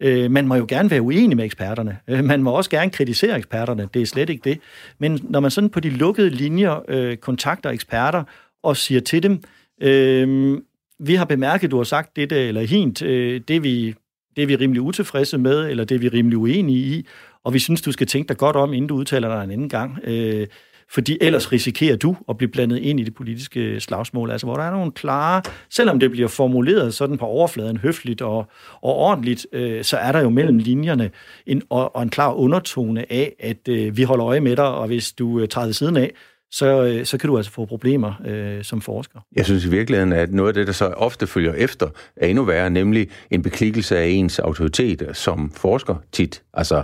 Øh, 0.00 0.30
man 0.30 0.48
må 0.48 0.54
jo 0.54 0.66
gerne 0.68 0.90
være 0.90 1.02
uenig 1.02 1.36
med 1.36 1.44
eksperterne. 1.44 1.98
Øh, 2.08 2.24
man 2.24 2.42
må 2.42 2.50
også 2.50 2.70
gerne 2.70 2.90
kritisere 2.90 3.36
eksperterne. 3.36 3.88
Det 3.94 4.02
er 4.02 4.06
slet 4.06 4.30
ikke 4.30 4.50
det. 4.50 4.60
Men 4.98 5.20
når 5.22 5.40
man 5.40 5.50
sådan 5.50 5.70
på 5.70 5.80
de 5.80 5.90
lukkede 5.90 6.30
linjer 6.30 6.84
øh, 6.88 7.16
kontakter 7.16 7.70
eksperter 7.70 8.24
og 8.62 8.76
siger 8.76 9.00
til 9.00 9.22
dem, 9.22 9.42
øh, 9.82 10.58
vi 11.00 11.14
har 11.14 11.24
bemærket, 11.24 11.70
du 11.70 11.76
har 11.76 11.84
sagt 11.84 12.16
dette 12.16 12.36
eller 12.36 12.60
hint, 12.60 13.02
øh, 13.02 13.40
det, 13.48 13.62
vi, 13.62 13.94
det 14.36 14.42
er 14.42 14.46
vi 14.46 14.56
rimelig 14.56 14.82
utilfredse 14.82 15.38
med, 15.38 15.70
eller 15.70 15.84
det 15.84 15.94
er 15.94 15.98
vi 15.98 16.08
rimelig 16.08 16.38
uenige 16.38 16.78
i, 16.78 17.06
og 17.44 17.54
vi 17.54 17.58
synes, 17.58 17.82
du 17.82 17.92
skal 17.92 18.06
tænke 18.06 18.28
dig 18.28 18.36
godt 18.36 18.56
om, 18.56 18.72
inden 18.72 18.88
du 18.88 18.94
udtaler 18.94 19.28
dig 19.28 19.44
en 19.44 19.50
anden 19.50 19.68
gang. 19.68 19.98
Øh, 20.04 20.46
fordi 20.90 21.18
ellers 21.20 21.52
risikerer 21.52 21.96
du 21.96 22.16
at 22.28 22.36
blive 22.36 22.50
blandet 22.50 22.78
ind 22.78 23.00
i 23.00 23.04
det 23.04 23.14
politiske 23.14 23.80
slagsmål, 23.80 24.30
altså 24.30 24.46
hvor 24.46 24.56
der 24.56 24.62
er 24.62 24.70
nogle 24.70 24.92
klare, 24.92 25.42
selvom 25.70 26.00
det 26.00 26.10
bliver 26.10 26.28
formuleret 26.28 26.94
sådan 26.94 27.18
på 27.18 27.26
overfladen 27.26 27.76
høfligt 27.76 28.22
og, 28.22 28.38
og 28.82 28.94
ordentligt, 28.94 29.46
øh, 29.52 29.84
så 29.84 29.96
er 29.96 30.12
der 30.12 30.20
jo 30.20 30.28
mellem 30.28 30.58
linjerne 30.58 31.10
en, 31.46 31.62
og, 31.70 31.96
og 31.96 32.02
en 32.02 32.10
klar 32.10 32.32
undertone 32.32 33.12
af, 33.12 33.34
at 33.40 33.68
øh, 33.68 33.96
vi 33.96 34.02
holder 34.02 34.26
øje 34.26 34.40
med 34.40 34.56
dig, 34.56 34.68
og 34.68 34.86
hvis 34.86 35.12
du 35.12 35.40
øh, 35.40 35.48
træder 35.48 35.72
siden 35.72 35.96
af, 35.96 36.12
så, 36.50 36.84
øh, 36.84 37.04
så 37.04 37.18
kan 37.18 37.28
du 37.28 37.36
altså 37.36 37.52
få 37.52 37.64
problemer 37.64 38.12
øh, 38.26 38.64
som 38.64 38.80
forsker. 38.80 39.20
Jeg 39.36 39.44
synes 39.44 39.64
i 39.64 39.70
virkeligheden, 39.70 40.12
at 40.12 40.32
noget 40.32 40.48
af 40.48 40.54
det, 40.54 40.66
der 40.66 40.72
så 40.72 40.86
ofte 40.86 41.26
følger 41.26 41.52
efter, 41.52 41.88
er 42.16 42.26
endnu 42.26 42.44
værre, 42.44 42.70
nemlig 42.70 43.08
en 43.30 43.42
beklikkelse 43.42 43.98
af 43.98 44.06
ens 44.06 44.38
autoritet 44.38 45.10
som 45.12 45.52
forsker 45.56 45.94
tit. 46.12 46.42
Altså, 46.54 46.82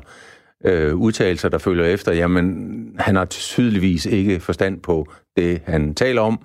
øh, 0.65 0.95
udtalelser, 0.95 1.49
der 1.49 1.59
følger 1.59 1.85
efter, 1.85 2.13
jamen, 2.13 2.97
han 2.99 3.17
har 3.17 3.25
tydeligvis 3.25 4.07
ikke 4.07 4.41
forstand 4.41 4.81
på 4.81 5.07
det, 5.37 5.61
han 5.67 5.95
taler 5.95 6.21
om. 6.21 6.41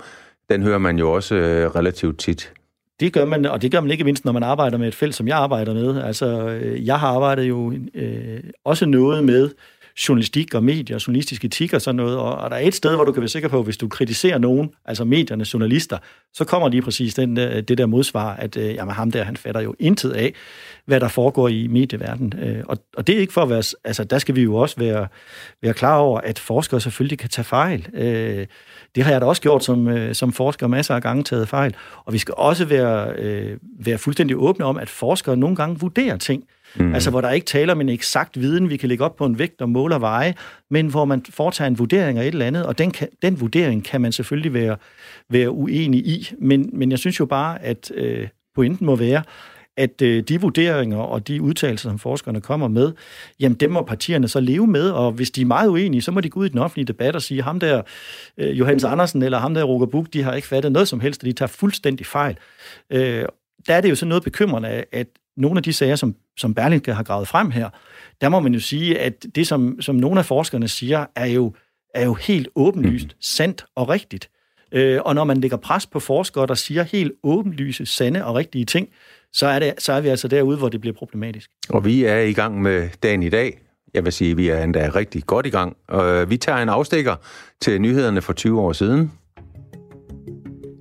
Den 0.50 0.64
hører 0.64 0.78
man 0.78 1.00
jo 1.00 1.12
også 1.12 1.36
øh, 1.36 1.76
relativt 1.76 2.20
tit. 2.20 2.54
Det 3.00 3.14
gør 3.14 3.26
man, 3.26 3.46
og 3.46 3.62
det 3.62 3.72
gør 3.72 3.82
man 3.82 3.92
ikke 3.92 4.04
mindst, 4.04 4.26
når 4.26 4.32
man 4.32 4.44
arbejder 4.44 4.78
med 4.78 4.88
et 4.88 4.96
felt, 4.96 5.16
som 5.16 5.28
jeg 5.28 5.38
arbejder 5.38 5.74
med. 5.74 6.02
Altså, 6.02 6.50
øh, 6.50 6.86
jeg 6.86 7.00
har 7.00 7.08
arbejdet 7.08 7.44
jo 7.44 7.74
øh, 7.94 8.40
også 8.66 8.86
noget 8.86 9.24
med 9.24 9.50
journalistik 10.08 10.53
og 10.53 10.63
medier, 10.63 11.03
journalistisk 11.08 11.46
etik 11.46 11.74
og 11.74 11.82
sådan 11.82 11.96
noget, 11.96 12.18
og, 12.18 12.36
og 12.36 12.50
der 12.50 12.56
er 12.56 12.68
et 12.68 12.75
sted, 12.75 12.96
hvor 12.96 13.06
du 13.06 13.12
kan 13.12 13.22
være 13.22 13.29
sikker 13.29 13.50
på, 13.50 13.63
hvis 13.63 13.77
du 13.77 13.88
kritiserer 13.88 14.38
nogen, 14.38 14.72
altså 14.86 15.06
medierne, 15.06 15.46
journalister, 15.53 15.98
så 16.34 16.46
kommer 16.46 16.70
lige 16.70 16.82
præcis 16.82 17.13
den, 17.13 17.39
øh, 17.39 17.63
det 17.63 17.77
der 17.77 17.86
modsvar, 17.86 18.36
at 18.36 18.58
øh, 18.58 18.75
jamen, 18.75 18.94
ham 18.94 19.12
der, 19.12 19.24
han 19.24 19.38
fatter 19.38 19.62
jo 19.62 19.75
intet 19.79 20.12
af, 20.12 20.34
hvad 20.86 21.00
der 21.00 21.08
foregår 21.08 21.48
i 21.48 21.68
medieverdenen. 21.68 22.34
Øh, 22.41 22.63
og, 22.65 22.77
og 22.98 23.08
det 23.08 23.15
er 23.15 23.20
ikke 23.20 23.34
for 23.34 23.41
at 23.41 23.50
være, 23.50 23.63
altså 23.84 24.03
der 24.03 24.20
skal 24.20 24.36
vi 24.36 24.41
jo 24.41 24.56
også 24.56 24.75
være, 24.77 25.08
være 25.62 25.74
klar 25.74 25.98
over, 25.98 26.22
at 26.22 26.39
forskere 26.39 26.82
selvfølgelig 26.82 27.20
kan 27.20 27.29
tage 27.29 27.46
fejl. 27.46 27.88
Øh, 27.94 28.48
det 28.96 29.03
har 29.03 29.12
jeg 29.12 29.22
da 29.22 29.25
også 29.25 29.41
gjort 29.41 29.63
som, 29.63 29.88
øh, 29.88 30.15
som 30.15 30.34
forsker 30.34 30.68
masser 30.68 30.96
af 30.96 31.01
gange 31.01 31.24
taget 31.24 31.50
fejl. 31.50 31.75
Og 32.06 32.13
vi 32.13 32.18
skal 32.18 32.34
også 32.38 32.65
være, 32.65 33.13
øh, 33.18 33.58
være 33.79 33.98
fuldstændig 33.98 34.38
åbne 34.38 34.65
om, 34.65 34.77
at 34.77 34.89
forskere 34.89 35.38
nogle 35.38 35.56
gange 35.56 35.79
vurderer 35.79 36.18
ting, 36.18 36.44
Mm. 36.76 36.94
Altså, 36.94 37.10
hvor 37.10 37.22
der 37.22 37.32
ikke 37.32 37.46
taler 37.46 37.74
om 37.74 37.82
en 37.82 37.90
eksakt 37.90 38.40
viden, 38.40 38.70
vi 38.70 38.78
kan 38.78 38.90
lægge 38.90 39.04
op 39.04 39.16
på 39.16 39.26
en 39.26 39.40
vægt 39.40 39.62
og 39.62 39.70
måle 39.70 39.96
og 39.96 40.02
veje, 40.02 40.34
men 40.70 40.88
hvor 40.88 41.06
man 41.06 41.26
foretager 41.30 41.68
en 41.68 41.80
vurdering 41.80 42.18
af 42.18 42.22
et 42.22 42.28
eller 42.28 42.46
andet, 42.46 42.66
og 42.66 42.78
den, 42.78 42.92
kan, 42.92 43.08
den 43.22 43.42
vurdering 43.42 43.84
kan 43.84 44.02
man 44.02 44.12
selvfølgelig 44.12 44.54
være, 44.54 44.78
være 45.30 45.52
uenig 45.52 46.08
i. 46.08 46.30
Men, 46.40 46.70
men 46.74 46.92
jeg 46.92 47.00
synes 47.00 47.20
jo 47.20 47.26
bare, 47.26 47.64
at 47.64 47.92
øh, 47.96 48.28
pointen 48.56 48.86
må 48.86 48.96
være, 48.96 49.24
at 49.78 50.02
øh, 50.02 50.24
de 50.24 50.42
vurderinger 50.42 50.98
og 50.98 51.28
de 51.28 51.42
udtalelser, 51.42 51.90
som 51.90 52.00
forskerne 52.00 52.42
kommer 52.42 52.68
med, 52.68 52.92
jamen 53.40 53.56
dem 53.56 53.72
må 53.72 53.82
partierne 53.82 54.28
så 54.28 54.40
leve 54.40 54.68
med, 54.68 54.90
og 54.90 55.12
hvis 55.12 55.32
de 55.32 55.42
er 55.42 55.46
meget 55.46 55.70
uenige, 55.70 56.02
så 56.02 56.12
må 56.12 56.22
de 56.22 56.30
gå 56.30 56.40
ud 56.40 56.46
i 56.46 56.50
den 56.50 56.60
offentlige 56.60 56.86
debat 56.86 57.16
og 57.16 57.22
sige, 57.22 57.42
ham 57.42 57.60
der 57.60 57.82
øh, 58.38 58.60
Johannes 58.60 58.84
Andersen 58.84 59.24
eller 59.24 59.40
ham 59.40 59.54
der 59.54 59.64
Roger 59.64 59.86
Buk, 59.86 60.14
de 60.14 60.24
har 60.24 60.34
ikke 60.34 60.48
fattet 60.48 60.72
noget 60.72 60.88
som 60.88 61.00
helst, 61.00 61.24
og 61.24 61.26
de 61.26 61.34
tager 61.34 61.48
fuldstændig 61.48 62.06
fejl. 62.06 62.38
Øh, 62.90 63.26
der 63.68 63.76
er 63.76 63.82
det 63.82 63.90
jo 63.90 63.96
så 63.96 64.06
noget 64.06 64.24
bekymrende, 64.24 64.84
at 64.92 65.08
nogle 65.39 65.58
af 65.58 65.63
de 65.63 65.74
sager, 65.74 65.96
som, 65.96 66.15
som 66.38 66.53
Berlingske 66.53 66.93
har 66.93 67.03
gravet 67.03 67.27
frem 67.27 67.51
her, 67.51 67.69
der 68.22 68.29
må 68.29 68.39
man 68.39 68.53
jo 68.53 68.60
sige, 68.60 69.00
at 69.00 69.25
det, 69.36 69.48
som, 69.48 69.81
som 69.81 69.96
nogle 69.96 70.19
af 70.19 70.25
forskerne 70.25 70.67
siger, 70.67 71.05
er 71.15 71.25
jo, 71.25 71.53
er 71.96 72.05
jo 72.05 72.13
helt 72.13 72.48
åbenlyst 72.55 73.08
mm. 73.08 73.22
sandt 73.22 73.65
og 73.75 73.89
rigtigt. 73.89 74.29
Øh, 74.72 75.00
og 75.05 75.15
når 75.15 75.24
man 75.24 75.38
lægger 75.38 75.58
pres 75.58 75.86
på 75.86 76.00
forskere, 76.00 76.48
der 76.48 76.53
siger 76.53 76.84
helt 76.84 77.12
åbenlyse, 77.24 77.86
sande 77.86 78.25
og 78.25 78.36
rigtige 78.36 78.65
ting, 78.65 78.89
så 79.34 79.48
er, 79.48 79.60
det, 79.60 79.74
så 79.77 79.93
er 79.93 80.01
vi 80.01 80.08
altså 80.08 80.27
derude, 80.27 80.58
hvor 80.58 80.69
det 80.69 80.81
bliver 80.81 80.93
problematisk. 80.93 81.50
Og 81.69 81.86
vi 81.86 82.03
er 82.03 82.19
i 82.19 82.34
gang 82.34 82.62
med 82.62 82.89
dagen 83.03 83.24
i 83.24 83.29
dag. 83.29 83.60
Jeg 83.93 84.05
vil 84.05 84.13
sige, 84.13 84.31
at 84.31 84.38
vi 84.38 84.50
er 84.50 84.63
endda 84.63 84.91
rigtig 84.96 85.24
godt 85.24 85.46
i 85.46 85.50
gang. 85.50 85.77
Og 85.88 86.29
vi 86.29 86.38
tager 86.38 86.58
en 86.58 86.69
afstikker 86.69 87.15
til 87.62 87.81
nyhederne 87.81 88.22
for 88.22 88.34
20 88.34 88.62
år 88.62 88.74
siden. 88.74 89.12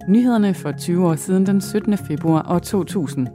Nyhederne 0.08 0.54
for 0.54 0.72
20 0.72 1.08
år 1.08 1.16
siden 1.16 1.46
den 1.46 1.60
17. 1.60 1.98
februar 1.98 2.46
år 2.54 2.58
2000. 2.58 3.28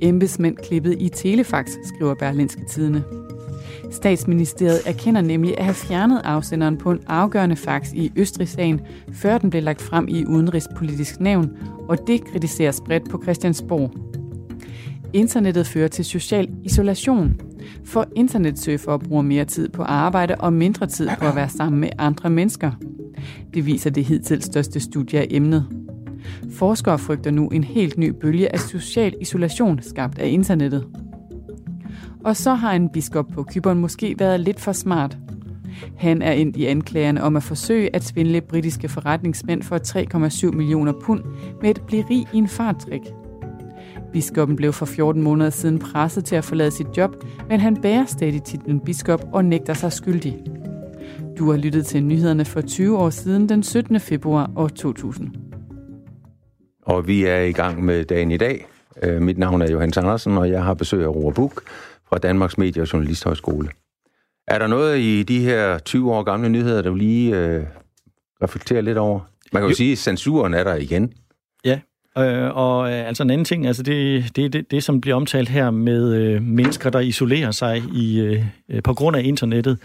Embedsmænd 0.00 0.56
klippet 0.56 0.96
i 0.98 1.08
Telefax, 1.08 1.66
skriver 1.84 2.14
Berlinske 2.14 2.64
Tidene. 2.68 3.04
Statsministeriet 3.90 4.80
erkender 4.86 5.20
nemlig 5.20 5.58
at 5.58 5.64
have 5.64 5.74
fjernet 5.74 6.20
afsenderen 6.24 6.76
på 6.76 6.90
en 6.90 7.00
afgørende 7.06 7.56
fax 7.56 7.92
i 7.92 8.12
Østrig-sagen, 8.16 8.80
før 9.12 9.38
den 9.38 9.50
blev 9.50 9.62
lagt 9.62 9.82
frem 9.82 10.08
i 10.08 10.24
Udenrigspolitisk 10.24 11.20
Nævn, 11.20 11.50
og 11.88 11.98
det 12.06 12.24
kritiseres 12.24 12.80
bredt 12.86 13.10
på 13.10 13.22
Christiansborg. 13.22 13.90
Internettet 15.12 15.66
fører 15.66 15.88
til 15.88 16.04
social 16.04 16.48
isolation, 16.64 17.40
for 17.84 18.06
internetsurfere 18.16 18.98
bruger 18.98 19.22
mere 19.22 19.44
tid 19.44 19.68
på 19.68 19.82
arbejde 19.82 20.34
og 20.34 20.52
mindre 20.52 20.86
tid 20.86 21.08
på 21.18 21.26
at 21.26 21.36
være 21.36 21.48
sammen 21.48 21.80
med 21.80 21.88
andre 21.98 22.30
mennesker. 22.30 22.72
Det 23.54 23.66
viser 23.66 23.90
det 23.90 24.04
hidtil 24.04 24.42
største 24.42 24.80
studie 24.80 25.18
af 25.18 25.26
emnet. 25.30 25.87
Forskere 26.50 26.98
frygter 26.98 27.30
nu 27.30 27.48
en 27.48 27.64
helt 27.64 27.98
ny 27.98 28.08
bølge 28.20 28.52
af 28.52 28.60
social 28.60 29.14
isolation 29.20 29.78
skabt 29.82 30.18
af 30.18 30.28
internettet. 30.28 30.86
Og 32.24 32.36
så 32.36 32.54
har 32.54 32.72
en 32.72 32.88
biskop 32.88 33.28
på 33.34 33.42
Kyberen 33.42 33.78
måske 33.78 34.14
været 34.18 34.40
lidt 34.40 34.60
for 34.60 34.72
smart. 34.72 35.18
Han 35.96 36.22
er 36.22 36.32
ind 36.32 36.56
i 36.56 36.66
anklagerne 36.66 37.22
om 37.22 37.36
at 37.36 37.42
forsøge 37.42 37.96
at 37.96 38.04
svindle 38.04 38.40
britiske 38.40 38.88
forretningsmænd 38.88 39.62
for 39.62 39.78
3,7 40.48 40.56
millioner 40.56 40.92
pund 41.02 41.20
med 41.62 41.70
et 41.70 41.82
blive 41.86 42.04
rig 42.10 42.26
i 42.32 42.36
en 42.36 42.48
fartrik. 42.48 43.02
Biskoppen 44.12 44.56
blev 44.56 44.72
for 44.72 44.86
14 44.86 45.22
måneder 45.22 45.50
siden 45.50 45.78
presset 45.78 46.24
til 46.24 46.36
at 46.36 46.44
forlade 46.44 46.70
sit 46.70 46.86
job, 46.96 47.24
men 47.48 47.60
han 47.60 47.76
bærer 47.76 48.04
stadig 48.04 48.42
titlen 48.42 48.80
biskop 48.80 49.24
og 49.32 49.44
nægter 49.44 49.74
sig 49.74 49.92
skyldig. 49.92 50.36
Du 51.38 51.50
har 51.50 51.58
lyttet 51.58 51.86
til 51.86 52.02
nyhederne 52.02 52.44
for 52.44 52.60
20 52.60 52.98
år 52.98 53.10
siden 53.10 53.48
den 53.48 53.62
17. 53.62 54.00
februar 54.00 54.50
år 54.56 54.68
2000. 54.68 55.47
Og 56.88 57.06
vi 57.06 57.24
er 57.24 57.38
i 57.38 57.52
gang 57.52 57.84
med 57.84 58.04
dagen 58.04 58.30
i 58.30 58.36
dag. 58.36 58.66
Øh, 59.02 59.22
mit 59.22 59.38
navn 59.38 59.62
er 59.62 59.70
Johannes 59.70 59.96
Andersen, 59.96 60.38
og 60.38 60.50
jeg 60.50 60.64
har 60.64 60.74
besøg 60.74 61.04
af 61.04 61.08
Roar 61.08 61.32
Buk 61.32 61.62
fra 62.08 62.18
Danmarks 62.18 62.58
Medie- 62.58 62.82
og 62.82 62.92
Journalisthøjskole. 62.92 63.68
Er 64.46 64.58
der 64.58 64.66
noget 64.66 64.98
i 64.98 65.22
de 65.22 65.38
her 65.38 65.78
20 65.78 66.12
år 66.12 66.22
gamle 66.22 66.48
nyheder, 66.48 66.82
der 66.82 66.90
vil 66.90 66.98
lige 66.98 67.36
øh, 67.36 67.64
reflektere 68.42 68.82
lidt 68.82 68.98
over? 68.98 69.20
Man 69.52 69.60
kan 69.60 69.66
jo, 69.66 69.68
jo. 69.68 69.74
sige, 69.74 69.92
at 69.92 69.98
censuren 69.98 70.54
er 70.54 70.64
der 70.64 70.74
igen. 70.74 71.12
Ja, 71.64 71.80
øh, 72.18 72.56
og 72.56 72.92
øh, 72.92 73.08
altså 73.08 73.22
en 73.22 73.30
anden 73.30 73.44
ting, 73.44 73.66
altså 73.66 73.82
det, 73.82 74.36
det, 74.36 74.52
det, 74.52 74.70
det 74.70 74.84
som 74.84 75.00
bliver 75.00 75.16
omtalt 75.16 75.48
her 75.48 75.70
med 75.70 76.14
øh, 76.14 76.42
mennesker, 76.42 76.90
der 76.90 77.00
isolerer 77.00 77.50
sig 77.50 77.82
i, 77.94 78.20
øh, 78.20 78.82
på 78.82 78.94
grund 78.94 79.16
af 79.16 79.22
internettet, 79.24 79.78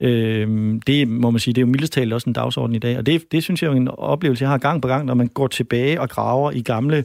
Øh, 0.00 0.74
det 0.86 1.08
må 1.08 1.30
man 1.30 1.40
sige, 1.40 1.54
det 1.54 1.60
er 1.60 1.66
jo 1.66 1.70
mildest 1.70 1.92
talt 1.92 2.12
også 2.12 2.30
en 2.30 2.32
dagsorden 2.32 2.76
i 2.76 2.78
dag, 2.78 2.98
og 2.98 3.06
det, 3.06 3.32
det 3.32 3.42
synes 3.42 3.62
jeg 3.62 3.68
er 3.68 3.72
en 3.72 3.88
oplevelse, 3.88 4.42
jeg 4.42 4.50
har 4.50 4.58
gang 4.58 4.82
på 4.82 4.88
gang, 4.88 5.04
når 5.04 5.14
man 5.14 5.28
går 5.28 5.46
tilbage 5.46 6.00
og 6.00 6.08
graver 6.08 6.50
i 6.50 6.62
gamle 6.62 7.04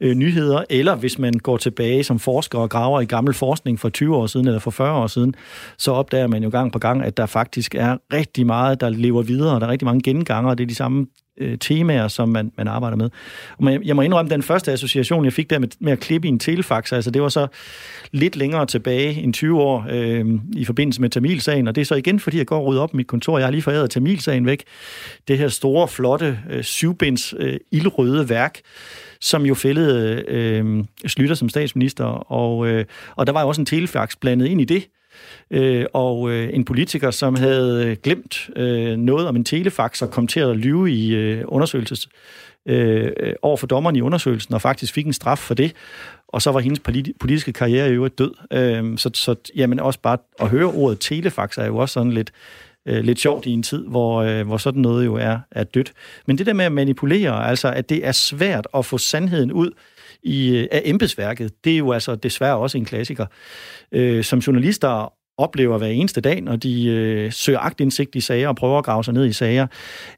øh, 0.00 0.14
nyheder, 0.14 0.64
eller 0.70 0.96
hvis 0.96 1.18
man 1.18 1.32
går 1.32 1.56
tilbage 1.56 2.04
som 2.04 2.18
forsker 2.18 2.58
og 2.58 2.70
graver 2.70 3.00
i 3.00 3.04
gammel 3.04 3.34
forskning 3.34 3.80
for 3.80 3.88
20 3.88 4.16
år 4.16 4.26
siden 4.26 4.46
eller 4.46 4.60
for 4.60 4.70
40 4.70 5.02
år 5.02 5.06
siden, 5.06 5.34
så 5.78 5.92
opdager 5.92 6.26
man 6.26 6.42
jo 6.42 6.50
gang 6.50 6.72
på 6.72 6.78
gang, 6.78 7.02
at 7.02 7.16
der 7.16 7.26
faktisk 7.26 7.74
er 7.74 7.96
rigtig 8.12 8.46
meget, 8.46 8.80
der 8.80 8.88
lever 8.88 9.22
videre, 9.22 9.54
og 9.54 9.60
der 9.60 9.66
er 9.66 9.70
rigtig 9.70 9.86
mange 9.86 10.02
genganger, 10.02 10.50
og 10.50 10.58
det 10.58 10.64
er 10.64 10.68
de 10.68 10.74
samme 10.74 11.06
øh, 11.38 11.58
temaer, 11.58 12.08
som 12.08 12.28
man, 12.28 12.52
man 12.56 12.68
arbejder 12.68 12.96
med. 12.96 13.10
Og 13.58 13.64
man, 13.64 13.82
jeg 13.84 13.96
må 13.96 14.02
indrømme, 14.02 14.30
den 14.30 14.42
første 14.42 14.72
association, 14.72 15.24
jeg 15.24 15.32
fik 15.32 15.50
der 15.50 15.58
med, 15.58 15.68
med 15.80 15.92
at 15.92 16.00
klippe 16.00 16.28
i 16.28 16.30
en 16.30 16.38
telefax, 16.38 16.92
altså 16.92 17.10
det 17.10 17.22
var 17.22 17.28
så 17.28 17.46
lidt 18.12 18.36
længere 18.36 18.66
tilbage 18.66 19.14
end 19.14 19.34
20 19.34 19.60
år 19.62 19.86
øh, 19.90 20.26
i 20.56 20.64
forbindelse 20.64 21.00
med 21.00 21.10
Tamilsagen, 21.10 21.68
og 21.68 21.74
det 21.74 21.80
er 21.80 21.84
så 21.84 21.94
igen, 21.94 22.20
fordi 22.20 22.38
jeg 22.38 22.46
går 22.46 22.58
og 22.58 22.66
rydder 22.66 22.82
op 22.82 22.94
i 22.94 22.96
mit 22.96 23.06
kontor. 23.06 23.38
Jeg 23.38 23.46
har 23.46 23.50
lige 23.50 23.62
foræret 23.62 23.90
Tamilsagen 23.90 24.46
væk. 24.46 24.64
Det 25.28 25.38
her 25.38 25.48
store, 25.48 25.88
flotte, 25.88 26.38
øh, 26.50 26.62
syvbinds 26.62 27.34
øh, 27.38 27.56
ildrøde 27.70 28.28
værk, 28.28 28.60
som 29.20 29.46
jo 29.46 29.54
fældede 29.54 30.24
øh, 30.28 30.84
Slytter 31.06 31.34
som 31.34 31.48
statsminister, 31.48 32.04
og, 32.04 32.68
øh, 32.68 32.84
og 33.16 33.26
der 33.26 33.32
var 33.32 33.42
jo 33.42 33.48
også 33.48 33.60
en 33.60 33.66
telefax 33.66 34.16
blandet 34.20 34.46
ind 34.46 34.60
i 34.60 34.64
det, 34.64 34.88
øh, 35.50 35.86
og 35.92 36.30
øh, 36.30 36.50
en 36.52 36.64
politiker, 36.64 37.10
som 37.10 37.36
havde 37.36 37.86
øh, 37.86 37.96
glemt 38.02 38.50
øh, 38.56 38.96
noget 38.96 39.28
om 39.28 39.36
en 39.36 39.44
telefax 39.44 40.02
og 40.02 40.10
kom 40.10 40.26
til 40.26 40.40
at 40.40 40.56
lyve 40.56 40.92
i 40.92 41.14
øh, 41.14 41.44
undersøgelses 41.46 42.08
øh, 42.66 43.12
over 43.42 43.56
for 43.56 43.66
dommeren 43.66 43.96
i 43.96 44.00
undersøgelsen, 44.00 44.54
og 44.54 44.62
faktisk 44.62 44.94
fik 44.94 45.06
en 45.06 45.12
straf 45.12 45.38
for 45.38 45.54
det. 45.54 45.72
Og 46.28 46.42
så 46.42 46.52
var 46.52 46.60
hendes 46.60 46.80
politiske 47.20 47.52
karriere 47.52 47.88
i 47.88 47.92
øvrigt 47.92 48.18
død. 48.18 48.34
Øh, 48.52 48.98
så, 48.98 49.10
så 49.14 49.34
jamen 49.56 49.80
også 49.80 50.00
bare 50.00 50.18
at 50.40 50.48
høre 50.48 50.66
ordet 50.66 51.00
telefax 51.00 51.58
er 51.58 51.66
jo 51.66 51.76
også 51.76 51.92
sådan 51.92 52.12
lidt, 52.12 52.32
øh, 52.86 53.04
lidt 53.04 53.20
sjovt 53.20 53.46
i 53.46 53.50
en 53.50 53.62
tid, 53.62 53.86
hvor, 53.86 54.22
øh, 54.22 54.46
hvor 54.46 54.56
sådan 54.56 54.82
noget 54.82 55.04
jo 55.04 55.14
er, 55.14 55.38
er 55.50 55.64
dødt. 55.64 55.92
Men 56.26 56.38
det 56.38 56.46
der 56.46 56.52
med 56.52 56.64
at 56.64 56.72
manipulere, 56.72 57.48
altså 57.48 57.68
at 57.68 57.88
det 57.88 58.06
er 58.06 58.12
svært 58.12 58.66
at 58.74 58.86
få 58.86 58.98
sandheden 58.98 59.52
ud 59.52 59.70
i, 60.24 60.56
øh, 60.56 60.68
af 60.72 60.82
embedsværket, 60.84 61.64
det 61.64 61.72
er 61.72 61.78
jo 61.78 61.92
altså 61.92 62.14
desværre 62.14 62.56
også 62.56 62.78
en 62.78 62.84
klassiker. 62.84 63.26
Øh, 63.92 64.24
som 64.24 64.38
journalister 64.38 65.12
oplever 65.38 65.78
hver 65.78 65.86
eneste 65.86 66.20
dag, 66.20 66.40
når 66.40 66.56
de 66.56 66.86
øh, 66.86 67.32
søger 67.32 67.58
agtindsigt 67.58 68.14
i 68.14 68.20
sager 68.20 68.48
og 68.48 68.56
prøver 68.56 68.78
at 68.78 68.84
grave 68.84 69.04
sig 69.04 69.14
ned 69.14 69.26
i 69.26 69.32
sager, 69.32 69.66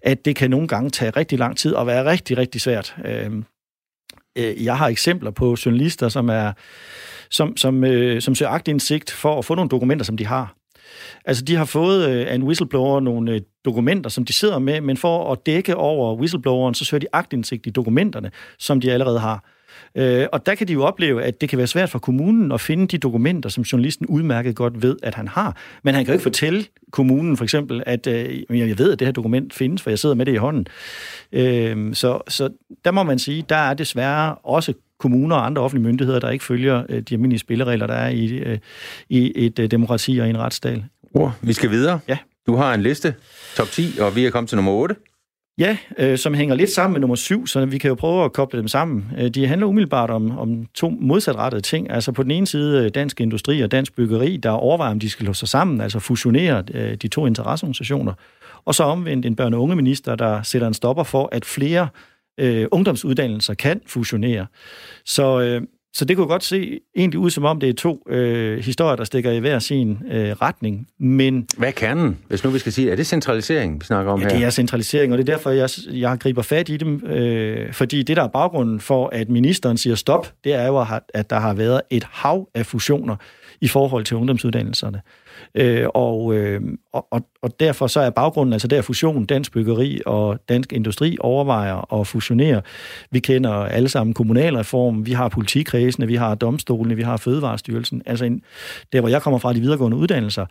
at 0.02 0.24
det 0.24 0.36
kan 0.36 0.50
nogle 0.50 0.68
gange 0.68 0.90
tage 0.90 1.10
rigtig 1.10 1.38
lang 1.38 1.56
tid 1.56 1.74
og 1.74 1.86
være 1.86 2.04
rigtig, 2.04 2.38
rigtig 2.38 2.60
svært. 2.60 2.96
Øh, 3.04 3.30
øh, 4.38 4.64
jeg 4.64 4.78
har 4.78 4.88
eksempler 4.88 5.30
på 5.30 5.56
journalister, 5.66 6.08
som 6.08 6.28
er 6.28 6.52
som, 7.30 7.56
som, 7.56 7.84
øh, 7.84 8.22
som 8.22 8.34
søger 8.34 8.50
agtindsigt 8.50 9.10
for 9.10 9.38
at 9.38 9.44
få 9.44 9.54
nogle 9.54 9.68
dokumenter, 9.68 10.04
som 10.04 10.16
de 10.16 10.26
har. 10.26 10.56
Altså, 11.24 11.44
de 11.44 11.56
har 11.56 11.64
fået 11.64 12.08
øh, 12.08 12.26
af 12.30 12.34
en 12.34 12.42
whistleblower 12.42 13.00
nogle 13.00 13.32
øh, 13.32 13.40
dokumenter, 13.64 14.10
som 14.10 14.24
de 14.24 14.32
sidder 14.32 14.58
med, 14.58 14.80
men 14.80 14.96
for 14.96 15.32
at 15.32 15.46
dække 15.46 15.76
over 15.76 16.16
whistlebloweren, 16.16 16.74
så 16.74 16.84
søger 16.84 17.00
de 17.00 17.06
agtindsigt 17.12 17.66
i 17.66 17.70
dokumenterne, 17.70 18.30
som 18.58 18.80
de 18.80 18.92
allerede 18.92 19.18
har. 19.18 19.44
Øh, 19.96 20.26
og 20.32 20.46
der 20.46 20.54
kan 20.54 20.68
de 20.68 20.72
jo 20.72 20.82
opleve, 20.82 21.22
at 21.22 21.40
det 21.40 21.48
kan 21.48 21.58
være 21.58 21.66
svært 21.66 21.90
for 21.90 21.98
kommunen 21.98 22.52
at 22.52 22.60
finde 22.60 22.86
de 22.86 22.98
dokumenter, 22.98 23.48
som 23.48 23.62
journalisten 23.62 24.06
udmærket 24.06 24.56
godt 24.56 24.82
ved, 24.82 24.96
at 25.02 25.14
han 25.14 25.28
har. 25.28 25.56
Men 25.82 25.94
han 25.94 26.04
kan 26.04 26.12
jo 26.12 26.14
ikke 26.14 26.22
fortælle 26.22 26.64
kommunen 26.90 27.36
for 27.36 27.44
eksempel, 27.44 27.82
at 27.86 28.06
øh, 28.06 28.42
jeg 28.50 28.78
ved, 28.78 28.92
at 28.92 28.98
det 28.98 29.06
her 29.06 29.12
dokument 29.12 29.54
findes, 29.54 29.82
for 29.82 29.90
jeg 29.90 29.98
sidder 29.98 30.14
med 30.14 30.26
det 30.26 30.32
i 30.32 30.36
hånden. 30.36 30.66
Øh, 31.32 31.94
så, 31.94 32.20
så 32.28 32.48
der 32.84 32.90
må 32.90 33.02
man 33.02 33.18
sige, 33.18 33.44
der 33.48 33.56
er 33.56 33.74
desværre 33.74 34.34
også 34.34 34.72
kommuner 34.98 35.36
og 35.36 35.46
andre 35.46 35.62
offentlige 35.62 35.86
myndigheder, 35.86 36.20
der 36.20 36.30
ikke 36.30 36.44
følger 36.44 36.82
øh, 36.88 37.00
de 37.02 37.14
almindelige 37.14 37.38
spilleregler, 37.40 37.86
der 37.86 37.94
er 37.94 38.08
i, 38.08 38.26
øh, 38.26 38.58
i 39.08 39.32
et 39.34 39.58
øh, 39.58 39.70
demokrati 39.70 40.18
og 40.18 40.28
en 40.28 40.38
retsstat. 40.38 40.82
Oh, 41.14 41.30
vi 41.42 41.52
skal 41.52 41.70
videre. 41.70 42.00
Ja. 42.08 42.18
Du 42.46 42.56
har 42.56 42.74
en 42.74 42.82
liste, 42.82 43.14
top 43.56 43.66
10, 43.66 43.98
og 44.00 44.16
vi 44.16 44.26
er 44.26 44.30
kommet 44.30 44.48
til 44.48 44.56
nummer 44.56 44.72
8. 44.72 44.94
Ja, 45.58 45.76
øh, 45.98 46.18
som 46.18 46.34
hænger 46.34 46.54
lidt 46.54 46.70
sammen 46.70 46.92
med 46.92 47.00
nummer 47.00 47.16
syv, 47.16 47.46
så 47.46 47.64
vi 47.64 47.78
kan 47.78 47.88
jo 47.88 47.94
prøve 47.94 48.24
at 48.24 48.32
koble 48.32 48.58
dem 48.58 48.68
sammen. 48.68 49.12
Øh, 49.18 49.28
de 49.30 49.46
handler 49.46 49.66
umiddelbart 49.66 50.10
om, 50.10 50.38
om 50.38 50.66
to 50.74 50.90
modsatrettede 51.00 51.62
ting. 51.62 51.90
Altså 51.90 52.12
på 52.12 52.22
den 52.22 52.30
ene 52.30 52.46
side 52.46 52.84
øh, 52.84 52.90
dansk 52.94 53.20
industri 53.20 53.60
og 53.60 53.70
dansk 53.70 53.96
byggeri, 53.96 54.36
der 54.36 54.50
overvejer, 54.50 54.90
om 54.90 55.00
de 55.00 55.10
skal 55.10 55.26
låse 55.26 55.38
sig 55.38 55.48
sammen, 55.48 55.80
altså 55.80 55.98
fusionere 55.98 56.64
øh, 56.74 56.94
de 56.94 57.08
to 57.08 57.26
interesseorganisationer. 57.26 58.12
Og 58.64 58.74
så 58.74 58.82
omvendt 58.82 59.26
en 59.26 59.36
børne- 59.40 59.54
og 59.54 59.62
ungeminister, 59.62 60.14
der 60.14 60.42
sætter 60.42 60.68
en 60.68 60.74
stopper 60.74 61.04
for, 61.04 61.28
at 61.32 61.44
flere 61.44 61.88
øh, 62.38 62.66
ungdomsuddannelser 62.70 63.54
kan 63.54 63.80
fusionere. 63.86 64.46
Så, 65.04 65.40
øh, 65.40 65.62
så 65.96 66.04
det 66.04 66.16
kunne 66.16 66.26
godt 66.26 66.44
se 66.44 66.80
egentlig 66.96 67.20
ud 67.20 67.30
som 67.30 67.44
om, 67.44 67.60
det 67.60 67.68
er 67.68 67.72
to 67.72 68.02
øh, 68.08 68.64
historier, 68.64 68.96
der 68.96 69.04
stikker 69.04 69.30
i 69.30 69.38
hver 69.38 69.58
sin 69.58 69.98
øh, 70.10 70.32
retning. 70.32 70.88
Men, 70.98 71.46
Hvad 71.56 71.68
er 71.68 71.72
kernen, 71.72 72.18
hvis 72.28 72.44
nu 72.44 72.50
vi 72.50 72.58
skal 72.58 72.72
sige? 72.72 72.90
Er 72.90 72.96
det 72.96 73.06
centralisering, 73.06 73.80
vi 73.80 73.84
snakker 73.84 74.12
om 74.12 74.20
ja, 74.20 74.28
her? 74.28 74.36
det 74.36 74.44
er 74.44 74.50
centralisering, 74.50 75.12
og 75.12 75.18
det 75.18 75.28
er 75.28 75.32
derfor, 75.32 75.50
jeg, 75.50 75.68
jeg 75.88 76.18
griber 76.18 76.42
fat 76.42 76.68
i 76.68 76.76
dem. 76.76 77.06
Øh, 77.06 77.72
fordi 77.72 78.02
det, 78.02 78.16
der 78.16 78.22
er 78.22 78.28
baggrunden 78.28 78.80
for, 78.80 79.08
at 79.12 79.28
ministeren 79.28 79.76
siger 79.76 79.96
stop, 79.96 80.32
det 80.44 80.54
er 80.54 80.66
jo, 80.66 80.86
at 81.14 81.30
der 81.30 81.38
har 81.38 81.54
været 81.54 81.80
et 81.90 82.04
hav 82.10 82.48
af 82.54 82.66
fusioner 82.66 83.16
i 83.60 83.68
forhold 83.68 84.04
til 84.04 84.16
ungdomsuddannelserne. 84.16 85.00
Øh, 85.54 85.86
og, 85.94 86.34
øh, 86.34 86.60
og, 86.92 87.26
og 87.42 87.60
derfor 87.60 87.86
så 87.86 88.00
er 88.00 88.10
baggrunden 88.10 88.52
altså 88.52 88.68
der 88.68 88.82
fusion, 88.82 89.24
dansk 89.24 89.52
byggeri 89.52 90.00
og 90.06 90.38
dansk 90.48 90.72
industri 90.72 91.16
overvejer 91.20 92.00
at 92.00 92.06
fusionere. 92.06 92.62
Vi 93.10 93.18
kender 93.18 93.52
alle 93.52 93.88
sammen 93.88 94.14
kommunalreformen, 94.14 95.06
vi 95.06 95.12
har 95.12 95.28
politikredsene, 95.28 96.06
vi 96.06 96.14
har 96.14 96.34
domstolene, 96.34 96.96
vi 96.96 97.02
har 97.02 97.16
Fødevarestyrelsen. 97.16 98.02
Altså 98.06 98.24
en, 98.24 98.42
der, 98.92 99.00
hvor 99.00 99.08
jeg 99.08 99.22
kommer 99.22 99.38
fra, 99.38 99.52
de 99.52 99.60
videregående 99.60 99.96
uddannelser. 99.96 100.46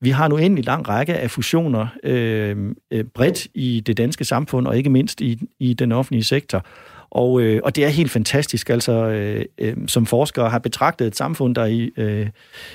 Vi 0.00 0.10
har 0.10 0.28
nu 0.28 0.36
endelig 0.36 0.64
lang 0.64 0.88
række 0.88 1.14
af 1.14 1.30
fusioner 1.30 1.86
øh, 2.04 2.74
øh 2.90 3.04
bredt 3.04 3.46
i 3.54 3.82
det 3.86 3.96
danske 3.96 4.24
samfund, 4.24 4.66
og 4.66 4.76
ikke 4.76 4.90
mindst 4.90 5.20
i, 5.20 5.40
i 5.58 5.74
den 5.74 5.92
offentlige 5.92 6.24
sektor. 6.24 6.66
Og, 7.14 7.40
øh, 7.40 7.60
og 7.64 7.76
det 7.76 7.84
er 7.84 7.88
helt 7.88 8.10
fantastisk, 8.10 8.70
altså 8.70 8.92
øh, 8.92 9.44
øh, 9.58 9.76
som 9.86 10.06
forskere 10.06 10.50
har 10.50 10.58
betragtet 10.58 11.06
et 11.06 11.16
samfund, 11.16 11.54
der 11.54 11.64
i, 11.64 11.90
øh, 11.96 12.28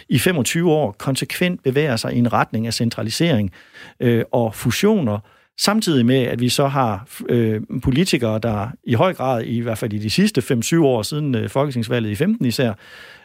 i 0.10 0.19
25 0.19 0.71
år 0.71 0.91
konsekvent 0.91 1.63
bevæger 1.63 1.95
sig 1.95 2.13
i 2.13 2.19
en 2.19 2.34
retning 2.34 2.67
af 2.67 2.73
centralisering 2.73 3.52
øh, 3.99 4.23
og 4.32 4.56
fusioner, 4.56 5.19
samtidig 5.60 6.06
med, 6.06 6.21
at 6.23 6.39
vi 6.39 6.49
så 6.49 6.67
har 6.67 7.08
øh, 7.30 7.62
politikere, 7.84 8.39
der 8.39 8.67
i 8.84 8.93
høj 8.93 9.13
grad, 9.13 9.43
i 9.43 9.60
hvert 9.60 9.78
fald 9.78 9.93
i 9.93 9.97
de 9.97 10.10
sidste 10.10 10.41
5-7 10.41 10.78
år 10.84 11.02
siden 11.02 11.36
øh, 11.36 11.49
folketingsvalget 11.49 12.10
i 12.10 12.15
15 12.15 12.45
især, 12.45 12.73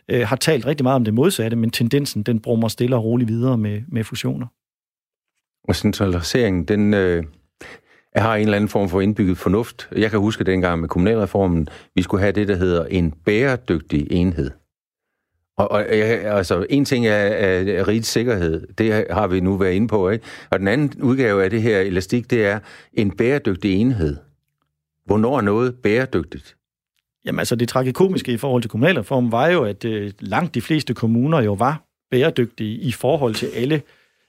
øh, 0.08 0.26
har 0.26 0.36
talt 0.36 0.66
rigtig 0.66 0.84
meget 0.84 0.96
om 0.96 1.04
det 1.04 1.14
modsatte, 1.14 1.56
men 1.56 1.70
tendensen 1.70 2.22
den 2.22 2.40
brummer 2.40 2.68
stille 2.68 2.96
og 2.96 3.04
roligt 3.04 3.28
videre 3.28 3.58
med, 3.58 3.82
med 3.88 4.04
fusioner. 4.04 4.46
Og 5.68 5.76
centraliseringen, 5.76 6.64
den... 6.64 6.94
Øh 6.94 7.24
har 8.22 8.36
en 8.36 8.42
eller 8.42 8.56
anden 8.56 8.68
form 8.68 8.88
for 8.88 9.00
indbygget 9.00 9.38
fornuft. 9.38 9.88
Jeg 9.96 10.10
kan 10.10 10.20
huske 10.20 10.44
dengang 10.44 10.80
med 10.80 10.88
kommunalreformen, 10.88 11.68
vi 11.94 12.02
skulle 12.02 12.20
have 12.20 12.32
det, 12.32 12.48
der 12.48 12.56
hedder 12.56 12.84
en 12.84 13.10
bæredygtig 13.10 14.06
enhed. 14.10 14.50
Og, 15.56 15.70
og 15.70 15.84
altså, 15.88 16.66
en 16.70 16.84
ting 16.84 17.06
er, 17.06 17.12
er 17.12 17.88
rigets 17.88 18.08
sikkerhed, 18.08 18.66
det 18.78 19.06
har 19.10 19.26
vi 19.26 19.40
nu 19.40 19.56
været 19.56 19.72
inde 19.72 19.88
på, 19.88 20.10
ikke? 20.10 20.24
Og 20.50 20.58
den 20.58 20.68
anden 20.68 21.02
udgave 21.02 21.44
af 21.44 21.50
det 21.50 21.62
her 21.62 21.80
elastik, 21.80 22.30
det 22.30 22.46
er 22.46 22.58
en 22.92 23.16
bæredygtig 23.16 23.74
enhed. 23.74 24.16
Hvornår 25.06 25.36
er 25.36 25.40
noget 25.40 25.74
bæredygtigt? 25.74 26.56
Jamen 27.24 27.38
altså, 27.38 27.56
det 27.56 27.68
tragikomiske 27.68 28.32
i 28.32 28.36
forhold 28.36 28.62
til 28.62 28.70
kommunalreformen 28.70 29.32
var 29.32 29.48
jo, 29.48 29.64
at 29.64 29.84
øh, 29.84 30.12
langt 30.20 30.54
de 30.54 30.60
fleste 30.60 30.94
kommuner 30.94 31.42
jo 31.42 31.52
var 31.52 31.82
bæredygtige 32.10 32.78
i 32.78 32.92
forhold 32.92 33.34
til 33.34 33.46
alle, 33.54 33.82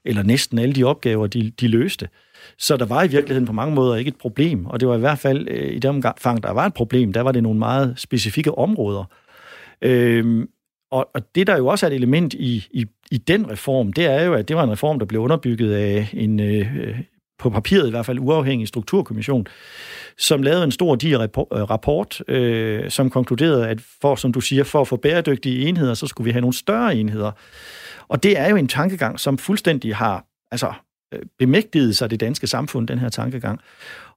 eller 0.06 0.24
næsten 0.24 0.60
alle 0.60 0.76
de 0.76 0.84
opgaver, 0.84 1.28
de, 1.28 1.52
de 1.60 1.68
løste. 1.68 2.10
Så 2.58 2.78
der 2.78 2.86
var 2.86 3.04
i 3.04 3.08
virkeligheden 3.08 3.46
på 3.46 3.54
mange 3.54 3.76
måder 3.76 3.96
ikke 3.96 4.10
et 4.10 4.18
problem, 4.18 4.66
og 4.66 4.80
det 4.80 4.88
var 4.88 4.96
i 4.96 5.00
hvert 5.00 5.20
fald 5.20 5.48
øh, 5.50 5.76
i 5.76 5.80
det 5.80 5.86
omfang, 5.86 6.44
der 6.44 6.52
var 6.52 6.66
et 6.66 6.74
problem, 6.74 7.14
der 7.14 7.22
var 7.22 7.32
det 7.32 7.44
nogle 7.44 7.60
meget 7.60 7.94
specifikke 7.98 8.58
områder. 8.58 9.04
Øhm, 9.82 10.50
og, 10.92 11.10
og 11.14 11.36
det, 11.36 11.48
der 11.48 11.58
jo 11.58 11.68
også 11.68 11.86
er 11.86 11.90
et 11.90 11.96
element 11.96 12.34
i, 12.34 12.68
i, 12.72 12.86
i 13.12 13.18
den 13.18 13.52
reform, 13.52 13.94
det 13.94 14.06
er 14.06 14.24
jo, 14.24 14.34
at 14.34 14.48
det 14.48 14.56
var 14.56 14.64
en 14.64 14.72
reform, 14.72 15.00
der 15.00 15.06
blev 15.06 15.22
underbygget 15.22 15.74
af 15.74 16.10
en, 16.14 16.40
øh, 16.40 17.00
på 17.40 17.50
papiret 17.50 17.88
i 17.88 17.90
hvert 17.90 18.06
fald, 18.06 18.20
uafhængig 18.20 18.68
strukturkommission, 18.68 19.48
som 20.18 20.42
lavede 20.42 20.64
en 20.64 20.72
stor 20.72 20.96
diger 20.96 21.22
øh, 21.22 21.62
rapport, 21.62 22.22
øh, 22.28 22.90
som 22.90 23.10
konkluderede, 23.10 23.68
at 23.68 23.82
for, 24.02 24.16
som 24.16 24.34
du 24.34 24.42
siger, 24.42 24.64
for 24.64 24.82
at 24.82 24.88
få 24.88 24.96
bæredygtige 24.96 25.68
enheder, 25.68 25.94
så 25.94 26.08
skulle 26.08 26.26
vi 26.26 26.32
have 26.32 26.42
nogle 26.42 26.54
større 26.54 26.96
enheder. 26.96 27.32
Og 28.08 28.24
det 28.24 28.40
er 28.40 28.50
jo 28.50 28.56
en 28.56 28.68
tankegang, 28.68 29.20
som 29.20 29.38
fuldstændig 29.38 29.96
har 29.96 30.26
altså, 30.52 30.74
øh, 31.14 31.20
bemægtiget 31.40 31.98
sig 31.98 32.10
det 32.10 32.20
danske 32.20 32.48
samfund, 32.48 32.88
den 32.88 33.00
her 33.00 33.10
tankegang. 33.10 33.60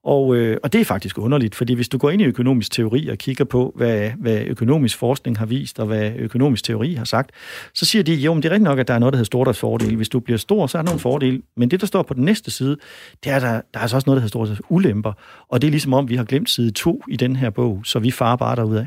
Og, 0.05 0.37
øh, 0.37 0.57
og 0.63 0.73
det 0.73 0.81
er 0.81 0.85
faktisk 0.85 1.19
underligt, 1.19 1.55
fordi 1.55 1.75
hvis 1.75 1.89
du 1.89 1.99
går 1.99 2.11
ind 2.11 2.23
i 2.23 2.25
økonomisk 2.25 2.73
teori 2.73 3.09
og 3.09 3.19
kigger 3.19 3.45
på, 3.45 3.73
hvad, 3.77 4.11
hvad 4.19 4.43
økonomisk 4.47 4.97
forskning 4.97 5.39
har 5.39 5.47
vist, 5.47 5.81
og 5.81 5.87
hvad 5.87 6.13
økonomisk 6.17 6.65
teori 6.65 6.95
har 6.95 7.05
sagt, 7.05 7.31
så 7.75 7.87
siger 7.87 8.03
de, 8.03 8.15
jo, 8.15 8.35
men 8.35 8.43
det 8.43 8.49
er 8.49 8.53
rigtigt 8.53 8.69
nok, 8.69 8.79
at 8.79 8.89
der 8.89 8.95
er 8.95 8.99
noget, 8.99 9.13
der 9.13 9.17
hedder 9.17 9.27
stordriftsfordel. 9.27 9.97
Hvis 9.97 10.09
du 10.09 10.21
bliver 10.21 10.39
stor, 10.39 10.67
så 10.67 10.79
er 10.79 10.83
der 10.83 10.87
nogle 10.87 11.01
fordele. 11.01 11.43
Men 11.57 11.71
det, 11.71 11.81
der 11.81 11.87
står 11.87 12.03
på 12.03 12.15
den 12.15 12.25
næste 12.25 12.51
side, 12.51 12.77
det 13.25 13.33
er, 13.33 13.39
der, 13.39 13.49
der 13.51 13.61
er 13.75 13.79
altså 13.79 13.97
også 13.97 14.07
noget, 14.07 14.17
der 14.17 14.21
hedder 14.21 14.29
stordrifts 14.29 14.63
ulemper. 14.69 15.13
Og 15.49 15.63
det 15.63 15.67
er 15.67 15.71
ligesom 15.71 15.95
om, 15.95 16.09
vi 16.09 16.17
har 16.17 16.25
glemt 16.25 16.51
side 16.51 16.71
2 16.71 17.03
i 17.09 17.17
den 17.17 17.37
her 17.37 17.51
bog, 17.51 17.81
så 17.85 17.99
vi 17.99 18.11
farer 18.11 18.37
bare 18.37 18.57
derudad. 18.57 18.87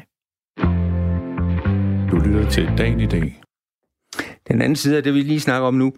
Du 2.12 2.18
lytter 2.18 2.50
til 2.50 2.70
dagen 2.78 3.00
i 3.00 3.06
dag. 3.06 3.42
Den 4.48 4.62
anden 4.62 4.76
side 4.76 4.98
af 4.98 5.04
det, 5.04 5.14
vi 5.14 5.22
lige 5.22 5.40
snakker 5.40 5.68
om 5.68 5.74
nu, 5.74 5.94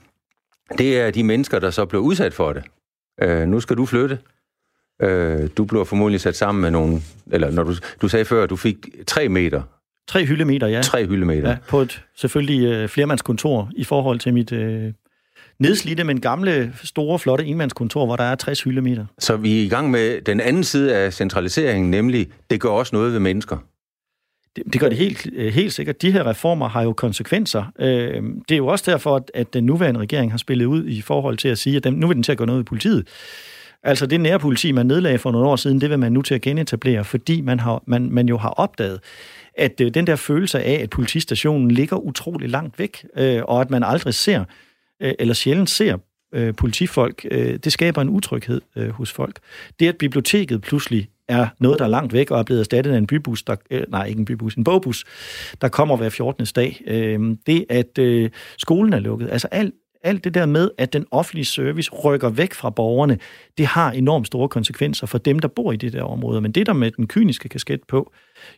det 0.78 1.00
er 1.00 1.12
de 1.12 1.24
mennesker, 1.24 1.60
der 1.60 1.72
så 1.72 1.86
blev 1.86 2.02
udsat 2.02 2.34
for 2.34 2.54
det. 2.54 2.64
Øh, 3.22 3.48
nu 3.48 3.60
skal 3.60 3.78
du 3.78 3.86
flytte. 3.86 4.20
Øh, 5.02 5.50
du 5.58 5.66
blev 5.66 5.86
formodentlig 5.86 6.22
sat 6.22 6.36
sammen 6.36 6.62
med 6.62 6.72
nogle... 6.72 7.02
Eller 7.32 7.52
når 7.52 7.64
du, 7.64 7.74
du 8.02 8.08
sagde 8.08 8.26
før, 8.26 8.44
at 8.44 8.50
du 8.50 8.56
fik 8.56 8.78
tre 9.08 9.30
meter. 9.30 9.62
Tre 10.08 10.26
hyldemeter, 10.26 10.68
ja. 10.68 10.82
Tre 10.82 11.08
hyldemeter. 11.08 11.50
Ja, 11.50 11.58
på 11.68 11.82
et 11.82 12.04
selvfølgelig 12.16 12.66
øh, 12.66 12.90
flermandskontor 12.90 13.72
i 13.76 13.84
forhold 13.84 14.20
til 14.20 14.34
mit 14.34 14.52
øh, 14.52 14.94
nedslidte, 15.60 16.04
men 16.04 16.22
gamle, 16.22 16.74
store, 16.84 17.20
flotte 17.20 17.46
enmandskontor, 17.46 18.06
hvor 18.06 18.16
der 18.16 18.24
er 18.24 18.36
60 18.36 18.64
hyldemeter. 18.64 19.06
Så 19.20 19.38
vi 19.38 19.60
er 19.60 19.64
i 19.64 19.68
gang 19.68 19.92
med 19.92 20.22
den 20.22 20.40
anden 20.40 20.64
side 20.64 20.96
af 20.96 21.14
centraliseringen, 21.14 21.92
nemlig 21.92 22.28
det 22.50 22.62
gør 22.62 22.70
også 22.70 22.96
noget 22.96 23.14
ved 23.14 23.20
mennesker. 23.20 23.58
Det, 24.56 24.64
det 24.74 24.82
gør 24.82 24.90
det 24.90 24.98
helt, 24.98 25.28
øh, 25.34 25.54
helt 25.54 25.74
sikkert. 25.74 26.02
De 26.02 26.12
her 26.12 26.28
reformer 26.28 26.68
har 26.68 26.82
jo 26.82 26.94
konsekvenser. 26.94 27.72
Øh, 27.80 28.24
det 28.50 28.56
er 28.56 28.58
jo 28.58 28.68
også 28.68 28.92
derfor, 28.92 29.26
at 29.34 29.54
den 29.54 29.64
nuværende 29.64 30.00
regering 30.00 30.32
har 30.32 30.38
spillet 30.38 30.66
ud 30.66 30.88
i 30.88 31.02
forhold 31.02 31.38
til 31.38 31.48
at 31.48 31.58
sige, 31.58 31.82
at 31.86 31.94
nu 31.94 32.08
vil 32.08 32.16
den 32.16 32.24
til 32.24 32.32
at 32.32 32.38
gøre 32.38 32.48
noget 32.48 32.60
i 32.60 32.64
politiet. 32.64 33.08
Altså 33.84 34.06
det 34.06 34.22
nærpoliti, 34.22 34.72
man 34.72 34.86
nedlagde 34.86 35.18
for 35.18 35.32
nogle 35.32 35.48
år 35.48 35.56
siden, 35.56 35.82
det 35.82 35.90
vil 35.90 36.00
man 36.00 36.12
nu 36.12 36.22
til 36.22 36.36
at 36.36 36.42
genetablere, 36.42 37.04
fordi 37.04 37.42
man, 37.42 37.60
har, 37.60 37.84
man, 37.86 38.10
man 38.12 38.28
jo 38.30 38.38
har 38.38 38.50
opdaget, 38.50 39.00
at 39.58 39.82
øh, 39.82 39.94
den 39.94 40.08
der 40.08 40.16
følelse 40.16 40.60
af, 40.60 40.80
at 40.84 40.90
politistationen 40.90 41.72
ligger 41.72 41.98
utrolig 41.98 42.50
langt 42.50 42.80
væk, 42.80 43.06
øh, 43.18 43.42
og 43.44 43.62
at 43.62 43.70
man 43.70 43.84
aldrig 43.84 44.14
ser, 44.14 44.44
øh, 45.02 45.14
eller 45.20 45.34
sjældent 45.34 45.70
ser 45.70 45.98
øh, 46.34 46.56
politifolk, 46.56 47.26
øh, 47.32 47.60
det 47.64 47.74
skaber 47.74 48.02
en 48.02 48.10
utryghed 48.10 48.62
øh, 48.76 48.90
hos 48.90 49.12
folk. 49.12 49.40
Det, 49.80 49.88
at 49.88 49.98
biblioteket 49.98 50.62
pludselig 50.62 51.10
er 51.28 51.48
noget, 51.60 51.80
der 51.80 51.86
er 51.86 51.90
langt 51.90 52.14
væk 52.14 52.32
og 52.32 52.40
er 52.40 52.44
blevet 52.44 52.60
erstattet 52.60 52.92
af 52.92 52.98
en 52.98 53.08
bybus, 53.08 53.44
der, 53.44 53.56
øh, 53.72 53.84
nej, 53.90 54.06
ikke 54.06 54.20
en 54.20 54.26
bybus, 54.26 54.56
en 54.56 54.64
bogbus, 54.64 55.06
der 55.62 55.68
kommer 55.68 55.98
hver 55.98 56.10
14. 56.10 56.46
dag. 56.46 56.82
Øh, 56.88 57.38
det, 57.48 57.66
at 57.70 57.98
øh, 57.98 58.30
skolen 58.58 58.94
er 58.94 59.00
lukket, 59.00 59.30
altså 59.32 59.48
alt, 59.52 59.74
alt 60.04 60.24
det 60.24 60.34
der 60.34 60.46
med, 60.46 60.70
at 60.78 60.94
den 60.94 61.06
offentlige 61.12 61.46
service 61.46 61.92
rykker 61.92 62.30
væk 62.30 62.54
fra 62.54 62.70
borgerne, 62.70 63.18
det 63.58 63.66
har 63.66 63.92
enormt 63.92 64.28
store 64.28 64.50
konsekvenser 64.50 65.08
for 65.08 65.18
dem, 65.18 65.40
der 65.40 65.48
bor 65.48 65.72
i 65.72 65.76
det 65.76 65.94
der 65.94 66.04
område. 66.04 66.42
Men 66.42 66.52
det, 66.52 66.66
der 66.66 66.74
med 66.74 66.92
den 66.92 67.08
kyniske 67.08 67.50
kasket 67.50 67.82
på, 67.88 68.14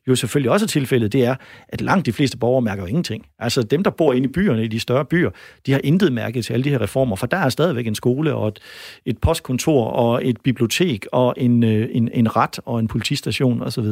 jo 0.07 0.15
selvfølgelig 0.15 0.51
også 0.51 0.65
er 0.65 0.67
tilfældet, 0.67 1.13
det 1.13 1.25
er, 1.25 1.35
at 1.69 1.81
langt 1.81 2.05
de 2.05 2.13
fleste 2.13 2.37
borgere 2.37 2.61
mærker 2.61 2.83
jo 2.83 2.87
ingenting. 2.87 3.25
Altså 3.39 3.63
dem, 3.63 3.83
der 3.83 3.91
bor 3.91 4.13
inde 4.13 4.29
i 4.29 4.31
byerne, 4.31 4.63
i 4.63 4.67
de 4.67 4.79
større 4.79 5.05
byer, 5.05 5.29
de 5.65 5.71
har 5.71 5.81
intet 5.83 6.13
mærket 6.13 6.45
til 6.45 6.53
alle 6.53 6.63
de 6.63 6.69
her 6.69 6.81
reformer, 6.81 7.15
for 7.15 7.27
der 7.27 7.37
er 7.37 7.49
stadigvæk 7.49 7.87
en 7.87 7.95
skole 7.95 8.35
og 8.35 8.47
et, 8.47 8.59
et 9.05 9.17
postkontor 9.17 9.85
og 9.85 10.27
et 10.27 10.41
bibliotek 10.41 11.05
og 11.11 11.33
en, 11.37 11.63
øh, 11.63 11.89
en, 11.91 12.09
en 12.13 12.35
ret 12.35 12.59
og 12.65 12.79
en 12.79 12.87
politistation 12.87 13.61
osv. 13.61 13.85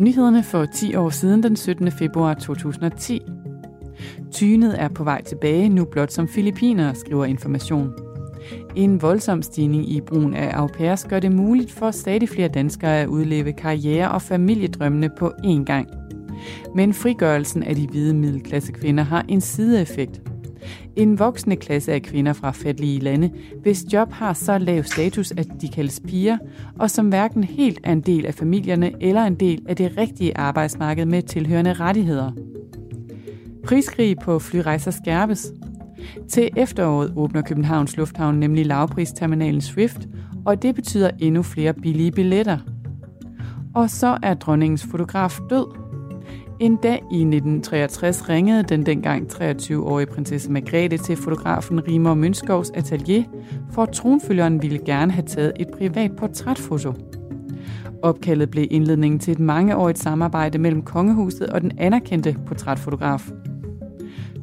Nyhederne 0.00 0.44
for 0.44 0.66
10 0.74 0.94
år 0.94 1.10
siden 1.10 1.42
den 1.42 1.56
17. 1.56 1.92
februar 1.92 2.34
2010. 2.34 3.20
Tynet 4.32 4.80
er 4.80 4.88
på 4.88 5.04
vej 5.04 5.22
tilbage, 5.22 5.68
nu 5.68 5.84
blot 5.84 6.12
som 6.12 6.28
filipiner, 6.28 6.92
skriver 6.92 7.24
information. 7.24 7.92
En 8.76 9.02
voldsom 9.02 9.42
stigning 9.42 9.90
i 9.90 10.00
brugen 10.00 10.34
af 10.34 10.50
au 10.54 10.66
pairs 10.66 11.04
gør 11.04 11.20
det 11.20 11.32
muligt 11.32 11.72
for 11.72 11.90
stadig 11.90 12.28
flere 12.28 12.48
danskere 12.48 13.00
at 13.00 13.06
udleve 13.06 13.52
karriere 13.52 14.10
og 14.10 14.22
familiedrømmene 14.22 15.10
på 15.18 15.32
én 15.44 15.64
gang. 15.64 15.88
Men 16.74 16.94
frigørelsen 16.94 17.62
af 17.62 17.74
de 17.74 17.86
hvide 17.86 18.14
middelklasse 18.14 18.72
kvinder 18.72 19.04
har 19.04 19.24
en 19.28 19.40
sideeffekt. 19.40 20.20
En 20.96 21.18
voksende 21.18 21.56
klasse 21.56 21.92
af 21.92 22.02
kvinder 22.02 22.32
fra 22.32 22.50
fattige 22.50 23.00
lande, 23.00 23.30
hvis 23.62 23.84
job 23.92 24.12
har 24.12 24.32
så 24.32 24.58
lav 24.58 24.82
status, 24.82 25.30
at 25.30 25.48
de 25.60 25.68
kaldes 25.68 26.00
piger, 26.00 26.38
og 26.78 26.90
som 26.90 27.08
hverken 27.08 27.44
helt 27.44 27.80
er 27.84 27.92
en 27.92 28.00
del 28.00 28.26
af 28.26 28.34
familierne 28.34 28.92
eller 29.00 29.24
en 29.24 29.34
del 29.34 29.62
af 29.68 29.76
det 29.76 29.92
rigtige 29.96 30.36
arbejdsmarked 30.36 31.06
med 31.06 31.22
tilhørende 31.22 31.72
rettigheder. 31.72 32.32
Priskrig 33.68 34.18
på 34.18 34.38
flyrejser 34.38 34.90
skærpes. 34.90 35.52
Til 36.28 36.50
efteråret 36.56 37.12
åbner 37.16 37.42
Københavns 37.42 37.96
Lufthavn 37.96 38.40
nemlig 38.40 38.66
lavpristerminalen 38.66 39.60
Swift, 39.60 40.08
og 40.46 40.62
det 40.62 40.74
betyder 40.74 41.10
endnu 41.18 41.42
flere 41.42 41.74
billige 41.74 42.12
billetter. 42.12 42.58
Og 43.74 43.90
så 43.90 44.18
er 44.22 44.34
dronningens 44.34 44.86
fotograf 44.90 45.38
død. 45.50 45.66
En 46.60 46.76
dag 46.76 47.02
i 47.12 47.20
1963 47.20 48.28
ringede 48.28 48.62
den 48.62 48.86
dengang 48.86 49.32
23-årige 49.32 50.06
prinsesse 50.06 50.52
Margrethe 50.52 50.98
til 50.98 51.16
fotografen 51.16 51.88
Rimer 51.88 52.14
Mønskovs 52.14 52.70
atelier, 52.70 53.22
for 53.72 53.84
tronfølgeren 53.84 54.62
ville 54.62 54.78
gerne 54.86 55.12
have 55.12 55.26
taget 55.26 55.52
et 55.60 55.68
privat 55.78 56.16
portrætfoto. 56.16 56.92
Opkaldet 58.02 58.50
blev 58.50 58.66
indledningen 58.70 59.20
til 59.20 59.32
et 59.32 59.40
mangeårigt 59.40 59.98
samarbejde 59.98 60.58
mellem 60.58 60.82
kongehuset 60.82 61.46
og 61.46 61.60
den 61.60 61.72
anerkendte 61.78 62.36
portrætfotograf. 62.46 63.30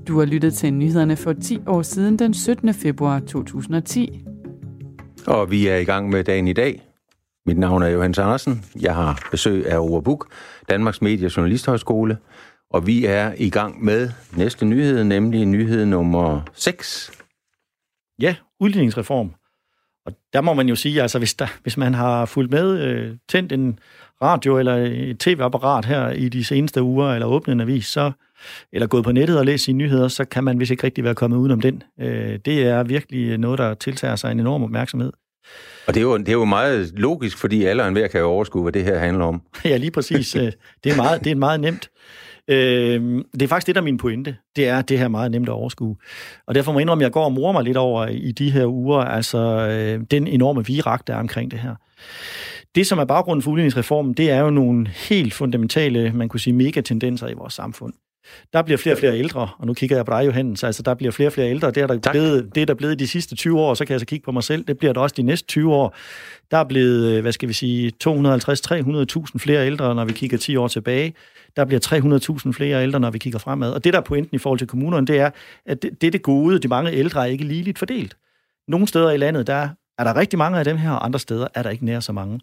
Du 0.07 0.19
har 0.19 0.25
lyttet 0.25 0.53
til 0.53 0.73
nyhederne 0.73 1.15
for 1.15 1.33
10 1.33 1.59
år 1.67 1.81
siden 1.81 2.19
den 2.19 2.33
17. 2.33 2.73
februar 2.73 3.19
2010. 3.19 4.23
Og 5.27 5.51
vi 5.51 5.67
er 5.67 5.75
i 5.75 5.83
gang 5.83 6.09
med 6.09 6.23
dagen 6.23 6.47
i 6.47 6.53
dag. 6.53 6.81
Mit 7.45 7.57
navn 7.57 7.83
er 7.83 7.87
Johannes 7.87 8.19
Andersen. 8.19 8.65
Jeg 8.81 8.95
har 8.95 9.27
besøg 9.31 9.67
af 9.67 9.77
Overbook, 9.77 10.31
Danmarks 10.69 11.01
Medie- 11.01 11.25
og 11.25 11.37
Journalisthøjskole. 11.37 12.17
Og 12.69 12.87
vi 12.87 13.05
er 13.05 13.33
i 13.37 13.49
gang 13.49 13.83
med 13.83 14.09
næste 14.37 14.65
nyhed, 14.65 15.03
nemlig 15.03 15.45
nyhed 15.45 15.85
nummer 15.85 16.41
6. 16.53 17.11
Ja, 18.19 18.35
udligningsreform. 18.59 19.33
Og 20.05 20.13
der 20.33 20.41
må 20.41 20.53
man 20.53 20.69
jo 20.69 20.75
sige, 20.75 21.01
altså 21.01 21.17
hvis, 21.17 21.33
der, 21.33 21.47
hvis 21.63 21.77
man 21.77 21.93
har 21.93 22.25
fulgt 22.25 22.51
med, 22.51 22.79
øh, 22.79 23.17
tændt 23.29 23.51
en 23.51 23.79
radio 24.21 24.57
eller 24.57 24.75
et 24.75 25.19
tv-apparat 25.19 25.85
her 25.85 26.09
i 26.09 26.29
de 26.29 26.43
seneste 26.43 26.83
uger, 26.83 27.13
eller 27.13 27.27
åbnet 27.27 27.53
en 27.53 27.61
avis, 27.61 27.85
så 27.85 28.11
eller 28.73 28.87
gået 28.87 29.03
på 29.03 29.11
nettet 29.11 29.39
og 29.39 29.45
læst 29.45 29.63
sine 29.63 29.77
nyheder, 29.77 30.07
så 30.07 30.25
kan 30.25 30.43
man 30.43 30.59
vist 30.59 30.71
ikke 30.71 30.83
rigtig 30.83 31.03
være 31.03 31.15
kommet 31.15 31.37
udenom 31.37 31.61
den. 31.61 31.83
Øh, 32.01 32.39
det 32.45 32.63
er 32.63 32.83
virkelig 32.83 33.37
noget, 33.37 33.59
der 33.59 33.73
tiltager 33.73 34.15
sig 34.15 34.31
en 34.31 34.39
enorm 34.39 34.63
opmærksomhed. 34.63 35.11
Og 35.87 35.93
det 35.93 35.99
er, 35.99 36.03
jo, 36.03 36.17
det 36.17 36.29
er 36.29 36.33
jo 36.33 36.45
meget 36.45 36.91
logisk, 36.95 37.37
fordi 37.37 37.65
alle 37.65 37.83
og 37.83 37.87
enhver 37.87 38.07
kan 38.07 38.19
jo 38.19 38.27
overskue, 38.27 38.61
hvad 38.61 38.71
det 38.71 38.83
her 38.83 38.99
handler 38.99 39.25
om. 39.25 39.41
ja, 39.65 39.77
lige 39.77 39.91
præcis. 39.91 40.35
Øh, 40.35 40.51
det 40.83 40.91
er 40.91 40.95
meget, 40.95 41.23
det 41.23 41.31
er 41.31 41.35
meget 41.35 41.59
nemt. 41.59 41.89
Øh, 42.47 43.23
det 43.33 43.41
er 43.41 43.47
faktisk 43.47 43.67
det, 43.67 43.75
der 43.75 43.81
er 43.81 43.85
min 43.85 43.97
pointe. 43.97 44.35
Det 44.55 44.67
er 44.67 44.81
det 44.81 44.99
her 44.99 45.07
meget 45.07 45.31
nemt 45.31 45.49
at 45.49 45.53
overskue. 45.53 45.95
Og 46.47 46.55
derfor 46.55 46.71
må 46.71 46.79
jeg 46.79 46.81
indrømme, 46.81 47.03
at 47.03 47.05
jeg 47.05 47.11
går 47.11 47.25
og 47.25 47.31
morer 47.31 47.53
mig 47.53 47.63
lidt 47.63 47.77
over 47.77 48.07
i 48.07 48.31
de 48.31 48.51
her 48.51 48.65
uger, 48.65 48.99
altså 48.99 49.67
den 50.11 50.27
enorme 50.27 50.65
virak, 50.65 51.07
der 51.07 51.13
er 51.13 51.19
omkring 51.19 51.51
det 51.51 51.59
her. 51.59 51.75
Det, 52.75 52.87
som 52.87 52.99
er 52.99 53.05
baggrunden 53.05 53.41
for 53.41 53.51
udligningsreformen, 53.51 54.13
det 54.13 54.29
er 54.29 54.39
jo 54.39 54.49
nogle 54.49 54.87
helt 54.87 55.33
fundamentale, 55.33 56.11
man 56.13 56.29
kunne 56.29 56.39
sige, 56.39 56.53
megatendenser 56.53 57.27
i 57.27 57.33
vores 57.33 57.53
samfund. 57.53 57.93
Der 58.53 58.61
bliver 58.61 58.77
flere 58.77 58.95
og 58.95 58.99
flere 58.99 59.17
ældre, 59.17 59.49
og 59.57 59.67
nu 59.67 59.73
kigger 59.73 59.95
jeg 59.95 60.05
på 60.05 60.11
dig, 60.11 60.25
Johannes, 60.25 60.63
altså 60.63 60.83
der 60.83 60.93
bliver 60.93 61.11
flere 61.11 61.29
og 61.29 61.33
flere 61.33 61.49
ældre, 61.49 61.71
det 61.71 61.77
er 61.77 61.87
der 61.87 62.11
blevet, 62.11 62.55
det 62.55 62.61
er 62.61 62.65
der 62.65 62.73
blevet 62.73 62.99
de 62.99 63.07
sidste 63.07 63.35
20 63.35 63.59
år, 63.59 63.73
så 63.73 63.85
kan 63.85 63.91
jeg 63.91 63.99
så 63.99 64.05
kigge 64.05 64.25
på 64.25 64.31
mig 64.31 64.43
selv, 64.43 64.63
det 64.63 64.77
bliver 64.77 64.93
der 64.93 65.01
også 65.01 65.13
de 65.17 65.23
næste 65.23 65.47
20 65.47 65.73
år. 65.73 65.95
Der 66.51 66.57
er 66.57 66.63
blevet, 66.63 67.11
øh, 67.11 67.21
hvad 67.21 67.31
skal 67.31 67.49
vi 67.49 67.53
sige, 67.53 67.91
250-300.000 68.07 69.37
flere 69.37 69.65
ældre, 69.65 69.95
når 69.95 70.05
vi 70.05 70.13
kigger 70.13 70.37
10 70.37 70.55
år 70.55 70.67
tilbage. 70.67 71.13
Der 71.55 71.65
bliver 71.65 71.79
300.000 72.45 72.51
flere 72.51 72.83
ældre, 72.83 72.99
når 72.99 73.11
vi 73.11 73.17
kigger 73.17 73.39
fremad. 73.39 73.71
Og 73.71 73.83
det, 73.83 73.93
der 73.93 73.99
er 73.99 74.03
pointen 74.03 74.35
i 74.35 74.37
forhold 74.39 74.59
til 74.59 74.67
kommunerne, 74.67 75.07
det 75.07 75.19
er, 75.19 75.29
at 75.65 75.81
det, 75.83 76.01
det 76.01 76.07
er 76.07 76.11
det 76.11 76.21
gode, 76.21 76.59
de 76.59 76.67
mange 76.67 76.91
ældre 76.91 77.21
er 77.21 77.25
ikke 77.25 77.43
ligeligt 77.43 77.79
fordelt. 77.79 78.17
Nogle 78.67 78.87
steder 78.87 79.11
i 79.11 79.17
landet, 79.17 79.47
der 79.47 79.69
er 79.97 80.03
der 80.03 80.15
rigtig 80.15 80.39
mange 80.39 80.59
af 80.59 80.65
dem 80.65 80.77
her, 80.77 80.91
og 80.91 81.05
andre 81.05 81.19
steder 81.19 81.47
er 81.53 81.63
der 81.63 81.69
ikke 81.69 81.85
nær 81.85 81.99
så 81.99 82.11
mange. 82.11 82.39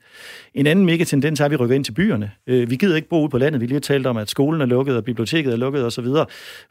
En 0.54 0.66
anden 0.66 0.86
mega 0.86 1.04
tendens 1.04 1.40
er, 1.40 1.44
at 1.44 1.50
vi 1.50 1.56
rykker 1.56 1.76
ind 1.76 1.84
til 1.84 1.92
byerne. 1.92 2.30
Øh, 2.46 2.70
vi 2.70 2.76
gider 2.76 2.96
ikke 2.96 3.08
bo 3.08 3.20
ude 3.20 3.28
på 3.28 3.38
landet. 3.38 3.60
Vi 3.60 3.66
lige 3.66 3.74
har 3.74 3.80
talt 3.80 4.06
om, 4.06 4.16
at 4.16 4.30
skolen 4.30 4.60
er 4.60 4.66
lukket, 4.66 4.96
og 4.96 5.04
biblioteket 5.04 5.52
er 5.52 5.56
lukket 5.56 5.84
osv. 5.84 6.06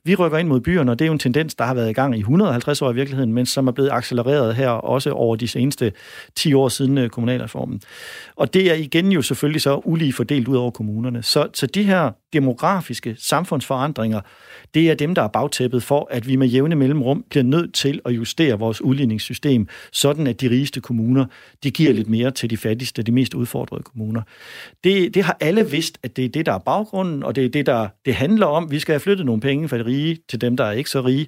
Vi 0.04 0.16
rykker 0.16 0.38
ind 0.38 0.48
mod 0.48 0.62
byerne, 0.62 0.92
og 0.92 1.00
det 1.00 1.06
er 1.06 1.08
jo 1.08 1.14
en 1.14 1.20
tendens, 1.20 1.56
der 1.56 1.64
har 1.64 1.74
været 1.74 1.90
i 1.90 1.94
gang 1.94 2.16
i 2.16 2.20
150 2.20 2.82
år 2.82 2.92
i 2.92 2.96
virkeligheden, 2.96 3.34
men 3.34 3.46
som 3.46 3.68
er 3.68 3.72
blevet 3.72 3.90
accelereret 3.92 4.56
her 4.56 4.70
også 4.70 5.12
over 5.12 5.36
de 5.36 5.48
seneste 5.48 5.92
10 6.36 6.54
år 6.54 6.70
siden 6.70 6.98
øh, 6.98 7.10
kommunalreformen. 7.10 7.82
Og 8.36 8.54
det 8.54 8.72
er 8.72 8.76
igen 8.76 9.12
jo 9.12 9.22
selvfølgelig 9.22 9.62
så 9.62 9.82
ulige 9.84 10.14
fordelt 10.14 10.48
ud 10.48 10.56
over 10.56 10.72
kommunerne. 10.72 11.24
Så, 11.24 11.48
så 11.54 11.66
de 11.66 11.84
her 11.84 12.12
demografiske 12.34 13.16
samfundsforandringer, 13.20 14.22
det 14.74 14.92
er 14.92 14.96
dem, 14.96 15.16
der 15.16 15.22
er 15.22 15.28
bagtæppet 15.28 15.84
for, 15.84 16.08
at 16.12 16.28
vi 16.28 16.36
med 16.36 16.48
jævne 16.48 16.76
mellemrum 16.76 17.26
bliver 17.30 17.44
nødt 17.44 17.74
til 17.74 18.02
at 18.06 18.12
justere 18.12 18.60
vores 18.60 18.82
udligningssystem, 18.82 19.68
sådan 19.92 20.28
at 20.28 20.42
de 20.42 20.50
rigeste 20.50 20.82
kommuner, 20.82 21.26
de 21.64 21.72
giver 21.72 21.94
lidt 21.94 22.10
mere 22.10 22.32
til 22.32 22.50
de 22.50 22.58
fattigste, 22.58 23.04
de 23.04 23.12
mest 23.12 23.34
udfordrede 23.34 23.84
kommuner. 23.84 24.22
Det, 24.84 25.14
det 25.14 25.24
har 25.24 25.38
alle 25.40 25.70
vidst, 25.70 25.98
at 26.04 26.16
det 26.18 26.26
er 26.26 26.30
det, 26.30 26.46
der 26.46 26.54
er 26.54 26.60
baggrunden, 26.60 27.24
og 27.24 27.36
det 27.36 27.46
er 27.46 27.50
det, 27.50 27.66
der 27.66 27.88
det 28.06 28.16
handler 28.16 28.46
om. 28.46 28.72
Vi 28.72 28.80
skal 28.80 28.94
have 28.94 29.00
flyttet 29.00 29.26
nogle 29.26 29.42
penge 29.42 29.70
fra 29.70 29.78
de 29.78 29.86
rige 29.86 30.18
til 30.30 30.42
dem, 30.42 30.58
der 30.58 30.64
er 30.64 30.72
ikke 30.72 30.90
så 30.90 31.02
rige. 31.02 31.28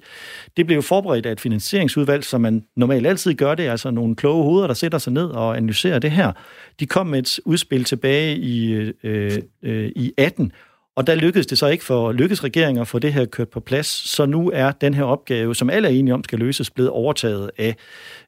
Det 0.56 0.66
blev 0.66 0.82
forberedt 0.82 1.26
af 1.26 1.32
et 1.32 1.40
finansieringsudvalg, 1.40 2.24
som 2.24 2.40
man 2.40 2.64
normalt 2.76 3.06
altid 3.06 3.34
gør 3.34 3.54
det, 3.54 3.68
altså 3.68 3.90
nogle 3.90 4.16
kloge 4.16 4.44
hoveder, 4.44 4.66
der 4.66 4.74
sætter 4.74 4.98
sig 4.98 5.12
ned 5.12 5.26
og 5.26 5.56
analyserer 5.56 5.98
det 5.98 6.10
her. 6.10 6.32
De 6.80 6.86
kom 6.86 7.06
med 7.06 7.18
et 7.18 7.40
udspil 7.44 7.84
tilbage 7.84 8.36
i, 8.36 8.72
øh, 8.72 9.38
øh, 9.62 9.92
i 9.96 10.12
18, 10.16 10.52
og 10.96 11.06
der 11.06 11.14
lykkedes 11.14 11.46
det 11.46 11.58
så 11.58 11.66
ikke 11.66 11.84
for 11.84 12.12
lykkes 12.12 12.44
regeringen 12.44 12.80
at 12.80 12.88
få 12.88 12.98
det 12.98 13.12
her 13.12 13.24
kørt 13.24 13.48
på 13.48 13.60
plads, 13.60 13.86
så 13.86 14.26
nu 14.26 14.50
er 14.50 14.72
den 14.72 14.94
her 14.94 15.04
opgave, 15.04 15.54
som 15.54 15.70
alle 15.70 15.88
er 15.88 15.92
enige 15.92 16.14
om 16.14 16.24
skal 16.24 16.38
løses, 16.38 16.70
blevet 16.70 16.90
overtaget 16.90 17.50
af 17.58 17.76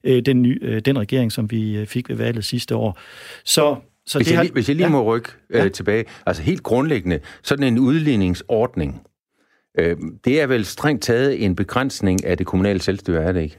øh, 0.04 0.22
den, 0.26 0.42
nye, 0.42 0.58
øh, 0.62 0.80
den 0.80 0.98
regering, 0.98 1.32
som 1.32 1.50
vi 1.50 1.76
øh, 1.76 1.86
fik 1.86 2.08
ved 2.08 2.16
valget 2.16 2.44
sidste 2.44 2.76
år. 2.76 2.98
Så 3.44 3.76
så 4.06 4.18
hvis, 4.18 4.26
det 4.26 4.32
jeg, 4.32 4.40
har, 4.40 4.48
hvis 4.52 4.68
jeg 4.68 4.76
lige 4.76 4.86
ja. 4.86 4.92
må 4.92 5.02
rykke 5.02 5.28
øh, 5.50 5.58
ja. 5.64 5.68
tilbage, 5.68 6.04
altså 6.26 6.42
helt 6.42 6.62
grundlæggende, 6.62 7.20
sådan 7.42 7.64
en 7.64 7.78
udligningsordning, 7.78 9.02
øh, 9.78 9.96
det 10.24 10.40
er 10.40 10.46
vel 10.46 10.64
strengt 10.64 11.02
taget 11.02 11.44
en 11.44 11.56
begrænsning 11.56 12.24
af 12.24 12.38
det 12.38 12.46
kommunale 12.46 12.80
selvstyre, 12.80 13.22
er 13.22 13.32
det 13.32 13.42
ikke? 13.42 13.58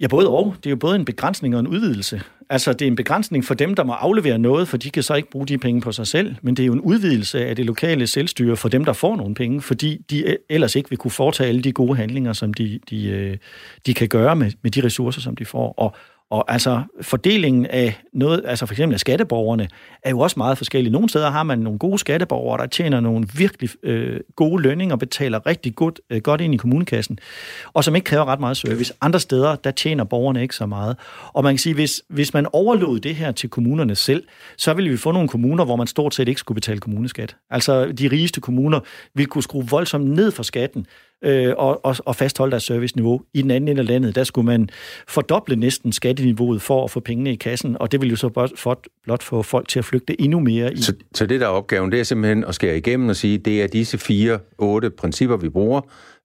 Ja, 0.00 0.06
både 0.06 0.28
og. 0.28 0.54
Det 0.56 0.66
er 0.66 0.70
jo 0.70 0.76
både 0.76 0.96
en 0.96 1.04
begrænsning 1.04 1.54
og 1.54 1.60
en 1.60 1.66
udvidelse. 1.66 2.22
Altså, 2.50 2.72
det 2.72 2.82
er 2.82 2.86
en 2.86 2.96
begrænsning 2.96 3.44
for 3.44 3.54
dem, 3.54 3.74
der 3.74 3.84
må 3.84 3.92
aflevere 3.92 4.38
noget, 4.38 4.68
for 4.68 4.76
de 4.76 4.90
kan 4.90 5.02
så 5.02 5.14
ikke 5.14 5.30
bruge 5.30 5.46
de 5.46 5.58
penge 5.58 5.80
på 5.80 5.92
sig 5.92 6.06
selv, 6.06 6.36
men 6.42 6.56
det 6.56 6.62
er 6.62 6.66
jo 6.66 6.72
en 6.72 6.80
udvidelse 6.80 7.46
af 7.46 7.56
det 7.56 7.66
lokale 7.66 8.06
selvstyre 8.06 8.56
for 8.56 8.68
dem, 8.68 8.84
der 8.84 8.92
får 8.92 9.16
nogle 9.16 9.34
penge, 9.34 9.60
fordi 9.60 10.04
de 10.10 10.24
e- 10.34 10.46
ellers 10.50 10.76
ikke 10.76 10.88
vil 10.88 10.98
kunne 10.98 11.10
foretage 11.10 11.48
alle 11.48 11.62
de 11.62 11.72
gode 11.72 11.96
handlinger, 11.96 12.32
som 12.32 12.54
de, 12.54 12.80
de, 12.90 13.08
øh, 13.08 13.36
de 13.86 13.94
kan 13.94 14.08
gøre 14.08 14.36
med, 14.36 14.52
med 14.62 14.70
de 14.70 14.84
ressourcer, 14.84 15.20
som 15.20 15.36
de 15.36 15.44
får. 15.44 15.72
Og, 15.72 15.96
og 16.30 16.52
altså 16.52 16.82
fordelingen 17.00 17.66
af 17.66 18.00
noget, 18.12 18.42
altså 18.46 18.66
for 18.66 18.74
eksempel 18.74 18.94
af 18.94 19.00
skatteborgerne, 19.00 19.68
er 20.02 20.10
jo 20.10 20.18
også 20.18 20.34
meget 20.36 20.58
forskellig. 20.58 20.92
Nogle 20.92 21.08
steder 21.08 21.30
har 21.30 21.42
man 21.42 21.58
nogle 21.58 21.78
gode 21.78 21.98
skatteborgere, 21.98 22.62
der 22.62 22.66
tjener 22.66 23.00
nogle 23.00 23.26
virkelig 23.36 23.70
øh, 23.82 24.20
gode 24.36 24.62
lønninger 24.62 24.94
og 24.94 24.98
betaler 24.98 25.46
rigtig 25.46 25.74
godt, 25.74 26.00
øh, 26.10 26.20
godt 26.20 26.40
ind 26.40 26.54
i 26.54 26.56
kommunekassen, 26.56 27.18
og 27.72 27.84
som 27.84 27.94
ikke 27.94 28.04
kræver 28.04 28.24
ret 28.24 28.40
meget 28.40 28.56
service. 28.56 28.92
Andre 29.00 29.20
steder, 29.20 29.56
der 29.56 29.70
tjener 29.70 30.04
borgerne 30.04 30.42
ikke 30.42 30.54
så 30.54 30.66
meget. 30.66 30.96
Og 31.32 31.44
man 31.44 31.52
kan 31.52 31.58
sige, 31.58 31.74
hvis, 31.74 32.02
hvis 32.08 32.34
man 32.34 32.46
overlod 32.52 33.00
det 33.00 33.14
her 33.14 33.32
til 33.32 33.50
kommunerne 33.50 33.94
selv, 33.94 34.24
så 34.56 34.74
ville 34.74 34.90
vi 34.90 34.96
få 34.96 35.12
nogle 35.12 35.28
kommuner, 35.28 35.64
hvor 35.64 35.76
man 35.76 35.86
stort 35.86 36.14
set 36.14 36.28
ikke 36.28 36.40
skulle 36.40 36.56
betale 36.56 36.80
kommuneskat. 36.80 37.36
Altså 37.50 37.92
de 37.92 38.08
rigeste 38.08 38.40
kommuner 38.40 38.80
ville 39.14 39.26
kunne 39.26 39.42
skrue 39.42 39.66
voldsomt 39.70 40.10
ned 40.10 40.30
for 40.30 40.42
skatten, 40.42 40.86
øh, 41.24 41.54
og, 41.56 41.84
og, 41.84 41.96
og 42.04 42.16
fastholde 42.16 42.50
deres 42.50 42.62
serviceniveau. 42.62 43.20
I 43.34 43.42
den 43.42 43.50
anden 43.50 43.68
ende 43.68 43.80
af 43.80 43.86
landet, 43.86 44.14
der 44.14 44.24
skulle 44.24 44.46
man 44.46 44.68
fordoble 45.08 45.56
næsten 45.56 45.92
skatteniveauet 45.92 46.62
for 46.62 46.84
at 46.84 46.90
få 46.90 47.00
pengene 47.00 47.32
i 47.32 47.36
kassen, 47.36 47.76
og 47.80 47.92
det 47.92 48.00
ville 48.00 48.10
jo 48.10 48.16
så 48.16 48.28
blot, 48.28 48.86
blot 49.04 49.22
få 49.22 49.42
folk 49.42 49.68
til 49.68 49.78
at 49.78 49.84
flygte 49.84 50.20
endnu 50.20 50.40
mere 50.40 50.72
i. 50.72 50.76
Så, 50.76 50.94
så 51.14 51.26
det, 51.26 51.40
der 51.40 51.46
er 51.46 51.50
opgaven, 51.50 51.92
det 51.92 52.00
er 52.00 52.04
simpelthen 52.04 52.44
at 52.44 52.54
skære 52.54 52.76
igennem 52.76 53.08
og 53.08 53.16
sige, 53.16 53.38
det 53.38 53.62
er 53.62 53.66
disse 53.66 53.98
fire, 53.98 54.38
otte 54.58 54.90
principper, 54.90 55.36
vi 55.36 55.48
bruger. 55.48 55.80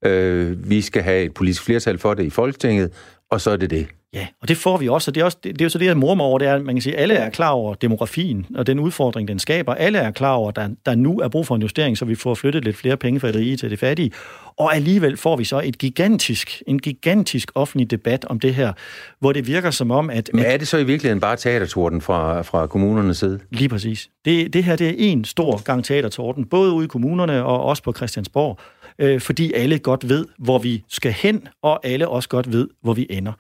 Øh, 0.06 0.70
vi 0.70 0.82
skal 0.82 1.02
have 1.02 1.24
et 1.24 1.34
politisk 1.34 1.64
flertal 1.64 1.98
for 1.98 2.14
det 2.14 2.24
i 2.24 2.30
Folketinget, 2.30 2.92
og 3.30 3.42
så 3.42 3.52
er 3.52 3.58
det 3.58 3.70
det. 3.70 3.88
Ja, 4.14 4.28
og 4.42 4.48
det 4.48 4.58
får 4.58 4.78
vi 4.78 4.90
også, 4.90 5.12
og 5.12 5.16
det 5.16 5.22
er, 5.22 5.26
også, 5.26 5.38
det, 5.44 5.54
det 5.54 5.62
er 5.62 5.66
jo 5.66 5.70
så 5.70 5.78
det, 5.78 5.86
jeg 5.86 5.98
mormer 5.98 6.24
over, 6.24 6.40
det 6.40 6.48
er, 6.48 6.56
at 6.56 6.66
man 6.66 6.76
kan 6.76 6.82
sige, 6.82 6.96
at 6.96 7.02
alle 7.02 7.14
er 7.14 7.30
klar 7.30 7.50
over 7.50 7.74
demografien 7.74 8.46
og 8.56 8.68
den 8.68 8.80
udfordring, 8.80 9.28
den 9.28 9.40
skaber. 9.40 9.74
Alle 9.74 9.98
er 9.98 10.12
klar 10.12 10.34
over, 10.34 10.50
at 10.50 10.56
der, 10.56 10.70
der 10.86 10.96
nu 10.96 11.20
er 11.20 11.28
brug 11.28 11.48
for 11.48 11.56
en 11.56 11.62
justering, 11.62 11.98
så 11.98 12.06
vi 12.06 12.16
får 12.16 12.36
flyttet 12.36 12.64
lidt 12.64 12.78
flere 12.78 12.98
penge 12.98 13.20
fra 13.20 13.28
det 13.28 13.36
rige 13.36 13.58
til 13.58 13.70
det 13.72 13.80
fattige. 13.80 14.12
Og 14.58 14.76
alligevel 14.76 15.18
får 15.18 15.36
vi 15.36 15.44
så 15.44 15.62
et 15.64 15.78
gigantisk, 15.78 16.64
en 16.68 16.80
gigantisk 16.80 17.52
offentlig 17.56 17.92
debat 17.92 18.26
om 18.26 18.40
det 18.40 18.56
her, 18.56 18.74
hvor 19.20 19.32
det 19.32 19.48
virker 19.48 19.72
som 19.72 19.92
om, 19.92 20.10
at... 20.10 20.30
Men 20.34 20.46
er 20.46 20.58
det 20.58 20.68
så 20.68 20.78
i 20.78 20.84
virkeligheden 20.84 21.20
bare 21.20 21.36
teatertorden 21.36 22.02
fra, 22.02 22.42
fra 22.42 22.68
kommunernes 22.68 23.18
side? 23.18 23.40
Lige 23.50 23.70
præcis. 23.70 24.10
Det, 24.26 24.54
det 24.54 24.64
her 24.64 24.76
det 24.76 24.88
er 24.88 24.94
en 24.98 25.26
stor 25.26 25.64
gang 25.64 25.86
teatertorden, 25.86 26.46
både 26.46 26.72
ude 26.72 26.86
i 26.86 26.88
kommunerne 26.88 27.44
og 27.44 27.64
også 27.64 27.84
på 27.84 27.94
Christiansborg 27.94 28.60
øh, 29.00 29.22
fordi 29.22 29.54
alle 29.54 29.80
godt 29.80 30.10
ved, 30.10 30.26
hvor 30.38 30.60
vi 30.60 30.84
skal 30.90 31.12
hen, 31.12 31.48
og 31.62 31.86
alle 31.86 32.08
også 32.08 32.30
godt 32.30 32.52
ved, 32.52 32.68
hvor 32.82 32.94
vi 32.94 33.08
ender. 33.10 33.32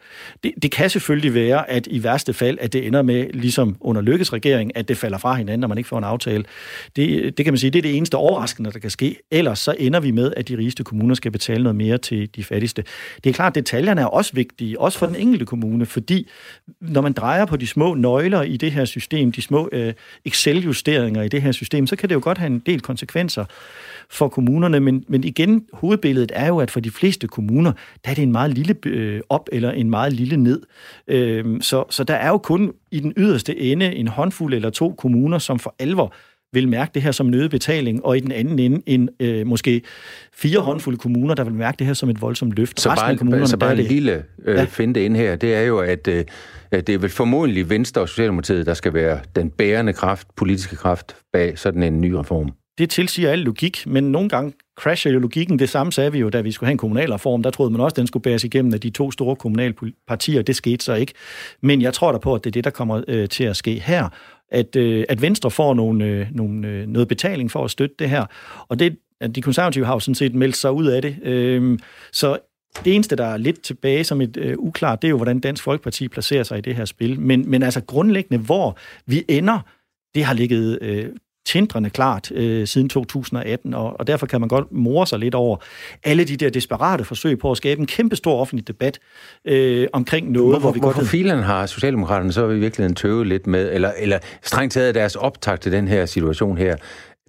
Det, 0.44 0.52
det 0.62 0.72
kan 0.72 0.90
selvfølgelig 0.90 1.34
være, 1.34 1.70
at 1.70 1.88
i 1.92 2.04
værste 2.04 2.34
fald, 2.34 2.58
at 2.62 2.74
det 2.74 2.88
ender 2.88 3.02
med, 3.02 3.28
ligesom 3.34 3.76
under 3.80 4.02
Lykkes 4.02 4.34
regering, 4.34 4.78
at 4.78 4.88
det 4.88 4.98
falder 4.98 5.18
fra 5.18 5.34
hinanden, 5.34 5.60
når 5.60 5.68
man 5.68 5.78
ikke 5.78 5.88
får 5.88 5.98
en 5.98 6.04
aftale. 6.04 6.44
Det, 6.96 7.38
det 7.38 7.46
kan 7.46 7.54
man 7.54 7.58
sige, 7.58 7.72
det 7.72 7.78
er 7.78 7.84
det 7.84 7.98
eneste 7.98 8.16
overraskende, 8.16 8.72
der 8.72 8.80
kan 8.80 8.90
ske. 8.90 9.16
Ellers 9.32 9.60
så 9.60 9.76
ender 9.80 10.00
vi 10.00 10.12
med, 10.12 10.34
at 10.38 10.48
de 10.48 10.58
rigeste 10.58 10.84
kommuner 10.84 11.16
skal 11.16 11.32
betale 11.32 11.64
noget 11.64 11.76
mere 11.76 11.98
til 11.98 12.30
de 12.36 12.44
fattigste. 12.44 12.84
Det 13.24 13.30
er 13.30 13.34
klart, 13.34 13.52
at 13.52 13.56
detaljerne 13.56 14.02
er 14.02 14.06
også 14.06 14.32
vigtige, 14.34 14.80
også 14.80 15.00
for 15.00 15.06
den 15.06 15.16
enkelte 15.16 15.46
kommune, 15.46 15.86
fordi 15.86 16.28
når 16.82 17.02
man 17.02 17.14
drejer 17.14 17.46
på 17.46 17.58
de 17.58 17.68
små 17.68 17.94
nøgler 17.94 18.42
i 18.42 18.58
det 18.58 18.72
her 18.72 18.86
system, 18.86 19.32
de 19.32 19.42
små 19.42 19.70
øh, 19.72 19.94
Excel-justeringer 20.26 21.22
i 21.22 21.28
det 21.28 21.42
her 21.42 21.52
system, 21.52 21.88
så 21.88 21.96
kan 21.96 22.10
det 22.10 22.16
jo 22.16 22.22
godt 22.24 22.38
have 22.38 22.48
en 22.48 22.60
del 22.60 22.82
konsekvenser 22.82 23.46
for 24.10 24.28
kommunerne, 24.28 24.80
men, 24.80 25.06
men 25.08 25.24
igen, 25.41 25.63
hovedbilledet 25.73 26.32
er 26.36 26.47
jo, 26.47 26.58
at 26.58 26.71
for 26.71 26.80
de 26.80 26.91
fleste 26.91 27.27
kommuner, 27.27 27.71
der 28.06 28.12
er 28.12 28.15
det 28.15 28.21
en 28.21 28.32
meget 28.32 28.54
lille 28.54 28.75
øh, 28.86 29.21
op 29.30 29.49
eller 29.51 29.71
en 29.71 29.89
meget 29.89 30.13
lille 30.13 30.38
ned. 30.38 30.62
Øh, 31.08 31.62
så, 31.62 31.84
så 31.89 32.04
der 32.04 32.13
er 32.13 32.30
jo 32.30 32.38
kun 32.38 32.71
i 32.91 32.99
den 32.99 33.13
yderste 33.17 33.60
ende 33.60 33.95
en 33.95 34.08
håndfuld 34.08 34.54
eller 34.54 34.69
to 34.69 34.95
kommuner, 34.97 35.38
som 35.38 35.60
for 35.60 35.75
alvor 35.80 36.13
vil 36.54 36.67
mærke 36.67 36.91
det 36.93 37.01
her 37.01 37.12
som 37.12 37.34
en 37.34 37.49
betaling, 37.49 38.06
og 38.06 38.17
i 38.17 38.19
den 38.19 38.32
anden 38.32 38.60
ende 38.60 38.82
en 38.86 39.10
øh, 39.19 39.47
måske 39.47 39.82
fire 40.34 40.60
håndfulde 40.60 40.97
kommuner, 40.97 41.34
der 41.34 41.43
vil 41.43 41.54
mærke 41.54 41.77
det 41.80 41.88
her 41.88 41.93
som 41.93 42.10
et 42.10 42.21
voldsomt 42.21 42.54
løft. 42.54 42.82
Så 42.82 42.89
bare, 42.89 43.17
kommunerne, 43.17 43.47
så 43.47 43.58
bare 43.58 43.71
en 43.71 43.77
det, 43.77 43.86
lille 43.86 44.23
øh, 44.45 44.56
ja. 44.56 44.63
finde 44.63 45.06
ind 45.06 45.15
her, 45.15 45.36
det 45.36 45.56
er 45.56 45.62
jo, 45.62 45.80
at 45.80 46.08
øh, 46.08 46.25
det 46.71 46.89
er 46.89 46.97
vel 46.97 47.10
formodentlig 47.10 47.69
Venstre 47.69 48.01
og 48.01 48.10
Socialdemokratiet, 48.10 48.65
der 48.65 48.73
skal 48.73 48.93
være 48.93 49.19
den 49.36 49.49
bærende 49.49 49.93
kraft, 49.93 50.27
politiske 50.36 50.75
kraft 50.75 51.15
bag 51.34 51.60
sådan 51.60 51.84
en 51.84 52.01
ny 52.01 52.12
reform 52.12 52.51
det 52.82 52.89
tilsiger 52.89 53.32
al 53.32 53.39
logik, 53.39 53.88
men 53.88 54.04
nogle 54.04 54.30
gange 54.30 54.54
crasher 54.76 55.12
jo 55.12 55.20
logikken. 55.20 55.60
Det 55.60 55.70
samme 55.70 55.91
sagde 55.91 56.12
vi 56.12 56.20
jo, 56.20 56.30
da 56.30 56.41
vi 56.41 56.52
skulle 56.52 56.67
have 56.67 56.72
en 56.72 56.78
kommunalreform. 56.78 57.44
Der 57.44 57.50
troede 57.50 57.72
man 57.72 57.82
også, 57.82 57.94
at 57.94 57.98
den 57.98 58.08
skulle 58.08 58.24
bæres 58.24 58.44
igennem 58.44 58.74
af 58.74 58.80
de 58.80 58.89
to 58.89 59.12
store 59.12 59.36
kommunale 59.36 59.74
partier. 60.08 60.41
Det 60.41 60.56
skete 60.56 60.86
så 60.86 60.94
ikke. 60.94 61.13
Men 61.62 61.82
jeg 61.82 61.94
tror 61.94 62.12
da 62.12 62.17
på, 62.17 62.36
at 62.36 62.44
det 62.44 62.50
er 62.50 62.52
det, 62.52 62.63
der 62.63 62.70
kommer 62.70 63.02
øh, 63.08 63.30
til 63.30 63.44
at 63.44 63.56
ske 63.56 63.80
her. 63.80 64.10
At, 64.52 64.76
øh, 64.76 65.06
at 65.10 65.22
Venstre 65.22 65.52
får 65.52 65.74
nogle, 65.74 66.06
øh, 66.06 66.28
nogle, 66.32 66.67
øh, 66.67 66.88
noget 66.88 67.08
betaling 67.08 67.52
for 67.52 67.63
at 67.63 67.72
støtte 67.72 67.96
det 68.00 68.10
her. 68.10 68.26
Og 68.67 68.80
det, 68.80 68.98
at 69.22 69.36
de 69.36 69.41
konservative 69.41 69.86
har 69.86 69.94
jo 69.94 70.00
sådan 70.00 70.15
set 70.15 70.36
meldt 70.36 70.58
sig 70.58 70.72
ud 70.72 70.86
af 70.86 71.02
det. 71.02 71.15
Øh, 71.24 71.80
så 72.12 72.38
det 72.86 72.96
eneste, 72.96 73.15
der 73.15 73.26
er 73.26 73.38
lidt 73.38 73.62
tilbage 73.62 74.04
som 74.04 74.22
et 74.22 74.38
øh, 74.38 74.56
uklart, 74.58 75.02
det 75.02 75.08
er 75.08 75.10
jo, 75.10 75.17
hvordan 75.17 75.39
Dansk 75.39 75.63
Folkeparti 75.63 76.08
placerer 76.08 76.44
sig 76.44 76.58
i 76.58 76.62
det 76.62 76.76
her 76.76 76.86
spil. 76.86 77.20
Men, 77.20 77.50
men 77.50 77.63
altså 77.63 77.82
grundlæggende, 77.82 78.44
hvor 78.44 78.78
vi 79.06 79.24
ender, 79.30 79.60
det 80.15 80.24
har 80.24 80.34
ligget 80.34 80.80
øh, 80.82 81.10
tindrende 81.45 81.89
klart 81.89 82.32
øh, 82.32 82.67
siden 82.67 82.89
2018, 82.89 83.73
og, 83.73 83.99
og 83.99 84.08
derfor 84.08 84.25
kan 84.25 84.39
man 84.39 84.49
godt 84.49 84.71
more 84.71 85.08
sig 85.08 85.19
lidt 85.19 85.36
over 85.36 85.58
alle 86.04 86.23
de 86.23 86.38
der 86.38 86.49
desperate 86.49 87.04
forsøg 87.04 87.39
på 87.39 87.51
at 87.51 87.58
skabe 87.58 87.80
en 87.82 87.88
kæmpe 87.88 88.15
stor 88.15 88.41
offentlig 88.41 88.67
debat 88.67 88.99
øh, 89.45 89.88
omkring 89.93 90.32
noget, 90.32 90.49
hvorfor, 90.49 90.60
hvor 90.60 90.71
vi 90.71 90.80
hvorfor 90.80 90.99
godt... 90.99 91.10
filen 91.10 91.43
har 91.43 91.65
Socialdemokraterne 91.65 92.34
så 92.34 92.49
i 92.49 92.60
virkeligheden 92.60 92.95
tøvet 92.95 93.27
lidt 93.27 93.47
med, 93.47 93.71
eller, 93.73 93.91
eller 93.97 94.19
strengt 94.43 94.73
taget 94.73 94.95
deres 94.95 95.15
optag 95.15 95.60
til 95.60 95.71
den 95.71 95.88
her 95.88 96.06
situation 96.06 96.58
her, 96.58 96.75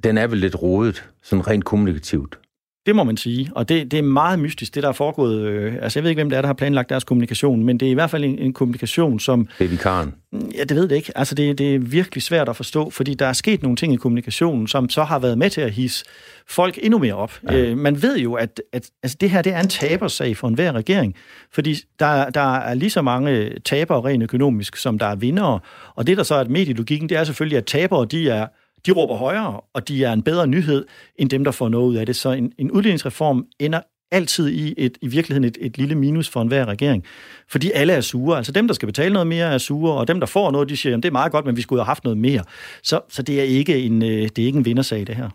den 0.04 0.18
er 0.18 0.26
vel 0.26 0.38
lidt 0.38 0.62
rodet, 0.62 1.04
sådan 1.22 1.46
rent 1.46 1.64
kommunikativt? 1.64 2.38
Det 2.86 2.96
må 2.96 3.04
man 3.04 3.16
sige, 3.16 3.50
og 3.54 3.68
det, 3.68 3.90
det 3.90 3.98
er 3.98 4.02
meget 4.02 4.38
mystisk, 4.38 4.74
det 4.74 4.82
der 4.82 4.88
er 4.88 4.92
foregået. 4.92 5.40
Øh, 5.40 5.74
altså, 5.82 5.98
jeg 5.98 6.04
ved 6.04 6.10
ikke, 6.10 6.18
hvem 6.18 6.30
det 6.30 6.36
er, 6.36 6.40
der 6.40 6.46
har 6.46 6.54
planlagt 6.54 6.88
deres 6.88 7.04
kommunikation, 7.04 7.64
men 7.64 7.80
det 7.80 7.86
er 7.86 7.90
i 7.90 7.94
hvert 7.94 8.10
fald 8.10 8.24
en, 8.24 8.38
en 8.38 8.52
kommunikation, 8.52 9.20
som... 9.20 9.48
Det 9.58 9.64
er 9.64 9.68
vikaren. 9.68 10.14
Ja, 10.32 10.64
det 10.64 10.76
ved 10.76 10.88
det 10.88 10.96
ikke. 10.96 11.18
Altså, 11.18 11.34
det, 11.34 11.58
det 11.58 11.74
er 11.74 11.78
virkelig 11.78 12.22
svært 12.22 12.48
at 12.48 12.56
forstå, 12.56 12.90
fordi 12.90 13.14
der 13.14 13.26
er 13.26 13.32
sket 13.32 13.62
nogle 13.62 13.76
ting 13.76 13.92
i 13.92 13.96
kommunikationen, 13.96 14.68
som 14.68 14.88
så 14.88 15.02
har 15.02 15.18
været 15.18 15.38
med 15.38 15.50
til 15.50 15.60
at 15.60 15.72
hisse 15.72 16.04
folk 16.48 16.78
endnu 16.82 16.98
mere 16.98 17.14
op. 17.14 17.38
Ja. 17.50 17.56
Øh, 17.56 17.78
man 17.78 18.02
ved 18.02 18.18
jo, 18.18 18.34
at, 18.34 18.62
at 18.72 18.90
altså, 19.02 19.16
det 19.20 19.30
her 19.30 19.42
det 19.42 19.52
er 19.52 19.60
en 19.60 19.68
tabersag 19.68 20.36
for 20.36 20.48
enhver 20.48 20.72
regering, 20.72 21.14
fordi 21.52 21.76
der, 21.98 22.30
der 22.30 22.56
er 22.56 22.74
lige 22.74 22.90
så 22.90 23.02
mange 23.02 23.50
tabere 23.64 24.04
rent 24.04 24.22
økonomisk, 24.22 24.76
som 24.76 24.98
der 24.98 25.06
er 25.06 25.14
vindere, 25.14 25.60
og 25.94 26.06
det 26.06 26.16
der 26.16 26.22
så 26.22 26.34
er 26.34 26.44
medielogikken, 26.44 27.08
det 27.08 27.16
er 27.16 27.24
selvfølgelig, 27.24 27.58
at 27.58 27.66
tabere, 27.66 28.06
de 28.06 28.28
er 28.30 28.46
de 28.86 28.92
råber 28.92 29.14
højere, 29.14 29.60
og 29.74 29.88
de 29.88 30.04
er 30.04 30.12
en 30.12 30.22
bedre 30.22 30.46
nyhed 30.46 30.86
end 31.16 31.30
dem, 31.30 31.44
der 31.44 31.50
får 31.50 31.68
noget 31.68 31.88
ud 31.88 31.96
af 31.96 32.06
det. 32.06 32.16
Så 32.16 32.30
en, 32.30 32.52
en 32.58 32.70
udligningsreform 32.70 33.46
ender 33.60 33.80
altid 34.12 34.48
i, 34.48 34.74
et, 34.76 34.98
i 35.02 35.06
virkeligheden 35.06 35.44
et, 35.44 35.58
et 35.60 35.78
lille 35.78 35.94
minus 35.94 36.28
for 36.28 36.42
enhver 36.42 36.64
regering. 36.64 37.04
Fordi 37.48 37.70
alle 37.74 37.92
er 37.92 38.00
sure. 38.00 38.36
Altså 38.36 38.52
dem, 38.52 38.66
der 38.66 38.74
skal 38.74 38.86
betale 38.86 39.12
noget 39.12 39.26
mere, 39.26 39.54
er 39.54 39.58
sure, 39.58 39.94
og 39.94 40.08
dem, 40.08 40.20
der 40.20 40.26
får 40.26 40.50
noget, 40.50 40.68
de 40.68 40.76
siger, 40.76 40.96
at 40.96 41.02
det 41.02 41.08
er 41.08 41.12
meget 41.12 41.32
godt, 41.32 41.44
men 41.46 41.56
vi 41.56 41.62
skulle 41.62 41.80
have 41.80 41.86
haft 41.86 42.04
noget 42.04 42.18
mere. 42.18 42.44
Så, 42.82 43.00
så 43.08 43.22
det, 43.22 43.40
er 43.40 43.44
ikke 43.44 43.78
en, 43.78 44.02
øh, 44.02 44.08
det 44.08 44.38
er 44.38 44.46
ikke 44.46 44.58
en 44.58 44.64
vindersag, 44.64 45.06
det 45.06 45.16
her. 45.16 45.28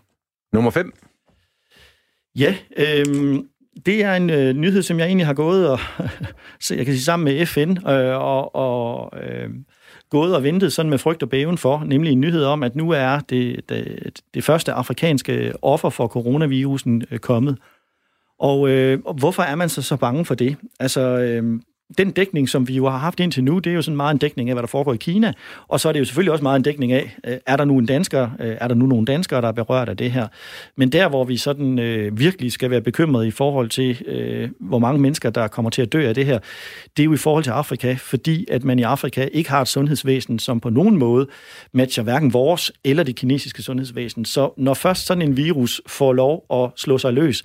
Nummer 0.52 0.70
5. 0.70 0.92
Ja, 2.38 2.54
øh, 2.76 3.04
det 3.86 4.04
er 4.04 4.14
en 4.14 4.30
øh, 4.30 4.54
nyhed, 4.54 4.82
som 4.82 4.98
jeg 4.98 5.06
egentlig 5.06 5.26
har 5.26 5.34
gået 5.34 5.70
og, 5.70 5.78
så 6.60 6.74
jeg 6.74 6.84
kan 6.84 6.94
sige, 6.94 7.04
sammen 7.04 7.24
med 7.24 7.46
FN 7.46 7.76
øh, 7.88 8.16
og, 8.22 8.54
og 8.54 9.12
øh, 9.22 9.50
gået 10.10 10.36
og 10.36 10.42
ventet 10.42 10.72
sådan 10.72 10.90
med 10.90 10.98
frygt 10.98 11.22
og 11.22 11.28
bæven 11.28 11.58
for, 11.58 11.84
nemlig 11.86 12.12
en 12.12 12.20
nyhed 12.20 12.44
om, 12.44 12.62
at 12.62 12.76
nu 12.76 12.90
er 12.90 13.18
det, 13.18 13.68
det, 13.68 14.20
det 14.34 14.44
første 14.44 14.72
afrikanske 14.72 15.52
offer 15.62 15.90
for 15.90 16.06
coronavirusen 16.06 17.02
øh, 17.10 17.18
kommet. 17.18 17.58
Og 18.38 18.68
øh, 18.68 18.98
hvorfor 19.18 19.42
er 19.42 19.54
man 19.54 19.68
så 19.68 19.82
så 19.82 19.96
bange 19.96 20.24
for 20.24 20.34
det? 20.34 20.56
Altså, 20.80 21.00
øh, 21.00 21.60
den 21.98 22.10
dækning, 22.10 22.48
som 22.48 22.68
vi 22.68 22.74
jo 22.74 22.88
har 22.88 22.98
haft 22.98 23.20
indtil 23.20 23.44
nu, 23.44 23.58
det 23.58 23.70
er 23.70 23.74
jo 23.74 23.82
sådan 23.82 23.96
meget 23.96 24.14
en 24.14 24.18
dækning 24.18 24.50
af, 24.50 24.54
hvad 24.54 24.62
der 24.62 24.66
foregår 24.66 24.94
i 24.94 24.96
Kina. 24.96 25.32
Og 25.68 25.80
så 25.80 25.88
er 25.88 25.92
det 25.92 26.00
jo 26.00 26.04
selvfølgelig 26.04 26.32
også 26.32 26.42
meget 26.42 26.56
en 26.56 26.62
dækning 26.62 26.92
af, 26.92 27.16
øh, 27.26 27.36
er 27.46 27.56
der 27.56 27.64
nu 27.64 27.78
en 27.78 27.86
dansker, 27.86 28.30
øh, 28.40 28.56
er 28.60 28.68
der 28.68 28.74
nu 28.74 28.86
nogle 28.86 29.06
danskere, 29.06 29.40
der 29.40 29.48
er 29.48 29.52
berørt 29.52 29.88
af 29.88 29.96
det 29.96 30.10
her. 30.10 30.26
Men 30.76 30.92
der, 30.92 31.08
hvor 31.08 31.24
vi 31.24 31.36
sådan 31.36 31.78
øh, 31.78 32.18
virkelig 32.18 32.52
skal 32.52 32.70
være 32.70 32.80
bekymrede 32.80 33.28
i 33.28 33.30
forhold 33.30 33.68
til, 33.68 34.02
øh, 34.06 34.48
hvor 34.60 34.78
mange 34.78 35.00
mennesker, 35.00 35.30
der 35.30 35.48
kommer 35.48 35.70
til 35.70 35.82
at 35.82 35.92
dø 35.92 36.08
af 36.08 36.14
det 36.14 36.26
her, 36.26 36.38
det 36.96 37.02
er 37.02 37.04
jo 37.04 37.14
i 37.14 37.16
forhold 37.16 37.44
til 37.44 37.50
Afrika, 37.50 37.96
fordi 37.98 38.46
at 38.50 38.64
man 38.64 38.78
i 38.78 38.82
Afrika 38.82 39.28
ikke 39.32 39.50
har 39.50 39.60
et 39.60 39.68
sundhedsvæsen, 39.68 40.38
som 40.38 40.60
på 40.60 40.70
nogen 40.70 40.96
måde 40.96 41.26
matcher 41.72 42.02
hverken 42.02 42.32
vores 42.32 42.72
eller 42.84 43.02
det 43.02 43.16
kinesiske 43.16 43.62
sundhedsvæsen. 43.62 44.24
Så 44.24 44.50
når 44.56 44.74
først 44.74 45.06
sådan 45.06 45.22
en 45.22 45.36
virus 45.36 45.80
får 45.86 46.12
lov 46.12 46.46
at 46.52 46.70
slå 46.76 46.98
sig 46.98 47.12
løs, 47.12 47.42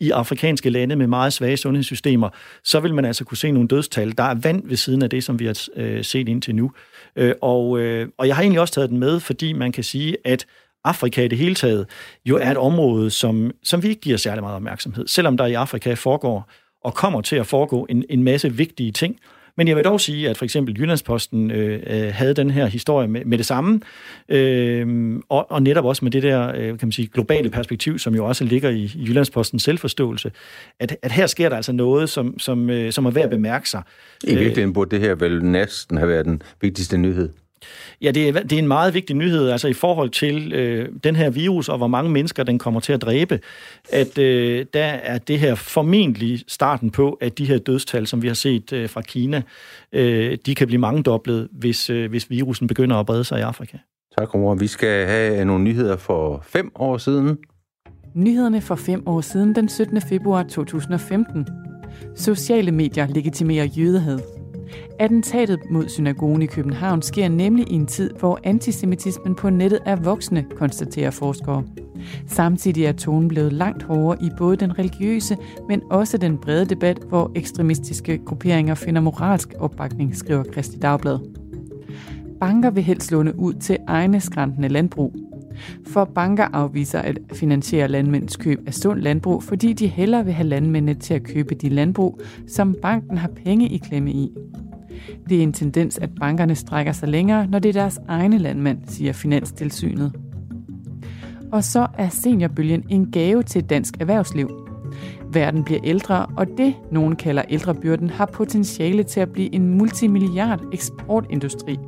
i 0.00 0.10
afrikanske 0.10 0.70
lande 0.70 0.96
med 0.96 1.06
meget 1.06 1.32
svage 1.32 1.56
sundhedssystemer, 1.56 2.28
så 2.64 2.80
vil 2.80 2.94
man 2.94 3.04
altså 3.04 3.24
kunne 3.24 3.36
se 3.36 3.50
nogle 3.50 3.68
dødstal. 3.68 4.18
Der 4.18 4.24
er 4.24 4.34
vand 4.34 4.68
ved 4.68 4.76
siden 4.76 5.02
af 5.02 5.10
det, 5.10 5.24
som 5.24 5.38
vi 5.38 5.46
har 5.46 5.68
øh, 5.76 6.04
set 6.04 6.28
indtil 6.28 6.54
nu. 6.54 6.72
Øh, 7.16 7.34
og, 7.42 7.78
øh, 7.78 8.08
og 8.18 8.26
jeg 8.26 8.36
har 8.36 8.42
egentlig 8.42 8.60
også 8.60 8.74
taget 8.74 8.90
den 8.90 8.98
med, 8.98 9.20
fordi 9.20 9.52
man 9.52 9.72
kan 9.72 9.84
sige, 9.84 10.16
at 10.24 10.46
Afrika 10.84 11.24
i 11.24 11.28
det 11.28 11.38
hele 11.38 11.54
taget 11.54 11.86
jo 12.24 12.36
er 12.36 12.50
et 12.50 12.56
område, 12.56 13.10
som, 13.10 13.50
som 13.62 13.82
vi 13.82 13.88
ikke 13.88 14.00
giver 14.00 14.16
særlig 14.16 14.42
meget 14.42 14.56
opmærksomhed, 14.56 15.06
selvom 15.06 15.36
der 15.36 15.46
i 15.46 15.54
Afrika 15.54 15.94
foregår 15.94 16.50
og 16.84 16.94
kommer 16.94 17.20
til 17.20 17.36
at 17.36 17.46
foregå 17.46 17.86
en, 17.90 18.04
en 18.10 18.22
masse 18.22 18.52
vigtige 18.52 18.92
ting, 18.92 19.18
men 19.58 19.68
jeg 19.68 19.76
vil 19.76 19.84
dog 19.84 20.00
sige, 20.00 20.28
at 20.28 20.36
for 20.36 20.44
eksempel 20.44 20.80
Jyllandsposten 20.80 21.50
øh, 21.50 21.82
øh, 21.86 22.14
havde 22.14 22.34
den 22.34 22.50
her 22.50 22.66
historie 22.66 23.08
med, 23.08 23.24
med 23.24 23.38
det 23.38 23.46
samme, 23.46 23.80
øh, 24.28 25.16
og, 25.28 25.50
og 25.50 25.62
netop 25.62 25.84
også 25.84 26.04
med 26.04 26.12
det 26.12 26.22
der 26.22 26.48
øh, 26.48 26.54
kan 26.54 26.78
man 26.82 26.92
sige, 26.92 27.08
globale 27.14 27.50
perspektiv, 27.50 27.98
som 27.98 28.14
jo 28.14 28.24
også 28.24 28.44
ligger 28.44 28.70
i, 28.70 28.82
i 28.94 29.04
Jyllandspostens 29.08 29.62
selvforståelse, 29.62 30.32
at, 30.80 30.96
at 31.02 31.12
her 31.12 31.26
sker 31.26 31.48
der 31.48 31.56
altså 31.56 31.72
noget, 31.72 32.10
som, 32.10 32.38
som, 32.38 32.70
øh, 32.70 32.92
som 32.92 33.06
er 33.06 33.10
værd 33.10 33.24
at 33.24 33.30
bemærke 33.30 33.68
sig. 33.68 33.82
I 34.24 34.34
virkeligheden 34.34 34.72
burde 34.72 34.90
det 34.90 35.00
her 35.00 35.14
vel 35.14 35.44
næsten 35.44 35.96
have 35.96 36.08
været 36.08 36.24
den 36.24 36.42
vigtigste 36.60 36.98
nyhed. 36.98 37.28
Ja, 38.02 38.10
det 38.10 38.28
er, 38.28 38.32
det 38.32 38.52
er 38.52 38.58
en 38.58 38.68
meget 38.68 38.94
vigtig 38.94 39.16
nyhed, 39.16 39.48
altså 39.48 39.68
i 39.68 39.72
forhold 39.72 40.10
til 40.10 40.52
øh, 40.52 40.88
den 41.04 41.16
her 41.16 41.30
virus, 41.30 41.68
og 41.68 41.78
hvor 41.78 41.86
mange 41.86 42.10
mennesker 42.10 42.42
den 42.42 42.58
kommer 42.58 42.80
til 42.80 42.92
at 42.92 43.02
dræbe, 43.02 43.40
at 43.92 44.18
øh, 44.18 44.66
der 44.74 44.84
er 44.84 45.18
det 45.18 45.38
her 45.38 45.54
formentlig 45.54 46.44
starten 46.48 46.90
på, 46.90 47.18
at 47.20 47.38
de 47.38 47.44
her 47.44 47.58
dødstal, 47.58 48.06
som 48.06 48.22
vi 48.22 48.26
har 48.26 48.34
set 48.34 48.72
øh, 48.72 48.88
fra 48.88 49.00
Kina, 49.00 49.42
øh, 49.92 50.38
de 50.46 50.54
kan 50.54 50.66
blive 50.66 50.80
mangedoblet, 50.80 51.48
hvis, 51.52 51.90
øh, 51.90 52.10
hvis 52.10 52.30
virusen 52.30 52.66
begynder 52.66 52.96
at 52.96 53.06
brede 53.06 53.24
sig 53.24 53.38
i 53.38 53.42
Afrika. 53.42 53.78
Tak, 54.18 54.34
Romer. 54.34 54.54
Vi 54.54 54.66
skal 54.66 55.06
have 55.06 55.44
nogle 55.44 55.64
nyheder 55.64 55.96
for 55.96 56.44
fem 56.46 56.70
år 56.74 56.98
siden. 56.98 57.38
Nyhederne 58.14 58.60
for 58.60 58.74
fem 58.74 59.02
år 59.06 59.20
siden, 59.20 59.54
den 59.54 59.68
17. 59.68 60.00
februar 60.00 60.42
2015. 60.42 61.46
Sociale 62.16 62.72
medier 62.72 63.06
legitimerer 63.06 63.64
jødehad. 63.64 64.37
Attentatet 64.98 65.60
mod 65.70 65.88
synagogen 65.88 66.42
i 66.42 66.46
København 66.46 67.02
sker 67.02 67.28
nemlig 67.28 67.72
i 67.72 67.74
en 67.74 67.86
tid, 67.86 68.10
hvor 68.18 68.38
antisemitismen 68.44 69.34
på 69.34 69.50
nettet 69.50 69.80
er 69.86 69.96
voksende, 69.96 70.44
konstaterer 70.56 71.10
forskere. 71.10 71.64
Samtidig 72.26 72.84
er 72.84 72.92
tonen 72.92 73.28
blevet 73.28 73.52
langt 73.52 73.82
hårdere 73.82 74.22
i 74.22 74.30
både 74.38 74.56
den 74.56 74.78
religiøse, 74.78 75.36
men 75.68 75.82
også 75.90 76.18
den 76.18 76.38
brede 76.38 76.64
debat, 76.64 76.98
hvor 77.08 77.32
ekstremistiske 77.34 78.18
grupperinger 78.18 78.74
finder 78.74 79.00
moralsk 79.00 79.54
opbakning, 79.58 80.16
skriver 80.16 80.42
Kristi 80.42 80.78
Dagblad. 80.78 81.18
Banker 82.40 82.70
vil 82.70 82.82
helst 82.82 83.12
låne 83.12 83.38
ud 83.38 83.54
til 83.54 83.76
egne 83.86 84.20
skræntende 84.20 84.68
landbrug. 84.68 85.27
For 85.86 86.04
banker 86.04 86.44
afviser 86.52 86.98
at 86.98 87.18
finansiere 87.32 87.88
landmænds 87.88 88.36
køb 88.36 88.58
af 88.66 88.74
sund 88.74 89.00
landbrug, 89.00 89.42
fordi 89.42 89.72
de 89.72 89.86
hellere 89.86 90.24
vil 90.24 90.34
have 90.34 90.48
landmændene 90.48 90.94
til 90.94 91.14
at 91.14 91.22
købe 91.22 91.54
de 91.54 91.68
landbrug, 91.68 92.20
som 92.46 92.76
banken 92.82 93.18
har 93.18 93.30
penge 93.44 93.68
i 93.68 93.78
klemme 93.78 94.12
i. 94.12 94.30
Det 95.28 95.38
er 95.38 95.42
en 95.42 95.52
tendens, 95.52 95.98
at 95.98 96.10
bankerne 96.20 96.54
strækker 96.54 96.92
sig 96.92 97.08
længere, 97.08 97.46
når 97.46 97.58
det 97.58 97.68
er 97.68 97.72
deres 97.72 97.98
egne 98.08 98.38
landmænd, 98.38 98.78
siger 98.86 99.12
Finanstilsynet. 99.12 100.12
Og 101.52 101.64
så 101.64 101.86
er 101.98 102.08
seniorbølgen 102.08 102.84
en 102.88 103.10
gave 103.10 103.42
til 103.42 103.64
dansk 103.64 104.00
erhvervsliv. 104.00 104.50
Verden 105.32 105.64
bliver 105.64 105.80
ældre, 105.84 106.26
og 106.26 106.46
det, 106.58 106.74
nogen 106.92 107.16
kalder 107.16 107.42
ældrebyrden, 107.48 108.10
har 108.10 108.26
potentiale 108.26 109.02
til 109.02 109.20
at 109.20 109.32
blive 109.32 109.54
en 109.54 109.78
multimilliard 109.78 110.60
eksportindustri. 110.72 111.78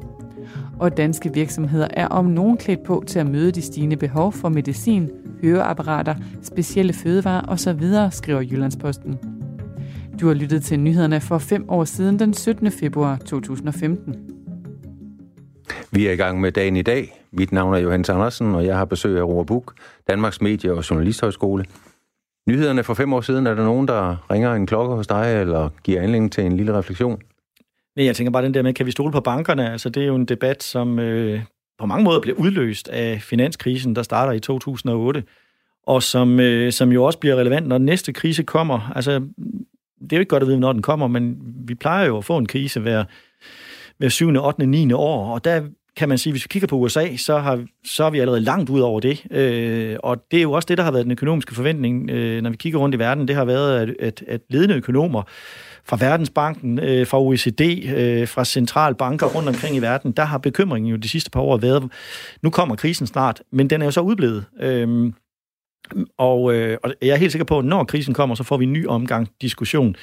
Og 0.81 0.97
danske 0.97 1.35
virksomheder 1.35 1.88
er 1.90 2.09
om 2.09 2.25
nogen 2.25 2.57
klædt 2.57 2.83
på 2.83 3.05
til 3.07 3.19
at 3.19 3.27
møde 3.27 3.53
de 3.53 3.62
stigende 3.62 3.97
behov 3.97 4.33
for 4.33 4.49
medicin, 4.49 5.11
høreapparater, 5.43 6.14
specielle 6.43 6.93
fødevarer 6.93 7.43
osv., 7.49 7.81
skriver 8.11 8.40
Jyllandsposten. 8.40 9.19
Du 10.21 10.27
har 10.27 10.35
lyttet 10.35 10.62
til 10.62 10.81
nyhederne 10.81 11.21
for 11.21 11.38
fem 11.38 11.64
år 11.69 11.85
siden 11.85 12.19
den 12.19 12.35
17. 12.35 12.71
februar 12.71 13.16
2015. 13.16 14.16
Vi 15.90 16.07
er 16.07 16.12
i 16.12 16.16
gang 16.16 16.40
med 16.40 16.53
dagen 16.53 16.77
i 16.77 16.83
dag. 16.83 17.23
Mit 17.33 17.53
navn 17.53 17.75
er 17.75 17.79
Johannes 17.79 18.09
Andersen, 18.09 18.55
og 18.55 18.66
jeg 18.66 18.77
har 18.77 18.85
besøg 18.85 19.19
af 19.19 19.23
Roar 19.23 19.45
Buk, 19.45 19.75
Danmarks 20.09 20.40
Medie- 20.40 20.73
og 20.73 20.90
Journalisthøjskole. 20.90 21.64
Nyhederne 22.49 22.83
for 22.83 22.95
fem 22.95 23.12
år 23.12 23.21
siden, 23.21 23.47
er 23.47 23.55
der 23.55 23.64
nogen, 23.64 23.88
der 23.88 24.31
ringer 24.31 24.55
en 24.55 24.66
klokke 24.66 24.95
hos 24.95 25.07
dig, 25.07 25.40
eller 25.40 25.69
giver 25.85 26.03
anledning 26.03 26.33
til 26.33 26.45
en 26.45 26.57
lille 26.57 26.79
refleksion? 26.79 27.23
Nej, 27.96 28.07
jeg 28.07 28.16
tænker 28.16 28.31
bare 28.31 28.44
den 28.44 28.55
der 28.55 28.62
med, 28.62 28.74
kan 28.74 28.87
vi 28.87 28.90
stole 28.90 29.12
på 29.12 29.20
bankerne? 29.20 29.72
Altså, 29.72 29.88
det 29.88 30.03
er 30.03 30.07
jo 30.07 30.14
en 30.14 30.24
debat, 30.24 30.62
som 30.62 30.98
øh, 30.98 31.40
på 31.79 31.87
mange 31.87 32.05
måder 32.05 32.20
bliver 32.20 32.38
udløst 32.38 32.88
af 32.88 33.22
finanskrisen, 33.22 33.96
der 33.96 34.03
starter 34.03 34.33
i 34.33 34.40
2008, 34.40 35.24
og 35.87 36.03
som, 36.03 36.40
øh, 36.40 36.72
som 36.72 36.92
jo 36.92 37.05
også 37.05 37.18
bliver 37.18 37.37
relevant, 37.37 37.66
når 37.66 37.79
den 37.79 37.87
næste 37.87 38.12
krise 38.12 38.42
kommer. 38.42 38.92
Altså, 38.94 39.12
det 40.00 40.12
er 40.12 40.16
jo 40.16 40.20
ikke 40.20 40.31
godt 40.31 40.42
at 40.42 40.48
vide, 40.48 40.61
når 40.61 40.72
den 40.72 40.83
kommer, 40.83 41.07
men 41.07 41.37
vi 41.66 41.74
plejer 41.74 42.07
jo 42.07 42.16
at 42.16 42.24
få 42.24 42.38
en 42.38 42.46
krise 42.46 42.81
hver, 42.81 43.05
hver 43.98 44.09
7., 44.09 44.29
8., 44.37 44.66
9. 44.66 44.92
år, 44.92 45.35
og 45.35 45.44
der 45.44 45.62
kan 45.96 46.09
man 46.09 46.18
sige, 46.18 46.33
hvis 46.33 46.44
vi 46.44 46.48
kigger 46.48 46.68
på 46.68 46.76
USA, 46.76 47.16
så, 47.16 47.38
har, 47.38 47.64
så 47.85 48.05
er 48.05 48.11
vi 48.11 48.18
allerede 48.18 48.40
langt 48.40 48.70
ud 48.70 48.81
over 48.81 49.00
det. 49.00 49.33
Øh, 49.33 49.96
og 50.03 50.24
det 50.31 50.38
er 50.38 50.42
jo 50.42 50.53
også 50.53 50.66
det, 50.66 50.79
der 50.79 50.85
har 50.85 50.90
været 50.90 51.05
den 51.05 51.12
økonomiske 51.12 51.55
forventning, 51.55 52.11
øh, 52.11 52.42
når 52.42 52.50
vi 52.50 52.57
kigger 52.57 52.79
rundt 52.79 52.94
i 52.94 52.98
verden. 52.98 53.29
Det 53.29 53.37
har 53.37 53.44
været, 53.44 53.81
at, 53.81 53.94
at, 54.00 54.24
at 54.29 54.40
ledende 54.48 54.74
økonomer 54.74 55.22
fra 55.85 55.97
Verdensbanken, 56.01 56.79
øh, 56.79 57.07
fra 57.07 57.21
OECD, 57.21 57.61
øh, 57.97 58.29
fra 58.29 58.45
centralbanker 58.45 59.27
rundt 59.27 59.49
omkring 59.49 59.77
i 59.77 59.79
verden, 59.79 60.12
der 60.12 60.25
har 60.25 60.38
bekymringen 60.38 60.90
jo 60.90 60.97
de 60.97 61.09
sidste 61.09 61.31
par 61.31 61.40
år 61.40 61.57
været, 61.57 61.88
nu 62.43 62.51
kommer 62.51 62.77
krisen 62.77 63.07
snart, 63.07 63.43
men 63.53 63.71
den 63.71 63.83
er 63.83 63.85
jo 63.85 63.90
så 63.90 64.01
udblevet. 64.01 64.45
Øh, 64.61 65.12
og, 66.19 66.55
øh, 66.55 66.79
og 66.83 66.95
jeg 67.03 67.09
er 67.09 67.16
helt 67.16 67.33
sikker 67.33 67.45
på, 67.45 67.59
at 67.59 67.64
når 67.64 67.85
krisen 67.85 68.14
kommer, 68.14 68.35
så 68.35 68.43
får 68.43 68.57
vi 68.57 68.64
en 68.64 68.73
ny 68.73 68.87
omgang 68.87 69.29
diskussion. 69.40 69.95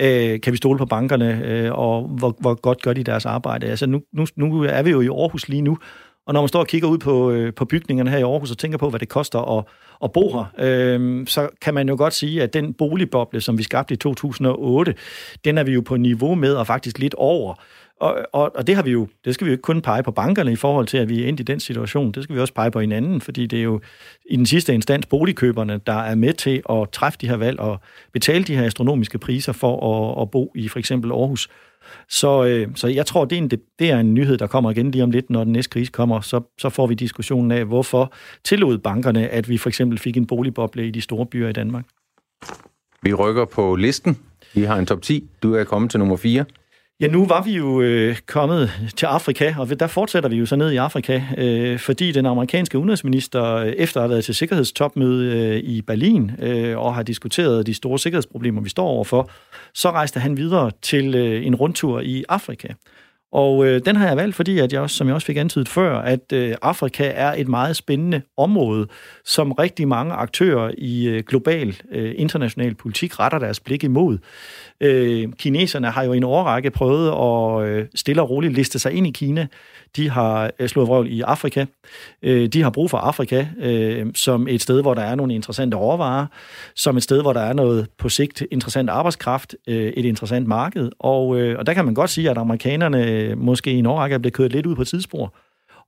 Øh, 0.00 0.40
kan 0.40 0.52
vi 0.52 0.56
stole 0.56 0.78
på 0.78 0.86
bankerne, 0.86 1.42
øh, 1.44 1.72
og 1.72 2.08
hvor, 2.08 2.36
hvor 2.40 2.54
godt 2.54 2.82
gør 2.82 2.92
de 2.92 3.04
deres 3.04 3.26
arbejde? 3.26 3.66
Altså 3.66 3.86
nu, 3.86 4.02
nu, 4.12 4.26
nu 4.36 4.62
er 4.62 4.82
vi 4.82 4.90
jo 4.90 5.00
i 5.00 5.06
Aarhus 5.06 5.48
lige 5.48 5.62
nu, 5.62 5.78
og 6.26 6.34
når 6.34 6.40
man 6.40 6.48
står 6.48 6.60
og 6.60 6.66
kigger 6.66 6.88
ud 6.88 6.98
på, 6.98 7.30
øh, 7.30 7.54
på 7.54 7.64
bygningerne 7.64 8.10
her 8.10 8.18
i 8.18 8.22
Aarhus 8.22 8.50
og 8.50 8.58
tænker 8.58 8.78
på, 8.78 8.90
hvad 8.90 9.00
det 9.00 9.08
koster 9.08 9.58
at, 9.58 9.64
at 10.04 10.12
bo 10.12 10.32
her, 10.32 10.52
øh, 10.58 11.26
så 11.26 11.48
kan 11.60 11.74
man 11.74 11.88
jo 11.88 11.96
godt 11.98 12.14
sige, 12.14 12.42
at 12.42 12.54
den 12.54 12.72
boligboble, 12.72 13.40
som 13.40 13.58
vi 13.58 13.62
skabte 13.62 13.94
i 13.94 13.96
2008, 13.96 14.94
den 15.44 15.58
er 15.58 15.64
vi 15.64 15.72
jo 15.72 15.80
på 15.80 15.96
niveau 15.96 16.34
med 16.34 16.54
og 16.54 16.66
faktisk 16.66 16.98
lidt 16.98 17.14
over. 17.14 17.54
Og, 18.00 18.26
og, 18.32 18.52
og 18.54 18.66
det 18.66 18.74
har 18.74 18.82
vi 18.82 18.90
jo, 18.90 19.08
det 19.24 19.34
skal 19.34 19.44
vi 19.44 19.50
jo 19.50 19.52
ikke 19.52 19.62
kun 19.62 19.82
pege 19.82 20.02
på 20.02 20.10
bankerne 20.10 20.52
i 20.52 20.56
forhold 20.56 20.86
til, 20.86 20.98
at 20.98 21.08
vi 21.08 21.22
er 21.22 21.28
endt 21.28 21.40
i 21.40 21.42
den 21.42 21.60
situation. 21.60 22.12
Det 22.12 22.22
skal 22.22 22.36
vi 22.36 22.40
også 22.40 22.54
pege 22.54 22.70
på 22.70 22.80
hinanden, 22.80 23.20
fordi 23.20 23.46
det 23.46 23.58
er 23.58 23.62
jo 23.62 23.80
i 24.30 24.36
den 24.36 24.46
sidste 24.46 24.74
instans 24.74 25.06
boligkøberne, 25.06 25.80
der 25.86 25.98
er 26.02 26.14
med 26.14 26.32
til 26.32 26.62
at 26.70 26.90
træffe 26.92 27.18
de 27.20 27.28
her 27.28 27.36
valg 27.36 27.60
og 27.60 27.80
betale 28.12 28.44
de 28.44 28.56
her 28.56 28.64
astronomiske 28.66 29.18
priser 29.18 29.52
for 29.52 29.74
at, 30.16 30.22
at 30.22 30.30
bo 30.30 30.52
i 30.54 30.68
for 30.68 30.78
eksempel 30.78 31.10
Aarhus. 31.10 31.48
Så, 32.08 32.44
øh, 32.44 32.68
så 32.74 32.88
jeg 32.88 33.06
tror, 33.06 33.24
det 33.24 33.38
er, 33.38 33.42
en, 33.42 33.50
det 33.78 33.90
er 33.90 33.98
en 33.98 34.14
nyhed, 34.14 34.38
der 34.38 34.46
kommer 34.46 34.70
igen 34.70 34.90
lige 34.90 35.04
om 35.04 35.10
lidt, 35.10 35.30
når 35.30 35.44
den 35.44 35.52
næste 35.52 35.70
krise 35.70 35.92
kommer. 35.92 36.20
Så, 36.20 36.40
så 36.58 36.68
får 36.68 36.86
vi 36.86 36.94
diskussionen 36.94 37.50
af, 37.52 37.64
hvorfor 37.64 38.12
tillod 38.44 38.78
bankerne, 38.78 39.28
at 39.28 39.48
vi 39.48 39.58
for 39.58 39.68
eksempel 39.68 39.98
fik 39.98 40.16
en 40.16 40.26
boligboble 40.26 40.86
i 40.86 40.90
de 40.90 41.00
store 41.00 41.26
byer 41.26 41.48
i 41.48 41.52
Danmark. 41.52 41.84
Vi 43.02 43.14
rykker 43.14 43.44
på 43.44 43.76
listen. 43.76 44.18
Vi 44.54 44.62
har 44.62 44.76
en 44.76 44.86
top 44.86 45.02
10. 45.02 45.28
Du 45.42 45.54
er 45.54 45.64
kommet 45.64 45.90
til 45.90 46.00
nummer 46.00 46.16
4. 46.16 46.44
Ja, 47.00 47.08
nu 47.08 47.26
var 47.26 47.42
vi 47.42 47.52
jo 47.52 47.80
øh, 47.80 48.16
kommet 48.26 48.70
til 48.96 49.06
Afrika, 49.06 49.54
og 49.58 49.80
der 49.80 49.86
fortsætter 49.86 50.28
vi 50.28 50.36
jo 50.36 50.46
så 50.46 50.56
ned 50.56 50.70
i 50.70 50.76
Afrika, 50.76 51.22
øh, 51.38 51.78
fordi 51.78 52.12
den 52.12 52.26
amerikanske 52.26 52.78
udenrigsminister, 52.78 53.54
øh, 53.54 53.66
efter 53.66 54.00
at 54.00 54.02
have 54.02 54.10
været 54.10 54.24
til 54.24 54.34
sikkerhedstopmøde 54.34 55.38
øh, 55.38 55.56
i 55.56 55.82
Berlin 55.82 56.30
øh, 56.38 56.78
og 56.78 56.94
har 56.94 57.02
diskuteret 57.02 57.66
de 57.66 57.74
store 57.74 57.98
sikkerhedsproblemer, 57.98 58.60
vi 58.60 58.68
står 58.68 58.86
overfor, 58.86 59.30
så 59.74 59.90
rejste 59.90 60.20
han 60.20 60.36
videre 60.36 60.70
til 60.82 61.14
øh, 61.14 61.46
en 61.46 61.54
rundtur 61.54 62.00
i 62.00 62.24
Afrika. 62.28 62.68
Og 63.34 63.66
øh, 63.66 63.80
den 63.86 63.96
har 63.96 64.06
jeg 64.06 64.16
valgt, 64.16 64.36
fordi 64.36 64.58
at 64.58 64.72
jeg 64.72 64.80
også, 64.80 64.96
som 64.96 65.06
jeg 65.06 65.14
også 65.14 65.26
fik 65.26 65.36
antydet 65.36 65.68
før, 65.68 65.98
at 65.98 66.32
øh, 66.32 66.54
Afrika 66.62 67.12
er 67.14 67.34
et 67.36 67.48
meget 67.48 67.76
spændende 67.76 68.22
område, 68.36 68.86
som 69.24 69.52
rigtig 69.52 69.88
mange 69.88 70.14
aktører 70.14 70.70
i 70.78 71.08
øh, 71.08 71.22
global 71.22 71.76
øh, 71.90 72.14
international 72.16 72.74
politik 72.74 73.20
retter 73.20 73.38
deres 73.38 73.60
blik 73.60 73.84
imod. 73.84 74.18
Øh, 74.80 75.32
kineserne 75.38 75.90
har 75.90 76.02
jo 76.02 76.12
i 76.12 76.16
en 76.16 76.24
årrække 76.24 76.70
prøvet 76.70 77.08
at 77.08 77.68
øh, 77.68 77.86
stille 77.94 78.22
og 78.22 78.30
roligt 78.30 78.54
liste 78.54 78.78
sig 78.78 78.92
ind 78.92 79.06
i 79.06 79.10
Kina. 79.10 79.46
De 79.96 80.10
har 80.10 80.50
øh, 80.58 80.68
slået 80.68 80.88
vrøvl 80.88 81.12
i 81.12 81.20
Afrika. 81.20 81.64
Øh, 82.22 82.48
de 82.48 82.62
har 82.62 82.70
brug 82.70 82.90
for 82.90 82.98
Afrika 82.98 83.46
øh, 83.60 84.06
som 84.14 84.48
et 84.48 84.62
sted, 84.62 84.82
hvor 84.82 84.94
der 84.94 85.02
er 85.02 85.14
nogle 85.14 85.34
interessante 85.34 85.76
råvarer, 85.76 86.26
som 86.74 86.96
et 86.96 87.02
sted, 87.02 87.22
hvor 87.22 87.32
der 87.32 87.40
er 87.40 87.52
noget 87.52 87.86
på 87.98 88.08
sigt 88.08 88.42
interessant 88.50 88.90
arbejdskraft, 88.90 89.54
øh, 89.68 89.92
et 89.96 90.04
interessant 90.04 90.46
marked. 90.46 90.90
Og, 90.98 91.40
øh, 91.40 91.58
og 91.58 91.66
der 91.66 91.74
kan 91.74 91.84
man 91.84 91.94
godt 91.94 92.10
sige, 92.10 92.30
at 92.30 92.38
amerikanerne 92.38 93.23
øh, 93.24 93.38
måske 93.38 93.72
i 93.72 93.78
en 93.78 93.86
årrække 93.86 94.14
er 94.14 94.18
blevet 94.18 94.34
kørt 94.34 94.52
lidt 94.52 94.66
ud 94.66 94.76
på 94.76 94.84
tidsspor 94.84 95.34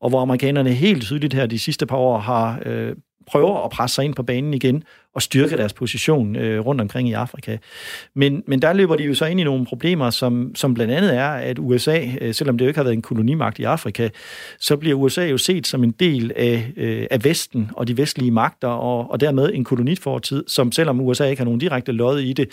og 0.01 0.09
hvor 0.09 0.21
amerikanerne 0.21 0.73
helt 0.73 1.03
tydeligt 1.03 1.35
her 1.35 1.47
de 1.47 1.59
sidste 1.59 1.87
par 1.87 1.97
år 1.97 2.19
har 2.19 2.63
øh, 2.67 2.95
prøver 3.27 3.65
at 3.65 3.71
presse 3.71 3.95
sig 3.95 4.05
ind 4.05 4.15
på 4.15 4.23
banen 4.23 4.55
igen 4.55 4.83
og 5.15 5.23
styrke 5.23 5.57
deres 5.57 5.73
position 5.73 6.37
øh, 6.37 6.61
rundt 6.61 6.81
omkring 6.81 7.09
i 7.09 7.13
Afrika. 7.13 7.57
Men, 8.15 8.43
men 8.47 8.63
der 8.63 8.73
løber 8.73 8.97
de 8.97 9.05
jo 9.05 9.15
så 9.15 9.27
ind 9.27 9.41
i 9.41 9.45
nogle 9.45 9.67
problemer, 9.67 10.11
som, 10.11 10.55
som 10.55 10.75
blandt 10.75 10.93
andet 10.93 11.17
er, 11.17 11.29
at 11.29 11.59
USA, 11.59 12.01
øh, 12.21 12.35
selvom 12.35 12.59
det 12.59 12.65
jo 12.65 12.69
ikke 12.69 12.79
har 12.79 12.85
været 12.85 12.95
en 12.95 13.03
kolonimagt 13.03 13.59
i 13.59 13.65
Afrika, 13.65 14.09
så 14.61 14.77
bliver 14.77 14.95
USA 14.95 15.27
jo 15.27 15.39
set 15.39 15.67
som 15.67 15.85
en 15.85 15.91
del 15.91 16.33
af, 16.37 16.73
øh, 16.77 17.07
af 17.11 17.25
Vesten 17.25 17.71
og 17.77 17.89
de 17.89 17.97
vestlige 17.97 18.31
magter, 18.31 18.69
og, 18.69 19.11
og 19.11 19.21
dermed 19.21 19.51
en 19.55 19.65
kolonitfortid, 19.65 20.45
som 20.47 20.73
selvom 20.73 21.01
USA 21.01 21.25
ikke 21.25 21.41
har 21.41 21.45
nogen 21.45 21.61
direkte 21.61 21.93
lod 21.93 22.19
i 22.19 22.33
det, 22.33 22.49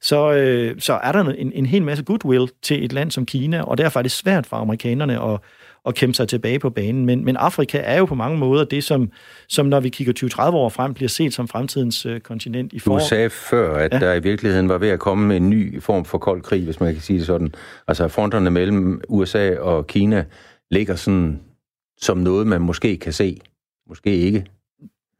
så, 0.00 0.32
øh, 0.32 0.80
så 0.80 0.92
er 0.92 1.12
der 1.12 1.24
en, 1.24 1.52
en 1.52 1.66
hel 1.66 1.82
masse 1.82 2.04
goodwill 2.04 2.48
til 2.62 2.84
et 2.84 2.92
land 2.92 3.10
som 3.10 3.26
Kina, 3.26 3.62
og 3.62 3.78
derfor 3.78 4.00
er 4.00 4.02
det 4.02 4.12
svært 4.12 4.46
for 4.46 4.56
amerikanerne 4.56 5.22
at 5.32 5.40
at 5.88 5.94
kæmpe 5.94 6.14
sig 6.14 6.28
tilbage 6.28 6.58
på 6.58 6.70
banen. 6.70 7.06
Men, 7.06 7.24
men 7.24 7.36
Afrika 7.36 7.80
er 7.84 7.98
jo 7.98 8.04
på 8.04 8.14
mange 8.14 8.38
måder 8.38 8.64
det, 8.64 8.84
som, 8.84 9.10
som 9.48 9.66
når 9.66 9.80
vi 9.80 9.88
kigger 9.88 10.12
20-30 10.50 10.54
år 10.54 10.68
frem, 10.68 10.94
bliver 10.94 11.08
set 11.08 11.34
som 11.34 11.48
fremtidens 11.48 12.06
øh, 12.06 12.20
kontinent. 12.20 12.72
I 12.72 12.78
for... 12.78 12.98
Du 12.98 13.04
sagde 13.08 13.30
før, 13.30 13.76
at 13.76 13.92
ja. 13.92 13.98
der 13.98 14.14
i 14.14 14.22
virkeligheden 14.22 14.68
var 14.68 14.78
ved 14.78 14.88
at 14.88 14.98
komme 14.98 15.36
en 15.36 15.50
ny 15.50 15.82
form 15.82 16.04
for 16.04 16.18
kold 16.18 16.42
krig, 16.42 16.64
hvis 16.64 16.80
man 16.80 16.92
kan 16.92 17.02
sige 17.02 17.18
det 17.18 17.26
sådan. 17.26 17.54
Altså 17.88 18.08
fronterne 18.08 18.50
mellem 18.50 19.00
USA 19.08 19.58
og 19.58 19.86
Kina 19.86 20.24
ligger 20.70 20.94
sådan 20.94 21.40
som 22.00 22.18
noget, 22.18 22.46
man 22.46 22.60
måske 22.60 22.96
kan 22.96 23.12
se. 23.12 23.40
Måske 23.88 24.16
ikke. 24.16 24.44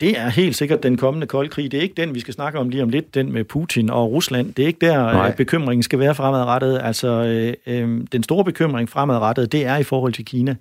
Det 0.00 0.18
er 0.18 0.28
helt 0.28 0.56
sikkert 0.56 0.82
den 0.82 0.96
kommende 0.96 1.26
kolde 1.26 1.50
krig. 1.50 1.72
Det 1.72 1.78
er 1.78 1.82
ikke 1.82 2.02
den, 2.02 2.14
vi 2.14 2.20
skal 2.20 2.34
snakke 2.34 2.58
om 2.58 2.68
lige 2.68 2.82
om 2.82 2.88
lidt, 2.88 3.14
den 3.14 3.32
med 3.32 3.44
Putin 3.44 3.90
og 3.90 4.12
Rusland. 4.12 4.54
Det 4.54 4.62
er 4.62 4.66
ikke 4.66 4.86
der, 4.86 5.12
Nej. 5.12 5.34
bekymringen 5.34 5.82
skal 5.82 5.98
være 5.98 6.14
fremadrettet. 6.14 6.80
Altså, 6.82 7.08
øh, 7.08 7.54
øh, 7.66 8.00
den 8.12 8.22
store 8.22 8.44
bekymring 8.44 8.88
fremadrettet, 8.88 9.52
det 9.52 9.66
er 9.66 9.76
i 9.76 9.82
forhold 9.82 10.12
til 10.12 10.24
Kina, 10.24 10.56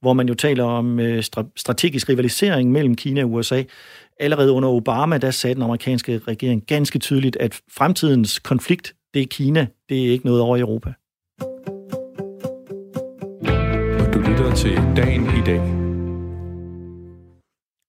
hvor 0.00 0.12
man 0.12 0.28
jo 0.28 0.34
taler 0.34 0.64
om 0.64 1.00
øh, 1.00 1.22
strategisk 1.56 2.08
rivalisering 2.08 2.72
mellem 2.72 2.94
Kina 2.94 3.22
og 3.22 3.32
USA. 3.32 3.62
Allerede 4.20 4.52
under 4.52 4.68
Obama, 4.68 5.18
der 5.18 5.30
sagde 5.30 5.54
den 5.54 5.62
amerikanske 5.62 6.20
regering 6.28 6.62
ganske 6.66 6.98
tydeligt, 6.98 7.36
at 7.36 7.60
fremtidens 7.72 8.38
konflikt, 8.38 8.94
det 9.14 9.22
er 9.22 9.26
Kina, 9.26 9.66
det 9.88 10.06
er 10.06 10.10
ikke 10.10 10.26
noget 10.26 10.40
over 10.40 10.56
i 10.56 10.60
Europa. 10.60 10.92
Du 14.14 14.18
lytter 14.30 14.54
til 14.54 14.76
Dagen 14.96 15.24
i 15.24 15.42
dag 15.46 15.87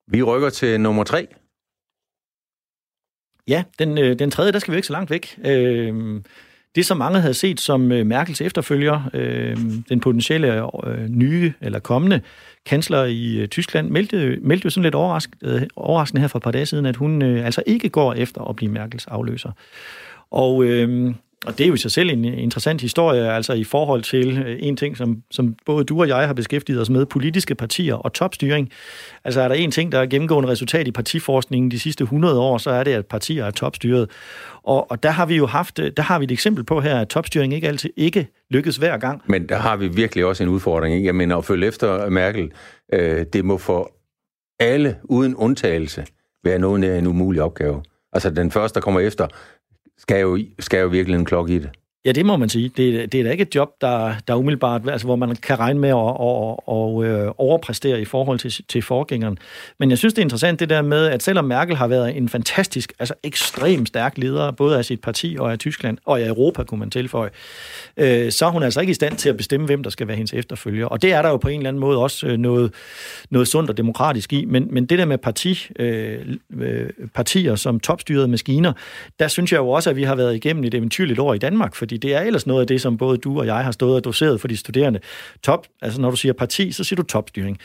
vi 0.10 0.24
rykker 0.24 0.50
til 0.50 0.82
nummer 0.82 1.04
tre. 1.04 1.28
Ja, 3.48 3.64
den, 3.80 3.98
øh, 3.98 4.20
den 4.20 4.32
tredje, 4.32 4.52
der 4.52 4.60
skal 4.60 4.72
vi 4.72 4.78
ikke 4.78 4.88
så 4.88 4.94
langt 4.94 5.12
væk. 5.12 5.40
Øh, 5.46 6.22
det, 6.76 6.86
som 6.86 6.98
mange 6.98 7.20
havde 7.20 7.34
set 7.34 7.60
som 7.60 7.92
øh, 7.92 8.06
Merkels 8.06 8.42
efterfølger, 8.42 9.10
øh, 9.14 9.58
den 9.90 10.00
potentielle 10.00 10.88
øh, 10.88 11.08
nye 11.10 11.54
eller 11.62 11.80
kommende 11.80 12.22
kansler 12.66 13.04
i 13.04 13.38
øh, 13.38 13.48
Tyskland, 13.48 13.90
meldte, 13.90 14.38
meldte 14.42 14.66
jo 14.66 14.70
sådan 14.70 14.84
lidt 14.84 14.96
overraskende, 14.96 15.54
øh, 15.54 15.62
overraskende 15.76 16.22
her 16.22 16.28
for 16.28 16.40
et 16.40 16.44
par 16.44 16.52
dage 16.52 16.66
siden, 16.66 16.86
at 16.86 16.96
hun 16.96 17.22
øh, 17.22 17.46
altså 17.46 17.64
ikke 17.66 17.90
går 17.90 18.14
efter 18.14 18.42
at 18.42 18.56
blive 18.56 18.72
Merkels 18.72 19.08
afløser. 19.08 19.52
Og 20.32 20.64
øh, 20.64 21.14
og 21.46 21.58
det 21.58 21.64
er 21.64 21.68
jo 21.68 21.74
i 21.74 21.78
sig 21.78 21.92
selv 21.92 22.10
en 22.10 22.26
interessant 22.26 22.82
historie, 22.82 23.32
altså 23.32 23.54
i 23.54 23.64
forhold 23.64 24.02
til 24.02 24.38
øh, 24.38 24.58
en 24.60 24.78
ting, 24.78 24.98
som, 24.98 25.24
som 25.32 25.56
både 25.66 25.84
du 25.84 26.02
og 26.02 26.08
jeg 26.08 26.28
har 26.28 26.34
beskæftiget 26.34 26.82
os 26.82 26.90
med, 26.90 27.06
politiske 27.06 27.56
partier 27.56 27.96
og 27.96 28.14
topstyring. 28.14 28.70
Altså 29.24 29.42
er 29.42 29.48
der 29.48 29.56
en 29.56 29.72
ting, 29.72 29.92
der 29.92 30.00
er 30.00 30.06
gennemgående 30.06 30.50
resultat 30.50 30.88
i 30.88 30.92
partiforskningen 30.92 31.72
de 31.72 31.80
sidste 31.80 32.02
100 32.02 32.40
år, 32.40 32.58
så 32.58 32.70
er 32.70 32.84
det, 32.84 32.94
at 32.94 33.06
partier 33.06 33.46
er 33.46 33.52
topstyret. 33.52 34.10
Og, 34.64 34.92
og 34.92 35.04
der 35.04 35.10
har 35.10 35.26
vi 35.26 35.36
jo 35.36 35.46
haft, 35.46 35.80
øh, 35.80 35.92
der 35.98 36.04
har 36.04 36.20
vi 36.20 36.26
et 36.26 36.32
eksempel 36.32 36.64
på 36.64 36.82
her, 36.82 37.00
at 37.00 37.08
topstyring 37.08 37.54
ikke 37.54 37.68
altid 37.68 37.90
ikke 37.98 38.28
lykkes 38.50 38.78
hver 38.78 38.98
gang. 38.98 39.22
Men 39.26 39.50
der 39.50 39.58
har 39.58 39.76
vi 39.76 39.88
virkelig 39.88 40.26
også 40.26 40.44
en 40.44 40.50
udfordring. 40.50 40.96
Ikke? 40.96 41.06
Jeg 41.06 41.16
mener, 41.16 41.38
at 41.38 41.46
følge 41.46 41.68
efter 41.68 42.06
øh, 42.06 42.12
Merkel, 42.12 42.52
øh, 42.94 43.26
det 43.34 43.46
må 43.46 43.58
for 43.58 43.92
alle 44.60 44.96
uden 45.04 45.36
undtagelse 45.36 46.06
være 46.44 46.60
noget 46.60 46.84
af 46.84 46.98
en 46.98 47.08
umulig 47.08 47.42
opgave. 47.42 47.84
Altså 48.14 48.30
den 48.30 48.52
første, 48.52 48.76
der 48.76 48.82
kommer 48.82 49.00
efter, 49.00 49.28
skal 50.00 50.22
jo, 50.22 50.38
skal 50.60 50.86
jo 50.86 50.88
virkelig 50.88 51.20
en 51.20 51.26
klokke 51.26 51.56
i 51.56 51.60
det. 51.60 51.72
Ja, 52.06 52.12
det 52.12 52.26
må 52.26 52.38
man 52.38 52.50
sige. 52.50 52.70
Det, 52.78 53.12
det 53.12 53.20
er 53.20 53.24
da 53.24 53.32
ikke 53.32 53.42
et 53.42 53.56
job, 53.56 53.70
der, 53.82 54.14
der 54.28 54.36
umiddelbart, 54.36 54.90
altså 54.90 55.08
hvor 55.08 55.16
man 55.16 55.36
kan 55.36 55.60
regne 55.60 55.80
med 55.80 55.90
at, 55.90 55.96
at, 55.96 56.56
at, 56.68 57.20
at 57.20 57.26
øh, 57.28 57.34
overpræstere 57.38 58.02
i 58.02 58.06
forhold 58.06 58.40
til, 58.40 58.66
til 58.68 58.82
forgængeren. 58.82 59.38
Men 59.80 59.90
jeg 59.90 59.98
synes, 59.98 60.14
det 60.14 60.22
er 60.22 60.26
interessant 60.26 60.60
det 60.60 60.70
der 60.70 60.82
med, 60.82 61.06
at 61.06 61.24
selvom 61.24 61.46
Merkel 61.46 61.76
har 61.76 61.88
været 61.88 62.18
en 62.18 62.30
fantastisk, 62.30 62.94
altså 63.00 63.14
ekstremt 63.24 63.88
stærk 63.88 64.18
leder, 64.18 64.52
både 64.52 64.78
af 64.78 64.86
sit 64.86 65.02
parti 65.02 65.38
og 65.40 65.52
af 65.52 65.60
Tyskland, 65.60 65.98
og 66.06 66.20
af 66.20 66.28
Europa, 66.28 66.64
kunne 66.64 66.80
man 66.80 66.90
tilføje, 66.90 67.30
øh, 67.98 68.32
så 68.32 68.46
er 68.46 68.50
hun 68.50 68.64
altså 68.64 68.80
ikke 68.82 68.92
i 68.92 68.94
stand 68.94 69.18
til 69.18 69.30
at 69.30 69.38
bestemme, 69.38 69.66
hvem 69.66 69.84
der 69.84 69.90
skal 69.90 70.08
være 70.08 70.18
hendes 70.18 70.34
efterfølger. 70.34 70.86
Og 70.86 71.02
det 71.02 71.14
er 71.14 71.22
der 71.22 71.30
jo 71.30 71.38
på 71.38 71.48
en 71.48 71.60
eller 71.60 71.70
anden 71.70 71.82
måde 71.82 71.98
også 71.98 72.28
øh, 72.28 72.38
noget, 72.38 72.74
noget 73.30 73.48
sundt 73.48 73.70
og 73.70 73.78
demokratisk 73.78 74.34
i. 74.34 74.46
Men, 74.46 74.68
men 74.72 74.86
det 74.86 75.00
der 75.00 75.06
med 75.06 75.18
parti, 75.18 75.68
øh, 75.80 76.26
øh, 76.60 76.90
partier 77.14 77.56
som 77.56 77.80
topstyrede 77.80 78.28
maskiner, 78.28 78.74
der 79.20 79.28
synes 79.28 79.52
jeg 79.52 79.58
jo 79.58 79.70
også, 79.70 79.90
at 79.90 79.96
vi 79.96 80.04
har 80.04 80.16
været 80.16 80.36
igennem 80.36 80.64
et 80.64 80.74
eventyrligt 80.74 81.20
år 81.20 81.34
i 81.34 81.38
Danmark, 81.38 81.76
fordi 81.90 81.98
det 81.98 82.16
er 82.16 82.22
ellers 82.22 82.48
noget 82.48 82.62
af 82.62 82.68
det, 82.68 82.82
som 82.82 82.98
både 82.98 83.18
du 83.18 83.40
og 83.40 83.46
jeg 83.46 83.56
har 83.56 83.72
stået 83.72 83.96
og 83.96 84.04
doseret 84.04 84.42
for 84.42 84.48
de 84.48 84.58
studerende. 84.58 85.00
Top, 85.44 85.68
altså 85.82 86.02
når 86.02 86.10
du 86.10 86.16
siger 86.16 86.34
parti, 86.34 86.72
så 86.72 86.84
siger 86.84 86.98
du 86.98 87.04
topstyring. 87.04 87.58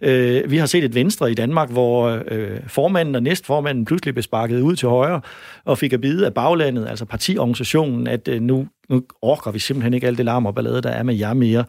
Øh, 0.00 0.50
vi 0.50 0.56
har 0.56 0.66
set 0.66 0.84
et 0.84 0.94
venstre 0.94 1.30
i 1.30 1.34
Danmark, 1.34 1.70
hvor 1.70 2.22
øh, 2.28 2.60
formanden 2.66 3.14
og 3.14 3.22
næstformanden 3.22 3.84
pludselig 3.84 4.14
blev 4.14 4.22
sparket 4.22 4.60
ud 4.60 4.76
til 4.76 4.88
højre 4.88 5.20
og 5.64 5.78
fik 5.78 5.92
at 5.92 6.00
bide 6.00 6.26
af 6.26 6.34
baglandet, 6.34 6.88
altså 6.88 7.04
partiorganisationen, 7.04 8.06
at 8.06 8.28
øh, 8.28 8.40
nu 8.40 8.66
nu 8.90 9.02
orker 9.22 9.50
vi 9.50 9.58
simpelthen 9.58 9.94
ikke 9.94 10.06
alt 10.06 10.18
det 10.18 10.24
larm 10.24 10.46
og 10.46 10.54
ballade, 10.54 10.82
der 10.82 10.90
er 10.90 11.02
med 11.02 11.14
jer 11.14 11.34
mere. 11.34 11.64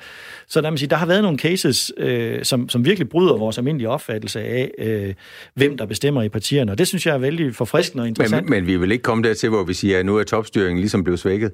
Så 0.47 0.61
der, 0.61 0.69
man 0.69 0.77
sige, 0.77 0.89
der 0.89 0.95
har 0.95 1.05
været 1.05 1.23
nogle 1.23 1.37
cases, 1.37 1.91
øh, 1.97 2.43
som, 2.43 2.69
som 2.69 2.85
virkelig 2.85 3.09
bryder 3.09 3.37
vores 3.37 3.57
almindelige 3.57 3.89
opfattelse 3.89 4.41
af, 4.41 4.71
øh, 4.77 5.13
hvem 5.55 5.77
der 5.77 5.85
bestemmer 5.85 6.23
i 6.23 6.29
partierne, 6.29 6.71
og 6.71 6.77
det 6.77 6.87
synes 6.87 7.05
jeg 7.05 7.13
er 7.13 7.17
vældig 7.17 7.55
forfriskende 7.55 8.01
og 8.01 8.07
interessant. 8.07 8.49
Men, 8.49 8.59
men 8.59 8.67
vi 8.67 8.77
vil 8.77 8.91
ikke 8.91 9.01
komme 9.01 9.23
dertil, 9.23 9.49
hvor 9.49 9.63
vi 9.63 9.73
siger, 9.73 9.99
at 9.99 10.05
nu 10.05 10.17
er 10.17 10.23
topstyringen 10.23 10.79
ligesom 10.79 11.03
blevet 11.03 11.19
svækket? 11.19 11.51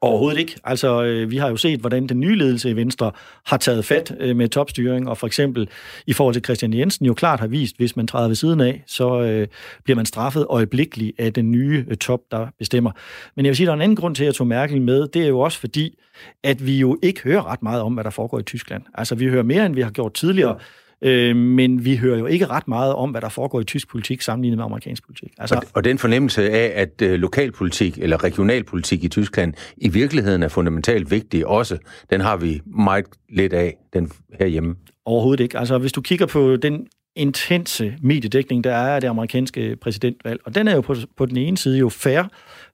Overhovedet 0.00 0.38
ikke. 0.38 0.56
Altså, 0.64 1.04
øh, 1.04 1.30
vi 1.30 1.36
har 1.36 1.48
jo 1.48 1.56
set, 1.56 1.80
hvordan 1.80 2.06
den 2.06 2.20
nye 2.20 2.34
ledelse 2.34 2.70
i 2.70 2.76
Venstre 2.76 3.12
har 3.46 3.56
taget 3.56 3.84
fat 3.84 4.16
øh, 4.20 4.36
med 4.36 4.48
topstyring, 4.48 5.08
og 5.08 5.18
for 5.18 5.26
eksempel 5.26 5.68
i 6.06 6.12
forhold 6.12 6.34
til 6.34 6.44
Christian 6.44 6.74
Jensen 6.74 7.06
jo 7.06 7.14
klart 7.14 7.40
har 7.40 7.46
vist, 7.46 7.76
hvis 7.76 7.96
man 7.96 8.06
træder 8.06 8.28
ved 8.28 8.34
siden 8.34 8.60
af, 8.60 8.82
så 8.86 9.20
øh, 9.20 9.48
bliver 9.84 9.96
man 9.96 10.06
straffet 10.06 10.46
øjeblikkeligt 10.50 11.20
af 11.20 11.32
den 11.32 11.50
nye 11.50 11.84
øh, 11.88 11.96
top, 11.96 12.20
der 12.30 12.46
bestemmer. 12.58 12.90
Men 13.36 13.44
jeg 13.44 13.50
vil 13.50 13.56
sige, 13.56 13.66
der 13.66 13.72
er 13.72 13.76
en 13.76 13.82
anden 13.82 13.96
grund 13.96 14.14
til, 14.14 14.24
at 14.24 14.26
jeg 14.26 14.34
tog 14.34 14.46
Merkel 14.46 14.82
med. 14.82 15.08
Det 15.08 15.22
er 15.22 15.28
jo 15.28 15.40
også 15.40 15.58
fordi, 15.58 15.98
at 16.44 16.66
vi 16.66 16.78
jo 16.78 16.98
ikke 17.02 17.20
hører 17.22 17.50
ret 17.50 17.62
meget 17.62 17.82
om, 17.82 17.94
hvad 17.94 18.04
der 18.04 18.10
foregår 18.10 18.38
i 18.38 18.42
Tyskland. 18.42 18.82
Altså, 18.94 19.14
vi 19.14 19.26
hører 19.26 19.42
mere, 19.42 19.66
end 19.66 19.74
vi 19.74 19.82
har 19.82 19.90
gjort 19.90 20.14
tidligere. 20.14 20.58
Øh, 21.02 21.36
men 21.36 21.84
vi 21.84 21.96
hører 21.96 22.18
jo 22.18 22.26
ikke 22.26 22.46
ret 22.46 22.68
meget 22.68 22.94
om, 22.94 23.10
hvad 23.10 23.20
der 23.20 23.28
foregår 23.28 23.60
i 23.60 23.64
tysk 23.64 23.90
politik 23.90 24.20
sammenlignet 24.20 24.56
med 24.56 24.64
amerikansk 24.64 25.06
politik. 25.06 25.32
Altså, 25.38 25.54
og, 25.54 25.62
og 25.74 25.84
den 25.84 25.98
fornemmelse 25.98 26.50
af, 26.50 26.72
at 26.82 27.02
øh, 27.02 27.14
lokalpolitik 27.14 27.98
eller 27.98 28.24
regionalpolitik 28.24 29.04
i 29.04 29.08
Tyskland 29.08 29.54
i 29.76 29.88
virkeligheden 29.88 30.42
er 30.42 30.48
fundamentalt 30.48 31.10
vigtig 31.10 31.46
også, 31.46 31.78
den 32.10 32.20
har 32.20 32.36
vi 32.36 32.60
meget 32.66 33.04
lidt 33.28 33.52
af 33.52 33.76
den 33.92 34.10
herhjemme. 34.38 34.74
Overhovedet 35.04 35.42
ikke. 35.42 35.58
Altså, 35.58 35.78
hvis 35.78 35.92
du 35.92 36.00
kigger 36.00 36.26
på 36.26 36.56
den 36.56 36.86
intense 37.16 37.96
mediedækning, 38.02 38.64
der 38.64 38.72
er 38.72 38.94
af 38.94 39.00
det 39.00 39.08
amerikanske 39.08 39.76
præsidentvalg. 39.76 40.40
Og 40.44 40.54
den 40.54 40.68
er 40.68 40.74
jo 40.74 40.80
på, 40.80 40.94
på 41.16 41.26
den 41.26 41.36
ene 41.36 41.58
side 41.58 41.78
jo 41.78 41.88
fair, 41.88 42.22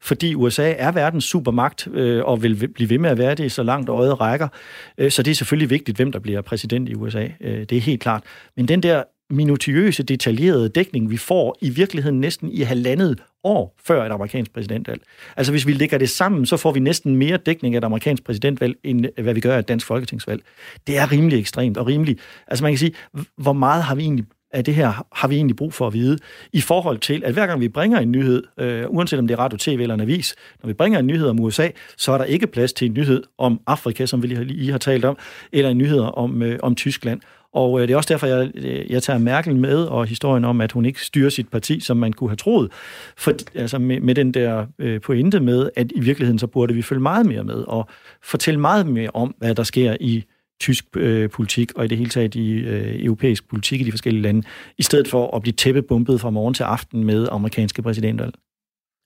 fordi 0.01 0.35
USA 0.35 0.75
er 0.79 0.93
verdens 0.93 1.25
supermagt 1.25 1.89
øh, 1.93 2.25
og 2.25 2.43
vil 2.43 2.69
blive 2.75 2.91
ved 2.91 2.99
med 2.99 3.11
at 3.11 3.19
være 3.19 3.35
det, 3.35 3.53
så 3.53 3.63
langt 3.63 3.89
øjet 3.89 4.21
rækker. 4.21 4.49
Øh, 4.99 5.11
så 5.11 5.23
det 5.23 5.31
er 5.31 5.35
selvfølgelig 5.35 5.71
vigtigt, 5.71 5.97
hvem 5.97 6.13
der 6.13 6.19
bliver 6.19 6.43
præsident 6.43 6.89
i 6.89 6.95
USA. 6.95 7.29
Øh, 7.41 7.61
det 7.61 7.73
er 7.73 7.81
helt 7.81 8.01
klart. 8.01 8.23
Men 8.57 8.69
den 8.69 8.83
der 8.83 9.03
minutiøse, 9.33 10.03
detaljerede 10.03 10.69
dækning, 10.69 11.11
vi 11.11 11.17
får 11.17 11.59
i 11.61 11.71
virkeligheden 11.71 12.21
næsten 12.21 12.53
i 12.53 12.61
halvandet 12.61 13.23
år 13.45 13.77
før 13.85 14.07
et 14.07 14.13
amerikansk 14.13 14.53
præsidentvalg. 14.53 15.03
Altså 15.37 15.53
hvis 15.53 15.67
vi 15.67 15.73
lægger 15.73 15.99
det 15.99 16.11
sammen, 16.11 16.47
så 16.47 16.57
får 16.57 16.73
vi 16.73 16.81
næsten 16.81 17.17
mere 17.17 17.37
dækning 17.37 17.75
af 17.75 17.79
et 17.79 17.85
amerikansk 17.85 18.25
præsidentvalg, 18.25 18.77
end 18.85 19.07
øh, 19.17 19.23
hvad 19.23 19.35
vi 19.35 19.41
gør 19.41 19.55
af 19.55 19.59
et 19.59 19.69
dansk 19.69 19.87
folketingsvalg. 19.87 20.43
Det 20.87 20.99
er 20.99 21.13
rimelig 21.13 21.39
ekstremt 21.39 21.77
og 21.77 21.87
rimelig... 21.87 22.19
Altså 22.47 22.65
man 22.65 22.73
kan 22.73 22.79
sige, 22.79 22.95
hvor 23.37 23.53
meget 23.53 23.83
har 23.83 23.95
vi 23.95 24.03
egentlig 24.03 24.25
af 24.53 24.65
det 24.65 24.75
her 24.75 25.07
har 25.13 25.29
vi 25.29 25.37
egentlig 25.37 25.57
brug 25.57 25.75
for 25.75 25.87
at 25.87 25.93
vide, 25.93 26.19
i 26.53 26.61
forhold 26.61 26.99
til, 26.99 27.23
at 27.25 27.33
hver 27.33 27.47
gang 27.47 27.61
vi 27.61 27.69
bringer 27.69 28.01
en 28.01 28.13
nyhed, 28.13 28.43
øh, 28.59 28.85
uanset 28.89 29.19
om 29.19 29.27
det 29.27 29.35
er 29.35 29.39
radio, 29.39 29.59
tv 29.59 29.79
eller 29.81 29.95
en 29.95 30.01
avis, 30.01 30.35
når 30.63 30.67
vi 30.67 30.73
bringer 30.73 30.99
en 30.99 31.07
nyhed 31.07 31.29
om 31.29 31.41
USA, 31.41 31.69
så 31.97 32.13
er 32.13 32.19
der 32.19 32.25
ikke 32.25 32.47
plads 32.47 32.73
til 32.73 32.87
en 32.87 32.95
nyhed 32.95 33.23
om 33.39 33.61
Afrika, 33.67 34.07
som 34.07 34.23
vi 34.23 34.27
lige 34.27 34.71
har 34.71 34.79
talt 34.79 35.05
om, 35.05 35.19
eller 35.53 35.71
en 35.71 35.79
nyhed 35.79 36.01
om, 36.01 36.43
øh, 36.43 36.59
om 36.63 36.75
Tyskland. 36.75 37.21
Og 37.53 37.81
øh, 37.81 37.89
det 37.89 37.93
er 37.93 37.97
også 37.97 38.09
derfor, 38.09 38.27
jeg, 38.27 38.51
øh, 38.55 38.91
jeg 38.91 39.03
tager 39.03 39.19
Merkel 39.19 39.57
med, 39.57 39.85
og 39.85 40.07
historien 40.07 40.45
om, 40.45 40.61
at 40.61 40.73
hun 40.73 40.85
ikke 40.85 41.05
styrer 41.05 41.31
sit 41.31 41.49
parti, 41.49 41.81
som 41.81 41.97
man 41.97 42.13
kunne 42.13 42.31
have 42.31 42.37
troet. 42.37 42.73
For, 43.17 43.33
altså 43.55 43.79
med, 43.79 44.01
med 44.01 44.15
den 44.15 44.35
der 44.35 44.67
øh, 44.79 45.01
pointe 45.01 45.41
med, 45.41 45.71
at 45.77 45.93
i 45.95 46.01
virkeligheden 46.01 46.39
så 46.39 46.47
burde 46.47 46.75
vi 46.75 46.83
følge 46.83 47.03
meget 47.03 47.27
mere 47.27 47.45
med, 47.45 47.65
og 47.69 47.89
fortælle 48.23 48.61
meget 48.61 48.87
mere 48.87 49.11
om, 49.15 49.35
hvad 49.39 49.55
der 49.55 49.63
sker 49.63 49.97
i 50.01 50.25
tysk 50.61 50.85
øh, 50.97 51.31
politik, 51.31 51.73
og 51.77 51.85
i 51.85 51.89
det 51.89 51.99
hele 51.99 52.11
taget 52.11 52.35
i 52.35 52.53
øh, 52.53 53.05
europæisk 53.05 53.49
politik 53.49 53.81
i 53.81 53.85
de 53.85 53.93
forskellige 53.93 54.23
lande, 54.23 54.43
i 54.79 54.83
stedet 54.83 55.09
for 55.09 55.37
at 55.37 55.43
blive 55.43 55.53
tæppebumpet 55.53 56.21
fra 56.21 56.31
morgen 56.31 56.55
til 56.55 56.63
aften 56.63 57.05
med 57.05 57.29
amerikanske 57.31 57.83
præsidentvalg. 57.83 58.35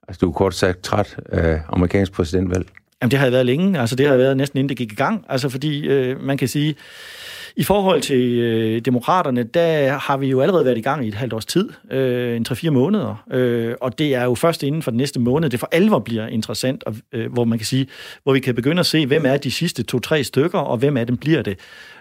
Altså, 0.09 0.21
du 0.21 0.29
er 0.29 0.33
kort 0.33 0.55
sagt 0.55 0.83
træt 0.83 1.17
af 1.27 1.61
amerikansk 1.69 2.13
præsidentvalg? 2.13 2.67
Jamen, 3.03 3.11
det 3.11 3.19
har 3.19 3.27
jeg 3.27 3.33
været 3.33 3.47
længe. 3.47 3.81
Altså, 3.81 3.97
det 3.97 4.07
har 4.07 4.13
jeg 4.13 4.19
været 4.19 4.37
næsten 4.37 4.59
inden 4.59 4.69
det 4.69 4.77
gik 4.77 4.93
i 4.93 4.95
gang. 4.95 5.25
Altså, 5.29 5.49
fordi 5.49 5.87
øh, 5.87 6.21
man 6.21 6.39
kan 6.39 6.49
sige, 6.49 6.75
i 7.57 7.63
forhold 7.63 8.01
til 8.01 8.39
øh, 8.39 8.81
demokraterne, 8.81 9.43
der 9.43 9.93
har 9.93 10.17
vi 10.17 10.27
jo 10.27 10.41
allerede 10.41 10.65
været 10.65 10.79
i 10.79 10.81
gang 10.81 11.05
i 11.05 11.09
et 11.09 11.15
halvt 11.15 11.33
års 11.33 11.47
tid, 11.47 11.71
øh, 11.91 12.37
en 12.37 12.47
3-4 12.49 12.71
måneder, 12.71 13.25
øh, 13.33 13.75
og 13.81 13.99
det 13.99 14.15
er 14.15 14.25
jo 14.25 14.35
først 14.35 14.63
inden 14.63 14.83
for 14.83 14.91
den 14.91 14.99
næste 14.99 15.21
måned, 15.21 15.51
det 15.51 15.61
for 15.61 15.69
alvor 15.73 15.99
bliver 15.99 16.27
interessant, 16.27 16.85
og, 16.85 16.95
øh, 17.13 17.33
hvor 17.33 17.45
man 17.45 17.59
kan 17.59 17.67
sige, 17.67 17.87
hvor 18.23 18.33
vi 18.33 18.41
kan 18.41 18.55
begynde 18.55 18.81
at 18.81 18.87
se, 18.87 19.07
hvem 19.07 19.27
er 19.27 19.37
de 19.37 19.51
sidste 19.51 19.83
to-tre 19.83 20.25
stykker, 20.25 20.59
og 20.59 20.79
hvem 20.79 20.97
af 20.97 21.07
dem 21.07 21.17
bliver 21.17 21.43
det. 21.43 21.59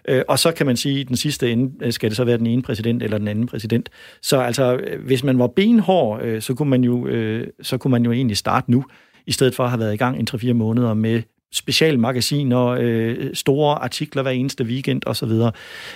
Øh, 0.08 0.22
og 0.28 0.40
så 0.40 0.52
kan 0.52 0.66
man 0.66 0.78
sige, 0.78 1.02
at 1.02 1.08
den 1.08 1.18
sidste 1.18 1.52
ende 1.52 1.86
øh, 1.86 1.94
skal 1.94 2.10
det 2.10 2.18
så 2.18 2.24
være 2.24 2.38
den 2.38 2.48
ene 2.48 2.62
præsident 2.62 3.04
eller 3.04 3.18
den 3.18 3.28
anden 3.28 3.48
præsident. 3.48 3.90
Så 4.22 4.38
altså, 4.38 4.76
øh, 4.76 5.06
hvis 5.06 5.24
man 5.24 5.40
var 5.40 5.48
benhård, 5.48 6.22
øh, 6.24 6.42
så, 6.42 6.54
kunne 6.54 6.70
man 6.70 6.84
jo, 6.84 7.08
øh, 7.08 7.48
så 7.62 7.78
kunne 7.78 7.92
man 7.92 8.06
jo 8.06 8.12
egentlig 8.12 8.38
starte 8.38 8.72
nu, 8.72 8.86
i 9.28 9.32
stedet 9.32 9.56
for 9.56 9.64
at 9.64 9.70
have 9.70 9.80
været 9.80 9.94
i 9.94 9.98
gang 9.98 10.20
en 10.20 10.28
3-4 10.32 10.54
måneder 10.54 10.94
med 10.94 11.22
specialmagasiner, 11.54 12.66
øh, 12.80 13.16
store 13.34 13.76
artikler 13.76 14.22
hver 14.22 14.32
eneste 14.32 14.64
weekend 14.64 15.02
osv. 15.06 15.32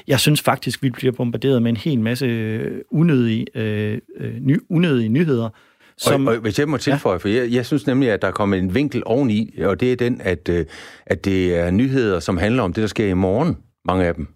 Jeg 0.07 0.19
synes 0.19 0.41
faktisk, 0.41 0.83
vi 0.83 0.89
bliver 0.89 1.11
bombarderet 1.11 1.61
med 1.61 1.69
en 1.69 1.77
hel 1.77 1.99
masse 1.99 2.25
øh, 2.25 2.81
unødige, 2.91 3.45
øh, 3.55 3.97
øh, 4.17 4.33
ny, 4.41 4.59
unødige 4.69 5.09
nyheder, 5.09 5.49
som, 5.97 6.27
og, 6.27 6.33
og 6.33 6.39
hvis 6.39 6.59
jeg 6.59 6.69
må 6.69 6.77
tilføje, 6.77 7.13
ja. 7.13 7.17
for 7.17 7.27
jeg, 7.27 7.51
jeg 7.51 7.65
synes 7.65 7.87
nemlig, 7.87 8.11
at 8.11 8.21
der 8.21 8.27
er 8.27 8.31
kommet 8.31 8.59
en 8.59 8.75
vinkel 8.75 9.03
oveni, 9.05 9.55
og 9.61 9.79
det 9.79 9.91
er 9.91 9.95
den, 9.95 10.21
at, 10.23 10.49
øh, 10.49 10.65
at 11.05 11.25
det 11.25 11.55
er 11.55 11.71
nyheder, 11.71 12.19
som 12.19 12.37
handler 12.37 12.63
om 12.63 12.73
det, 12.73 12.81
der 12.81 12.87
sker 12.87 13.07
i 13.07 13.13
morgen, 13.13 13.57
mange 13.85 14.05
af 14.05 14.15
dem. 14.15 14.27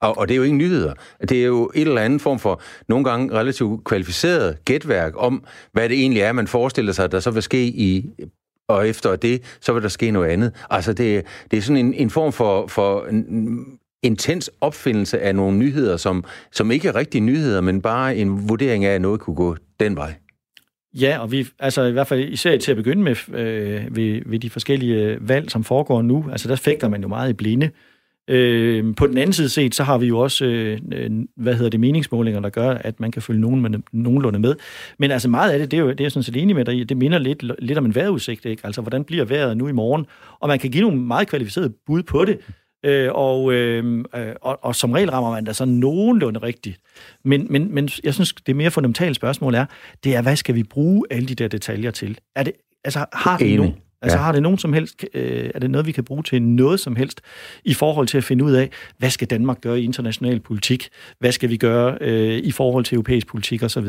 Og, 0.00 0.18
og 0.18 0.28
det 0.28 0.34
er 0.34 0.36
jo 0.36 0.42
ikke 0.42 0.56
nyheder. 0.56 0.94
Det 1.28 1.32
er 1.32 1.46
jo 1.46 1.70
et 1.74 1.88
eller 1.88 2.00
andet 2.00 2.20
form 2.20 2.38
for 2.38 2.62
nogle 2.88 3.04
gange 3.04 3.34
relativt 3.34 3.84
kvalificeret 3.84 4.64
gætværk 4.64 5.12
om, 5.16 5.44
hvad 5.72 5.88
det 5.88 5.98
egentlig 5.98 6.22
er, 6.22 6.32
man 6.32 6.46
forestiller 6.46 6.92
sig, 6.92 7.12
der 7.12 7.20
så 7.20 7.30
vil 7.30 7.42
ske 7.42 7.66
i 7.66 8.10
og 8.68 8.88
efter 8.88 9.16
det, 9.16 9.56
så 9.60 9.72
vil 9.72 9.82
der 9.82 9.88
ske 9.88 10.10
noget 10.10 10.28
andet. 10.28 10.52
Altså, 10.70 10.92
det, 10.92 11.24
det 11.50 11.56
er 11.56 11.60
sådan 11.60 11.86
en, 11.86 11.94
en 11.94 12.10
form 12.10 12.32
for, 12.32 12.66
for 12.66 13.06
en, 13.06 13.78
intens 14.02 14.50
opfindelse 14.60 15.20
af 15.20 15.34
nogle 15.34 15.58
nyheder, 15.58 15.96
som, 15.96 16.24
som 16.52 16.70
ikke 16.70 16.88
er 16.88 16.94
rigtige 16.94 17.20
nyheder, 17.22 17.60
men 17.60 17.82
bare 17.82 18.16
en 18.16 18.48
vurdering 18.48 18.84
af, 18.84 18.94
at 18.94 19.00
noget 19.00 19.20
kunne 19.20 19.36
gå 19.36 19.56
den 19.80 19.96
vej. 19.96 20.14
Ja, 20.94 21.18
og 21.18 21.32
vi, 21.32 21.46
altså 21.58 21.82
i 21.82 21.92
hvert 21.92 22.06
fald 22.06 22.28
især 22.28 22.58
til 22.58 22.70
at 22.70 22.76
begynde 22.76 23.02
med 23.02 23.16
øh, 23.38 23.96
ved, 23.96 24.22
ved 24.26 24.38
de 24.38 24.50
forskellige 24.50 25.18
valg, 25.20 25.50
som 25.50 25.64
foregår 25.64 26.02
nu, 26.02 26.24
altså 26.32 26.48
der 26.48 26.56
fægter 26.56 26.88
man 26.88 27.02
jo 27.02 27.08
meget 27.08 27.30
i 27.30 27.32
blinde. 27.32 27.66
Øh, 27.66 27.95
på 28.96 29.06
den 29.06 29.18
anden 29.18 29.32
side 29.32 29.48
set, 29.48 29.74
så 29.74 29.84
har 29.84 29.98
vi 29.98 30.06
jo 30.06 30.18
også, 30.18 30.44
øh, 30.44 30.78
hvad 31.36 31.54
hedder 31.54 31.70
det, 31.70 31.80
meningsmålinger, 31.80 32.40
der 32.40 32.50
gør, 32.50 32.70
at 32.70 33.00
man 33.00 33.10
kan 33.10 33.22
følge 33.22 33.40
nogen 33.40 33.60
med, 33.60 33.70
nogenlunde 33.92 34.38
med. 34.38 34.54
Men 34.98 35.10
altså 35.10 35.28
meget 35.28 35.50
af 35.50 35.58
det, 35.58 35.70
det 35.70 35.76
er 35.76 35.80
jo 35.80 35.90
det 35.90 36.00
er 36.00 36.04
jeg 36.04 36.12
sådan 36.12 36.22
set 36.22 36.36
enig 36.36 36.56
med 36.56 36.64
dig 36.64 36.88
det 36.88 36.96
minder 36.96 37.18
lidt, 37.18 37.44
lidt 37.58 37.78
om 37.78 37.84
en 37.84 37.94
vejrudsigt, 37.94 38.44
ikke? 38.44 38.66
Altså, 38.66 38.80
hvordan 38.80 39.04
bliver 39.04 39.24
vejret 39.24 39.56
nu 39.56 39.68
i 39.68 39.72
morgen? 39.72 40.06
Og 40.40 40.48
man 40.48 40.58
kan 40.58 40.70
give 40.70 40.82
nogle 40.82 41.02
meget 41.02 41.28
kvalificerede 41.28 41.72
bud 41.86 42.02
på 42.02 42.24
det, 42.24 42.38
øh, 42.84 43.08
og, 43.12 43.52
øh, 43.52 44.04
og, 44.42 44.58
og 44.62 44.76
som 44.76 44.92
regel 44.92 45.10
rammer 45.10 45.30
man 45.30 45.44
da 45.44 45.52
så 45.52 45.64
nogenlunde 45.64 46.42
rigtigt. 46.42 46.80
Men, 47.24 47.46
men, 47.50 47.74
men 47.74 47.88
jeg 48.04 48.14
synes, 48.14 48.32
det 48.32 48.56
mere 48.56 48.70
fundamentale 48.70 49.14
spørgsmål 49.14 49.54
er, 49.54 49.66
det 50.04 50.16
er, 50.16 50.22
hvad 50.22 50.36
skal 50.36 50.54
vi 50.54 50.62
bruge 50.62 51.04
alle 51.10 51.28
de 51.28 51.34
der 51.34 51.48
detaljer 51.48 51.90
til? 51.90 52.18
Er 52.36 52.42
det, 52.42 52.52
altså, 52.84 53.04
har 53.12 53.38
vi 53.38 53.56
nogen, 53.56 53.74
Altså 54.02 54.18
ja. 54.18 54.24
har 54.24 54.32
det 54.32 54.42
nogen 54.42 54.58
som 54.58 54.72
helst, 54.72 55.04
øh, 55.14 55.50
er 55.54 55.58
det 55.58 55.70
noget, 55.70 55.86
vi 55.86 55.92
kan 55.92 56.04
bruge 56.04 56.22
til 56.22 56.42
noget 56.42 56.80
som 56.80 56.96
helst 56.96 57.20
i 57.64 57.74
forhold 57.74 58.06
til 58.06 58.18
at 58.18 58.24
finde 58.24 58.44
ud 58.44 58.52
af, 58.52 58.70
hvad 58.98 59.10
skal 59.10 59.28
Danmark 59.28 59.60
gøre 59.60 59.80
i 59.80 59.84
international 59.84 60.40
politik? 60.40 60.88
Hvad 61.18 61.32
skal 61.32 61.50
vi 61.50 61.56
gøre 61.56 61.98
øh, 62.00 62.38
i 62.38 62.50
forhold 62.50 62.84
til 62.84 62.94
europæisk 62.94 63.26
politik 63.26 63.62
osv.? 63.62 63.88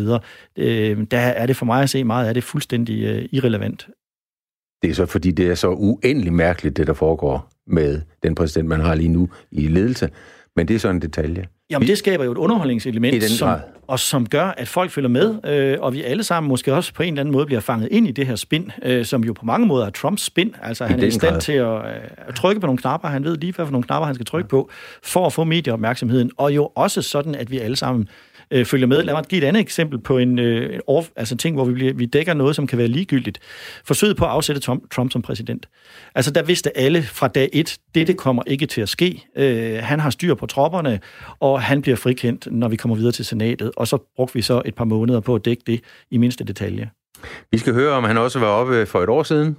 Øh, 0.58 1.06
der 1.12 1.18
er 1.20 1.46
det 1.46 1.56
for 1.56 1.66
mig 1.66 1.84
at 1.84 1.90
se 1.90 2.04
meget, 2.04 2.30
er 2.30 2.34
det 2.34 2.44
fuldstændig 2.44 3.04
øh, 3.04 3.26
irrelevant. 3.32 3.88
Det 4.82 4.90
er 4.90 4.94
så 4.94 5.06
fordi, 5.06 5.32
det 5.32 5.48
er 5.48 5.56
så 5.56 5.70
uendelig 5.70 6.34
mærkeligt, 6.34 6.78
det 6.78 6.88
der 6.88 6.94
foregår 6.94 7.50
med 7.68 8.02
den 8.24 8.36
præsident, 8.36 8.70
man 8.70 8.80
har 8.80 8.96
lige 8.96 9.10
nu 9.10 9.30
i 9.52 9.68
ledelse. 9.68 10.10
Men 10.58 10.68
det 10.68 10.76
er 10.76 10.80
så 10.80 10.90
en 10.90 11.02
detalje. 11.02 11.46
Jamen, 11.70 11.88
det 11.88 11.98
skaber 11.98 12.26
jo 12.26 12.32
et 12.32 12.38
underholdningselement, 12.38 13.24
som, 13.24 13.60
og 13.88 14.00
som 14.00 14.26
gør, 14.26 14.46
at 14.46 14.68
folk 14.68 14.92
følger 14.92 15.10
med, 15.10 15.36
øh, 15.46 15.78
og 15.80 15.94
vi 15.94 16.04
alle 16.04 16.24
sammen 16.24 16.50
måske 16.50 16.74
også 16.74 16.94
på 16.94 17.04
en 17.04 17.14
eller 17.14 17.22
anden 17.22 17.32
måde 17.32 17.46
bliver 17.46 17.60
fanget 17.60 17.88
ind 17.92 18.08
i 18.08 18.12
det 18.12 18.28
her 18.28 18.36
spin, 18.36 18.72
øh, 18.84 19.06
som 19.06 19.24
jo 19.24 19.34
på 19.34 19.46
mange 19.46 19.68
måder 19.68 19.86
er 19.86 19.90
Trumps 19.90 20.22
spin. 20.22 20.56
Altså, 20.64 20.86
han 20.86 21.00
er 21.00 21.04
i 21.04 21.12
stand 21.12 21.32
grad. 21.32 21.42
til 21.42 21.54
at, 21.54 21.76
øh, 21.76 22.34
trykke 22.36 22.62
på 22.62 22.68
nogle 22.68 22.78
knapper, 22.78 23.08
han 23.08 23.24
ved 23.24 23.38
lige, 23.38 23.54
hvad 23.54 23.66
for 23.66 23.72
nogle 23.72 23.84
knapper 23.84 24.06
han 24.06 24.16
skal 24.16 24.26
trykke 24.26 24.50
på, 24.50 24.70
for 25.04 25.26
at 25.26 25.34
få 25.34 25.44
medieopmærksomheden, 25.44 26.32
og 26.38 26.56
jo 26.56 26.72
også 26.76 27.02
sådan, 27.02 27.36
at 27.36 27.52
vi 27.52 27.60
alle 27.60 27.76
sammen 27.76 28.10
øh, 28.52 28.66
følger 28.66 28.88
med. 28.88 29.04
Lad 29.04 29.14
mig 29.14 29.24
give 29.24 29.42
et 29.42 29.48
andet 29.48 29.60
eksempel 29.60 30.00
på 30.00 30.18
en 30.18 30.40
øh, 30.40 30.80
off, 30.88 31.08
altså 31.16 31.38
ting, 31.38 31.56
hvor 31.56 31.66
vi, 31.66 31.74
bliver, 31.74 31.94
vi 31.94 32.06
dækker 32.06 32.34
noget, 32.34 32.56
som 32.56 32.68
kan 32.68 32.78
være 32.78 32.88
ligegyldigt. 32.88 33.40
Forsøget 33.86 34.18
på 34.18 34.26
at 34.26 34.32
afsætte 34.32 34.62
Trump, 34.62 34.92
Trump 34.92 35.12
som 35.12 35.22
præsident. 35.22 35.70
Altså, 36.16 36.32
der 36.32 36.44
vidste 36.44 36.78
alle 36.78 37.04
fra 37.04 37.28
dag 37.28 37.50
et, 37.54 37.78
dette 37.96 38.14
kommer 38.14 38.44
ikke 38.48 38.66
til 38.66 38.82
at 38.82 38.90
ske. 38.90 39.24
Øh, 39.36 39.80
han 39.84 40.00
har 40.00 40.10
styr 40.10 40.34
på 40.34 40.46
tropperne, 40.46 41.00
og 41.40 41.62
han 41.62 41.82
bliver 41.82 41.98
frikendt, 41.98 42.48
når 42.52 42.68
vi 42.68 42.76
kommer 42.76 42.96
videre 42.96 43.12
til 43.12 43.26
senatet. 43.26 43.72
Og 43.78 43.88
så 43.88 43.98
brugte 44.16 44.34
vi 44.34 44.42
så 44.42 44.62
et 44.66 44.76
par 44.76 44.86
måneder 44.86 45.20
på 45.20 45.36
at 45.36 45.46
dække 45.46 45.64
det 45.68 45.82
i 46.12 46.18
mindste 46.18 46.44
detalje. 46.44 46.90
Vi 47.52 47.58
skal 47.58 47.74
høre, 47.74 47.94
om 47.94 48.04
han 48.04 48.18
også 48.18 48.40
var 48.40 48.48
oppe 48.48 48.86
for 48.86 49.04
et 49.04 49.10
år 49.10 49.24
siden. 49.24 49.56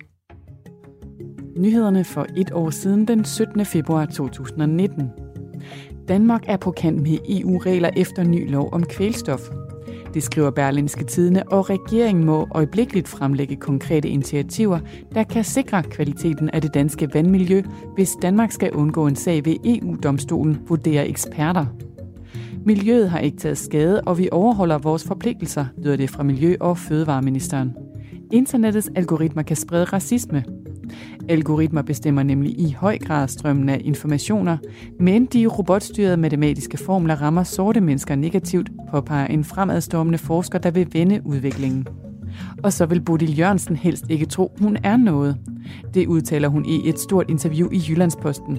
Nyhederne 1.56 2.04
for 2.04 2.26
et 2.36 2.52
år 2.52 2.70
siden, 2.70 3.08
den 3.08 3.24
17. 3.24 3.66
februar 3.66 4.06
2019. 4.06 5.10
Danmark 6.08 6.44
er 6.46 6.56
på 6.56 6.70
kant 6.70 7.02
med 7.02 7.18
EU-regler 7.28 7.90
efter 7.96 8.22
ny 8.22 8.50
lov 8.50 8.68
om 8.72 8.84
kvælstof. 8.84 9.40
Det 10.14 10.22
skriver 10.22 10.50
Berlinske 10.50 11.04
Tidene, 11.04 11.52
og 11.52 11.70
regeringen 11.70 12.24
må 12.24 12.46
øjeblikkeligt 12.50 13.08
fremlægge 13.08 13.56
konkrete 13.56 14.08
initiativer, 14.08 14.78
der 15.14 15.22
kan 15.22 15.44
sikre 15.44 15.82
kvaliteten 15.82 16.50
af 16.50 16.62
det 16.62 16.74
danske 16.74 17.08
vandmiljø, 17.14 17.62
hvis 17.94 18.16
Danmark 18.22 18.52
skal 18.52 18.72
undgå 18.72 19.06
en 19.06 19.16
sag 19.16 19.44
ved 19.44 19.56
EU-domstolen, 19.64 20.58
vurderer 20.68 21.04
eksperter. 21.04 21.66
Miljøet 22.64 23.10
har 23.10 23.18
ikke 23.18 23.38
taget 23.38 23.58
skade, 23.58 24.00
og 24.00 24.18
vi 24.18 24.28
overholder 24.32 24.78
vores 24.78 25.04
forpligtelser, 25.04 25.66
lyder 25.78 25.96
det 25.96 26.10
fra 26.10 26.22
Miljø- 26.22 26.56
og 26.60 26.78
Fødevareministeren. 26.78 27.72
Internettets 28.32 28.90
algoritmer 28.96 29.42
kan 29.42 29.56
sprede 29.56 29.84
racisme, 29.84 30.44
Algoritmer 31.28 31.82
bestemmer 31.82 32.22
nemlig 32.22 32.60
i 32.60 32.72
høj 32.72 32.98
grad 32.98 33.28
strømmen 33.28 33.68
af 33.68 33.80
informationer, 33.84 34.56
men 35.00 35.26
de 35.26 35.46
robotstyrede 35.46 36.16
matematiske 36.16 36.76
formler 36.76 37.22
rammer 37.22 37.42
sorte 37.42 37.80
mennesker 37.80 38.14
negativt, 38.14 38.70
påpeger 38.90 39.26
en 39.26 39.44
fremadstormende 39.44 40.18
forsker, 40.18 40.58
der 40.58 40.70
vil 40.70 40.88
vende 40.92 41.22
udviklingen. 41.24 41.86
Og 42.62 42.72
så 42.72 42.86
vil 42.86 43.00
Bodil 43.00 43.38
Jørgensen 43.38 43.76
helst 43.76 44.04
ikke 44.08 44.26
tro, 44.26 44.52
hun 44.60 44.76
er 44.84 44.96
noget. 44.96 45.36
Det 45.94 46.06
udtaler 46.06 46.48
hun 46.48 46.64
i 46.66 46.88
et 46.88 46.98
stort 46.98 47.30
interview 47.30 47.70
i 47.72 47.82
Jyllandsposten. 47.88 48.58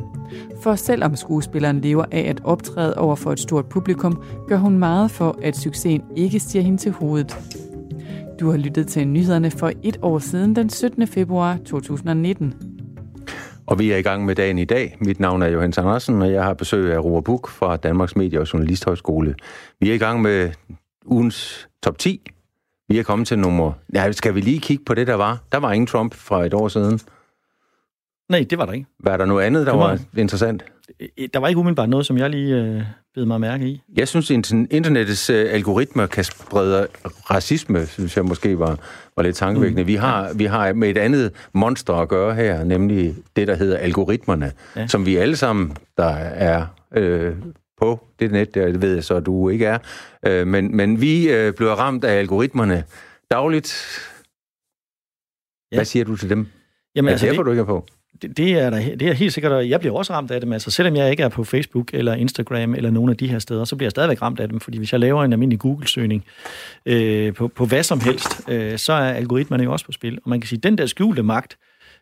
For 0.62 0.76
selvom 0.76 1.16
skuespilleren 1.16 1.82
lever 1.82 2.06
af 2.12 2.30
at 2.30 2.42
optræde 2.44 2.98
over 2.98 3.16
for 3.16 3.32
et 3.32 3.40
stort 3.40 3.66
publikum, 3.66 4.22
gør 4.48 4.58
hun 4.58 4.78
meget 4.78 5.12
for, 5.12 5.40
at 5.42 5.58
succesen 5.58 6.02
ikke 6.16 6.40
stiger 6.40 6.64
hende 6.64 6.78
til 6.78 6.92
hovedet. 6.92 7.59
Du 8.40 8.50
har 8.50 8.58
lyttet 8.58 8.88
til 8.88 9.08
nyhederne 9.08 9.52
for 9.52 9.72
et 9.84 9.98
år 10.02 10.20
siden, 10.20 10.56
den 10.56 10.70
17. 10.70 11.08
februar 11.08 11.58
2019. 11.66 12.54
Og 13.66 13.80
vi 13.80 13.92
er 13.92 13.98
i 13.98 14.02
gang 14.02 14.26
med 14.26 14.36
dagen 14.36 14.58
i 14.58 14.66
dag. 14.66 14.98
Mit 15.02 15.20
navn 15.20 15.42
er 15.42 15.48
Johannes 15.48 15.78
Andersen, 15.78 16.22
og 16.22 16.32
jeg 16.32 16.44
har 16.44 16.54
besøg 16.54 16.94
af 16.94 17.04
Roar 17.04 17.22
Buk 17.22 17.50
fra 17.50 17.78
Danmarks 17.78 18.16
Medie- 18.16 18.40
og 18.40 18.54
Journalisthøjskole. 18.54 19.36
Vi 19.80 19.90
er 19.90 19.94
i 19.94 19.98
gang 19.98 20.22
med 20.22 20.52
ugens 21.06 21.68
top 21.84 21.98
10. 21.98 22.32
Vi 22.90 23.00
er 23.00 23.04
kommet 23.04 23.28
til 23.28 23.40
nummer... 23.40 23.72
Ja, 23.94 24.12
skal 24.12 24.36
vi 24.36 24.42
lige 24.42 24.60
kigge 24.60 24.84
på 24.86 24.94
det, 24.94 25.08
der 25.08 25.16
var? 25.16 25.44
Der 25.52 25.58
var 25.58 25.72
ingen 25.72 25.88
Trump 25.88 26.14
fra 26.14 26.46
et 26.46 26.54
år 26.54 26.68
siden. 26.68 27.00
Nej, 28.30 28.46
det 28.50 28.58
var 28.58 28.66
der 28.66 28.74
ikke. 28.74 28.86
Var 29.00 29.18
der 29.18 29.26
noget 29.26 29.46
andet, 29.46 29.66
der 29.68 29.74
var- 29.74 29.88
var 29.88 30.00
interessant? 30.18 30.66
Øh, 31.00 31.30
Der 31.34 31.40
var 31.40 31.48
ikke 31.48 31.60
umiddelbart 31.60 31.90
noget, 31.90 32.06
som 32.06 32.18
jeg 32.18 32.30
lige 32.30 32.56
øh, 32.56 32.82
bed 33.16 33.26
mig 33.26 33.42
mærke 33.42 33.68
i. 33.68 33.82
Jeg 33.98 34.08
synes, 34.08 34.30
internettets 34.32 35.30
øh, 35.30 35.54
algoritmer 35.54 36.06
kan 36.08 36.24
sprede 36.24 36.88
racisme, 37.32 37.86
synes 37.86 38.18
jeg 38.18 38.26
måske 38.26 38.60
var, 38.60 38.80
var 39.16 39.24
lidt 39.24 39.36
tankevækkende. 39.36 39.86
Vi, 39.86 39.96
har, 39.96 40.34
vi 40.34 40.46
har 40.46 40.74
med 40.74 40.90
et 40.90 40.98
andet 40.98 41.32
monster 41.54 41.94
at 41.94 42.10
gøre 42.10 42.36
her, 42.36 42.64
nemlig 42.64 43.16
det, 43.36 43.48
der 43.48 43.56
hedder 43.56 43.78
algoritmerne, 43.78 44.52
Ja. 44.76 44.88
som 44.88 45.06
vi 45.06 45.16
alle 45.16 45.36
sammen, 45.36 45.78
der 45.98 46.06
er 46.18 46.66
øh, 46.96 47.36
på 47.82 48.08
det 48.20 48.32
net, 48.32 48.56
der 48.56 48.78
ved 48.78 48.94
jeg 48.94 49.04
så, 49.04 49.16
at 49.16 49.26
du 49.26 49.50
ikke 49.50 49.66
er, 49.66 49.78
øh, 50.26 50.48
men, 50.48 50.76
men 50.78 51.02
vi 51.02 51.30
øh, 51.32 51.54
bliver 51.54 51.72
ramt 51.72 52.04
af 52.04 52.14
algoritmerne 52.20 52.84
dagligt. 53.32 54.00
Ja. 55.72 55.78
Hvad 55.78 55.86
siger 55.86 56.06
du 56.06 56.16
til 56.16 56.30
dem? 56.30 56.48
Jamen, 56.96 57.10
altså, 57.10 57.26
det, 57.28 57.38
du 57.38 57.50
ikke 57.52 57.62
er 57.62 57.66
på? 57.66 57.86
Det, 58.22 58.38
det, 58.38 58.52
er 58.52 58.70
der, 58.70 58.96
det 58.96 59.02
er 59.02 59.14
helt 59.14 59.34
sikkert, 59.34 59.52
og 59.52 59.70
jeg 59.70 59.80
bliver 59.80 59.96
også 59.96 60.14
ramt 60.14 60.32
af 60.32 60.42
dem. 60.42 60.54
Altså, 60.54 60.72
selvom 60.72 60.96
jeg 60.96 61.12
ikke 61.12 61.24
er 61.24 61.30
på 61.30 61.44
Facebook 61.44 61.94
eller 61.94 62.14
Instagram 62.14 62.76
eller 62.76 62.92
nogle 62.92 63.12
af 63.12 63.18
de 63.18 63.28
her 63.28 63.40
steder, 63.40 63.66
så 63.66 63.76
bliver 63.76 63.86
jeg 63.86 63.92
stadigvæk 63.92 64.22
ramt 64.22 64.40
af 64.40 64.50
dem, 64.50 64.60
fordi 64.60 64.78
hvis 64.78 64.92
jeg 64.92 65.00
laver 65.00 65.24
en 65.24 65.34
almindelig 65.34 65.60
Google-søgning 65.60 66.26
øh, 66.86 67.34
på, 67.34 67.48
på 67.48 67.66
hvad 67.66 67.84
som 67.84 68.00
helst, 68.00 68.50
øh, 68.50 68.78
så 68.78 68.94
er 68.94 69.14
algoritmerne 69.14 69.64
jo 69.64 69.72
også 69.72 69.86
på 69.86 69.92
spil. 69.92 70.20
Og 70.24 70.30
man 70.30 70.42
kan 70.42 70.48
sige, 70.48 70.58
at 70.58 70.64
den 70.64 70.78
der 70.78 70.86
skjulte 70.86 71.24
magt, 71.24 71.58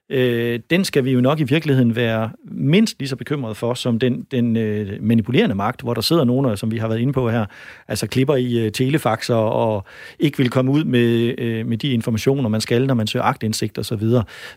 øh, 0.10 0.60
den 0.70 0.84
skal 0.84 1.06
vi 1.06 1.12
jo 1.12 1.22
nok 1.22 1.40
i 1.40 1.44
virkeligheden 1.44 1.96
være 1.96 2.30
mindst 2.52 3.00
lige 3.00 3.10
så 3.10 3.16
bekymrede 3.16 3.56
for, 3.56 3.74
som 3.74 4.00
den, 4.00 4.28
den 4.32 4.58
øh, 4.58 5.04
manipulerende 5.04 5.56
magt, 5.56 5.82
hvor 5.82 5.94
der 5.94 6.02
sidder 6.02 6.24
nogen, 6.24 6.58
som 6.58 6.72
vi 6.72 6.78
har 6.78 6.88
været 6.88 7.00
inde 7.00 7.14
på 7.14 7.30
her, 7.30 7.46
altså 7.88 8.08
klipper 8.08 8.36
i 8.36 8.66
øh, 8.66 8.72
telefaxer 8.72 9.36
og 9.36 9.86
ikke 10.20 10.38
vil 10.38 10.50
komme 10.50 10.72
ud 10.72 10.84
med, 10.84 11.36
øh, 11.38 11.66
med 11.66 11.78
de 11.78 11.92
informationer, 11.92 12.50
man 12.50 12.62
skal, 12.62 12.88
når 12.88 12.94
man 12.94 13.08
søger 13.08 13.24
agtindsigt 13.24 13.78
osv. 13.78 14.04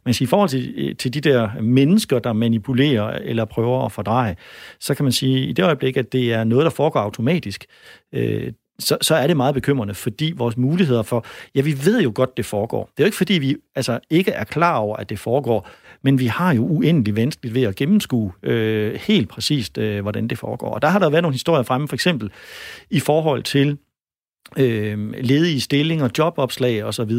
Men 0.04 0.14
i 0.20 0.26
forhold 0.26 0.48
til, 0.48 0.74
øh, 0.76 0.96
til 0.96 1.14
de 1.14 1.20
der 1.20 1.48
mennesker, 1.60 2.18
der 2.18 2.32
manipulerer 2.32 3.18
eller 3.24 3.44
prøver 3.44 3.84
at 3.84 3.92
fordreje, 3.92 4.36
så 4.80 4.94
kan 4.94 5.04
man 5.04 5.12
sige, 5.12 5.46
i 5.46 5.52
det 5.52 5.64
øjeblik, 5.64 5.96
at 5.96 6.12
det 6.12 6.32
er 6.32 6.44
noget, 6.44 6.64
der 6.64 6.70
foregår 6.70 7.00
automatisk, 7.00 7.64
øh, 8.14 8.52
så, 8.80 8.96
så 9.00 9.14
er 9.14 9.26
det 9.26 9.36
meget 9.36 9.54
bekymrende, 9.54 9.94
fordi 9.94 10.32
vores 10.36 10.56
muligheder 10.56 11.02
for... 11.02 11.26
Ja, 11.54 11.60
vi 11.60 11.76
ved 11.84 12.02
jo 12.02 12.12
godt, 12.14 12.36
det 12.36 12.46
foregår. 12.46 12.84
Det 12.84 13.02
er 13.02 13.04
jo 13.04 13.06
ikke, 13.06 13.16
fordi 13.16 13.34
vi 13.34 13.56
altså, 13.74 13.98
ikke 14.10 14.30
er 14.30 14.44
klar 14.44 14.76
over, 14.76 14.96
at 14.96 15.10
det 15.10 15.18
foregår, 15.18 15.68
men 16.02 16.18
vi 16.18 16.26
har 16.26 16.54
jo 16.54 16.66
uendelig 16.66 17.16
vanskeligt 17.16 17.54
ved 17.54 17.62
at 17.62 17.76
gennemskue 17.76 18.32
øh, 18.42 18.94
helt 18.94 19.28
præcist, 19.28 19.78
øh, 19.78 20.02
hvordan 20.02 20.28
det 20.28 20.38
foregår. 20.38 20.74
Og 20.74 20.82
der 20.82 20.88
har 20.88 20.98
der 20.98 21.10
været 21.10 21.22
nogle 21.22 21.34
historier 21.34 21.62
fremme, 21.62 21.88
for 21.88 21.96
eksempel 21.96 22.30
i 22.90 23.00
forhold 23.00 23.42
til 23.42 23.78
øh, 24.58 25.12
ledige 25.12 25.60
stillinger, 25.60 26.08
jobopslag 26.18 26.84
osv., 26.84 27.10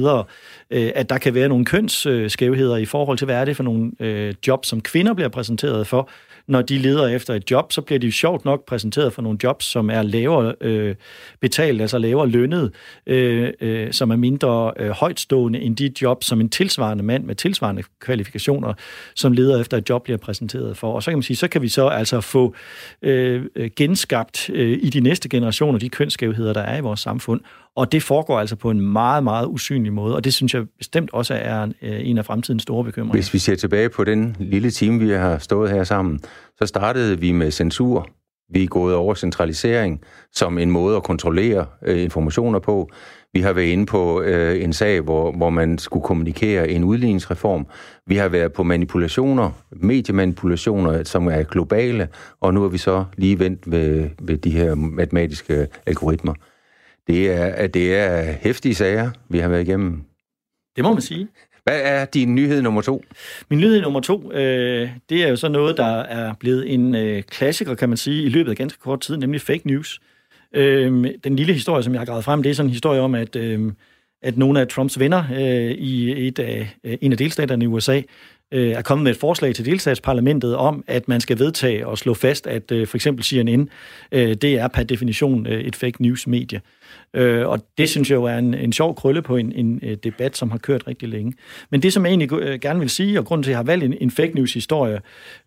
øh, 0.72 0.91
at 0.95 1.09
der 1.09 1.18
kan 1.18 1.34
være 1.34 1.49
nogle 1.49 1.66
kønsskævheder 1.66 2.78
i 2.78 2.86
forhold 2.86 3.18
til, 3.18 3.26
hvad 3.26 3.36
er 3.36 3.45
det 3.45 3.55
for 3.55 3.64
nogle 3.64 3.91
øh, 3.99 4.34
job, 4.47 4.66
som 4.66 4.82
kvinder 4.82 5.14
bliver 5.14 5.30
præsenteret 5.30 5.88
for. 5.88 6.09
Når 6.52 6.62
de 6.62 6.78
leder 6.78 7.08
efter 7.08 7.34
et 7.34 7.52
job, 7.52 7.72
så 7.72 7.82
bliver 7.82 7.99
de 7.99 8.06
jo 8.06 8.12
sjovt 8.12 8.45
nok 8.45 8.66
præsenteret 8.66 9.14
for 9.14 9.22
nogle 9.22 9.38
jobs, 9.43 9.66
som 9.66 9.89
er 9.89 10.02
lavere 10.02 10.56
øh, 10.62 10.95
betalt, 11.39 11.82
altså 11.82 11.97
lavere 11.97 12.28
lønnet, 12.28 12.74
øh, 13.08 13.49
øh, 13.62 13.93
som 13.93 14.12
er 14.12 14.16
mindre 14.16 14.74
øh, 14.80 14.89
højtstående 14.89 15.60
end 15.60 15.76
de 15.76 15.91
job, 16.02 16.24
som 16.24 16.41
en 16.41 16.49
tilsvarende 16.49 17.04
mand 17.04 17.24
med 17.24 17.36
tilsvarende 17.36 17.84
kvalifikationer, 17.99 18.74
som 19.16 19.34
leder 19.34 19.62
efter 19.62 19.78
et 19.78 19.89
job, 19.89 20.04
bliver 20.04 20.18
præsenteret 20.18 20.78
for. 20.78 20.93
Og 20.93 21.04
så 21.04 21.12
kan 21.12 21.18
man 21.18 21.24
sige, 21.24 21.38
så 21.38 21.47
kan 21.47 21.62
vi 21.62 21.68
så 21.68 21.88
altså 21.88 22.22
få 22.22 22.56
øh, 23.02 23.45
øh 23.56 23.70
genskabt 23.76 24.49
øh, 24.49 24.80
i 24.82 24.89
de 24.89 24.99
næste 24.99 25.30
generationer 25.30 25.80
de 25.80 25.89
kønsskævheder, 25.89 26.54
der 26.54 26.62
er 26.62 26.78
i 26.78 26.82
vores 26.82 26.99
samfund. 26.99 27.41
Og 27.76 27.92
det 27.92 28.04
foregår 28.04 28.40
altså 28.40 28.56
på 28.56 28.70
en 28.70 28.82
meget, 28.82 29.24
meget 29.24 29.48
usynlig 29.48 29.94
måde, 29.94 30.16
og 30.16 30.24
det 30.24 30.34
synes 30.34 30.54
jeg 30.54 30.64
bestemt 30.78 31.14
også 31.14 31.34
er 31.34 31.64
øh, 31.64 32.10
en, 32.10 32.18
af 32.18 32.26
fremtidens 32.26 32.64
store 32.64 32.84
bekymringer. 32.84 33.14
Hvis 33.14 33.34
vi 33.34 33.40
ser 33.40 33.56
tilbage 33.56 33.90
på 33.90 34.04
den 34.04 34.36
lille 34.40 34.72
time, 34.72 35.00
vi 35.00 35.10
har 35.10 35.38
stået 35.38 35.72
her 35.72 35.84
sammen, 35.84 36.20
så 36.58 36.66
startede 36.66 37.20
vi 37.20 37.32
med 37.32 37.52
censur. 37.52 38.08
Vi 38.54 38.64
er 38.64 38.68
gået 38.68 38.96
over 38.96 39.14
centralisering 39.14 40.02
som 40.34 40.58
en 40.58 40.72
måde 40.72 40.96
at 40.98 41.04
kontrollere 41.04 41.66
øh, 41.86 42.04
informationer 42.04 42.60
på. 42.60 42.90
Vi 43.34 43.42
har 43.42 43.54
været 43.54 43.68
inde 43.68 43.86
på 43.86 44.22
øh, 44.22 44.64
en 44.64 44.74
sag, 44.74 45.02
hvor, 45.02 45.32
hvor 45.32 45.50
man 45.50 45.78
skulle 45.78 46.04
kommunikere 46.04 46.70
en 46.70 46.84
udligningsreform. 46.84 47.68
Vi 48.08 48.16
har 48.16 48.30
været 48.30 48.54
på 48.54 48.64
manipulationer, 48.64 49.52
mediemanipulationer, 49.72 51.04
som 51.04 51.28
er 51.28 51.44
globale, 51.44 52.08
og 52.42 52.54
nu 52.54 52.64
er 52.64 52.70
vi 52.70 52.78
så 52.78 53.06
lige 53.18 53.40
vendt 53.40 53.72
ved, 53.72 54.10
ved 54.22 54.38
de 54.38 54.52
her 54.52 54.76
matematiske 54.76 55.68
algoritmer. 55.86 56.34
Det 57.08 57.32
er, 57.32 57.68
det 57.68 57.95
er 57.95 58.22
hæftige 58.41 58.76
sager, 58.76 59.12
vi 59.30 59.39
har 59.39 59.49
været 59.49 59.62
igennem. 59.62 60.04
Det 60.76 60.84
må 60.84 60.93
man 60.93 61.02
sige. 61.02 61.28
Hvad 61.64 61.82
er 61.84 62.06
din 62.06 62.36
nyhed 62.36 62.62
nummer 62.62 62.82
to? 62.82 63.04
Min 63.49 63.60
nyhed 63.60 63.82
nummer 63.82 63.99
to, 63.99 64.32
øh, 64.32 64.89
det 65.10 65.24
er 65.24 65.28
jo 65.28 65.36
så 65.36 65.49
noget, 65.49 65.78
der 65.78 65.99
er 66.02 66.34
blevet 66.39 66.74
en 66.74 66.95
øh, 66.95 67.24
klassiker, 67.24 67.76
kan 67.76 67.89
man 67.89 67.97
sige, 67.97 68.24
i 68.24 68.30
løbet 68.30 68.52
af 68.52 68.58
ganske 68.58 68.80
kort 68.80 69.02
tid, 69.02 69.18
nemlig 69.18 69.41
fake 69.41 69.68
news. 69.68 70.02
Øh, 70.56 71.08
den 71.24 71.36
lille 71.36 71.54
historie, 71.54 71.84
som 71.84 71.93
jeg 71.93 71.99
har 71.99 72.06
gravet 72.06 72.24
frem, 72.24 72.43
det 72.43 72.49
er 72.49 72.54
sådan 72.54 72.68
en 72.68 72.74
historie 72.74 73.02
om, 73.02 73.16
at, 73.16 73.36
øh, 73.36 73.72
at 74.22 74.38
nogle 74.38 74.62
af 74.62 74.68
Trumps 74.68 74.99
venner 74.99 75.24
øh, 75.34 75.72
i 75.72 76.28
et 76.28 76.39
af, 76.39 76.76
øh, 76.84 76.97
en 77.02 77.12
af 77.12 77.18
delstaterne 77.18 77.66
i 77.66 77.68
USA 77.68 78.02
øh, 78.52 78.70
er 78.70 78.82
kommet 78.82 79.04
med 79.04 79.12
et 79.12 79.18
forslag 79.18 79.56
til 79.56 79.66
delstatsparlamentet 79.66 80.56
om, 80.56 80.84
at 80.88 81.08
man 81.08 81.22
skal 81.22 81.39
vedtage 81.39 81.88
og 81.88 81.97
slå 81.97 82.14
fast, 82.14 82.47
at 82.47 82.72
øh, 82.72 82.88
for 82.88 82.97
eksempel 82.97 83.24
CNN, 83.26 83.70
øh, 84.12 84.36
det 84.36 84.54
er 84.60 84.68
per 84.68 84.84
definition 84.84 85.47
øh, 85.47 85.62
et 85.62 85.76
fake 85.76 86.02
news-medie. 86.02 86.62
Øh, 87.14 87.47
og 87.47 87.60
det 87.78 87.89
synes 87.89 88.10
jeg 88.10 88.16
jo 88.16 88.24
er 88.24 88.38
en, 88.38 88.54
en 88.54 88.74
sjov 88.74 88.95
krølle 88.95 89.22
på 89.22 89.38
en, 89.38 89.52
en 89.52 89.80
øh, 89.84 89.97
debat, 90.04 90.38
som 90.38 90.52
har 90.52 90.58
kørt 90.58 90.88
rigtig 90.88 91.10
længe. 91.10 91.34
Men 91.70 91.82
det, 91.82 91.93
som 91.93 92.06
jeg 92.06 92.10
egentlig 92.10 92.34
øh, 92.34 92.60
gerne 92.60 92.80
vil 92.80 92.89
sige, 92.89 93.20
og 93.20 93.26
grunden 93.26 93.43
til, 93.43 93.49
at 93.49 93.52
jeg 93.52 93.58
har 93.58 93.64
valgt 93.64 93.86
en, 93.86 93.97
en 94.02 94.12
fake 94.12 94.36
news-historie, 94.36 94.99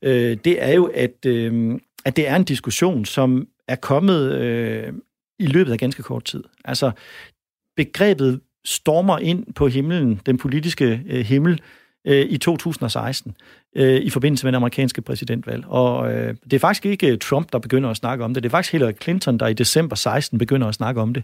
øh, 0.02 0.36
det 0.44 0.62
er 0.62 0.72
jo, 0.72 0.90
at, 0.94 1.26
øh, 1.26 1.78
at 2.04 2.16
det 2.16 2.28
er 2.28 2.36
en 2.36 2.44
diskussion, 2.44 3.04
som 3.04 3.46
er 3.68 3.76
kommet 3.76 4.32
øh, 4.32 4.92
i 5.38 5.46
løbet 5.46 5.72
af 5.72 5.78
ganske 5.78 6.02
kort 6.02 6.24
tid. 6.24 6.44
Altså, 6.64 6.90
begrebet 7.76 8.40
stormer 8.64 9.18
ind 9.18 9.54
på 9.54 9.68
himlen, 9.68 10.20
den 10.26 10.38
politiske 10.38 11.02
øh, 11.06 11.24
himmel, 11.24 11.60
øh, 12.04 12.26
i 12.30 12.38
2016 12.38 13.36
øh, 13.76 14.00
i 14.00 14.10
forbindelse 14.10 14.46
med 14.46 14.52
det 14.52 14.56
amerikanske 14.56 15.02
præsidentvalg. 15.02 15.64
Og 15.66 16.12
øh, 16.12 16.34
det 16.44 16.52
er 16.52 16.58
faktisk 16.58 16.86
ikke 16.86 17.12
øh, 17.12 17.18
Trump, 17.18 17.52
der 17.52 17.58
begynder 17.58 17.90
at 17.90 17.96
snakke 17.96 18.24
om 18.24 18.34
det. 18.34 18.42
Det 18.42 18.48
er 18.48 18.50
faktisk 18.50 18.72
Hillary 18.72 18.92
Clinton, 19.02 19.38
der 19.38 19.46
i 19.46 19.54
december 19.54 19.96
16 19.96 20.38
begynder 20.38 20.66
at 20.66 20.74
snakke 20.74 21.00
om 21.00 21.14
det. 21.14 21.22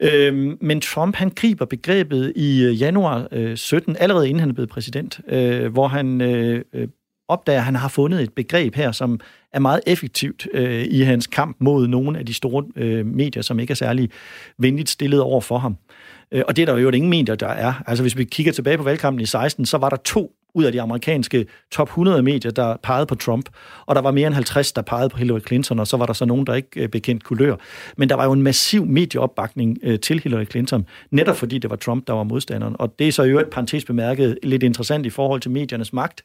Øh, 0.00 0.56
men 0.60 0.80
Trump, 0.80 1.16
han 1.16 1.30
griber 1.30 1.64
begrebet 1.64 2.32
i 2.36 2.64
øh, 2.64 2.80
januar 2.80 3.28
øh, 3.32 3.56
17, 3.56 3.96
allerede 4.00 4.28
inden 4.28 4.40
han 4.40 4.48
er 4.48 4.54
blevet 4.54 4.70
præsident, 4.70 5.20
øh, 5.28 5.72
hvor 5.72 5.88
han 5.88 6.20
øh, 6.20 6.64
øh, 6.72 6.88
opdager, 7.28 7.58
at 7.58 7.64
han 7.64 7.74
har 7.74 7.88
fundet 7.88 8.22
et 8.22 8.32
begreb 8.32 8.74
her, 8.74 8.92
som 8.92 9.20
er 9.52 9.58
meget 9.58 9.80
effektivt 9.86 10.48
øh, 10.52 10.84
i 10.90 11.00
hans 11.00 11.26
kamp 11.26 11.56
mod 11.60 11.88
nogle 11.88 12.18
af 12.18 12.26
de 12.26 12.34
store 12.34 12.64
øh, 12.76 13.06
medier, 13.06 13.42
som 13.42 13.60
ikke 13.60 13.70
er 13.70 13.74
særlig 13.74 14.10
venligt 14.58 14.90
stillet 14.90 15.20
over 15.20 15.40
for 15.40 15.58
ham. 15.58 15.72
Øh, 15.72 16.03
Øh, 16.32 16.42
og 16.48 16.56
det 16.56 16.62
er 16.62 16.66
der 16.66 16.80
jo 16.80 16.90
ingen 16.90 17.10
medier, 17.10 17.34
der 17.34 17.48
er. 17.48 17.72
Altså 17.86 18.04
hvis 18.04 18.16
vi 18.16 18.24
kigger 18.24 18.52
tilbage 18.52 18.76
på 18.76 18.82
valgkampen 18.82 19.20
i 19.20 19.26
16, 19.26 19.66
så 19.66 19.78
var 19.78 19.88
der 19.88 19.96
to 19.96 20.32
ud 20.54 20.64
af 20.64 20.72
de 20.72 20.82
amerikanske 20.82 21.46
top 21.70 21.88
100 21.88 22.22
medier, 22.22 22.50
der 22.50 22.76
pegede 22.82 23.06
på 23.06 23.14
Trump, 23.14 23.48
og 23.86 23.94
der 23.94 24.00
var 24.00 24.10
mere 24.10 24.26
end 24.26 24.34
50, 24.34 24.72
der 24.72 24.82
pegede 24.82 25.08
på 25.08 25.18
Hillary 25.18 25.40
Clinton, 25.46 25.78
og 25.78 25.86
så 25.86 25.96
var 25.96 26.06
der 26.06 26.12
så 26.12 26.24
nogen, 26.24 26.46
der 26.46 26.54
ikke 26.54 26.80
øh, 26.80 26.88
bekendt 26.88 27.24
kulør. 27.24 27.56
Men 27.96 28.08
der 28.08 28.14
var 28.14 28.24
jo 28.24 28.32
en 28.32 28.42
massiv 28.42 28.86
medieopbakning 28.86 29.78
øh, 29.82 30.00
til 30.00 30.20
Hillary 30.20 30.44
Clinton, 30.50 30.86
netop 31.10 31.36
fordi 31.36 31.58
det 31.58 31.70
var 31.70 31.76
Trump, 31.76 32.06
der 32.06 32.12
var 32.12 32.22
modstanderen. 32.22 32.76
Og 32.78 32.94
det 32.98 33.08
er 33.08 33.12
så 33.12 33.22
jo 33.22 33.38
et 33.38 33.48
parentes 33.50 33.84
bemærket 33.84 34.38
lidt 34.42 34.62
interessant 34.62 35.06
i 35.06 35.10
forhold 35.10 35.40
til 35.40 35.50
mediernes 35.50 35.92
magt. 35.92 36.22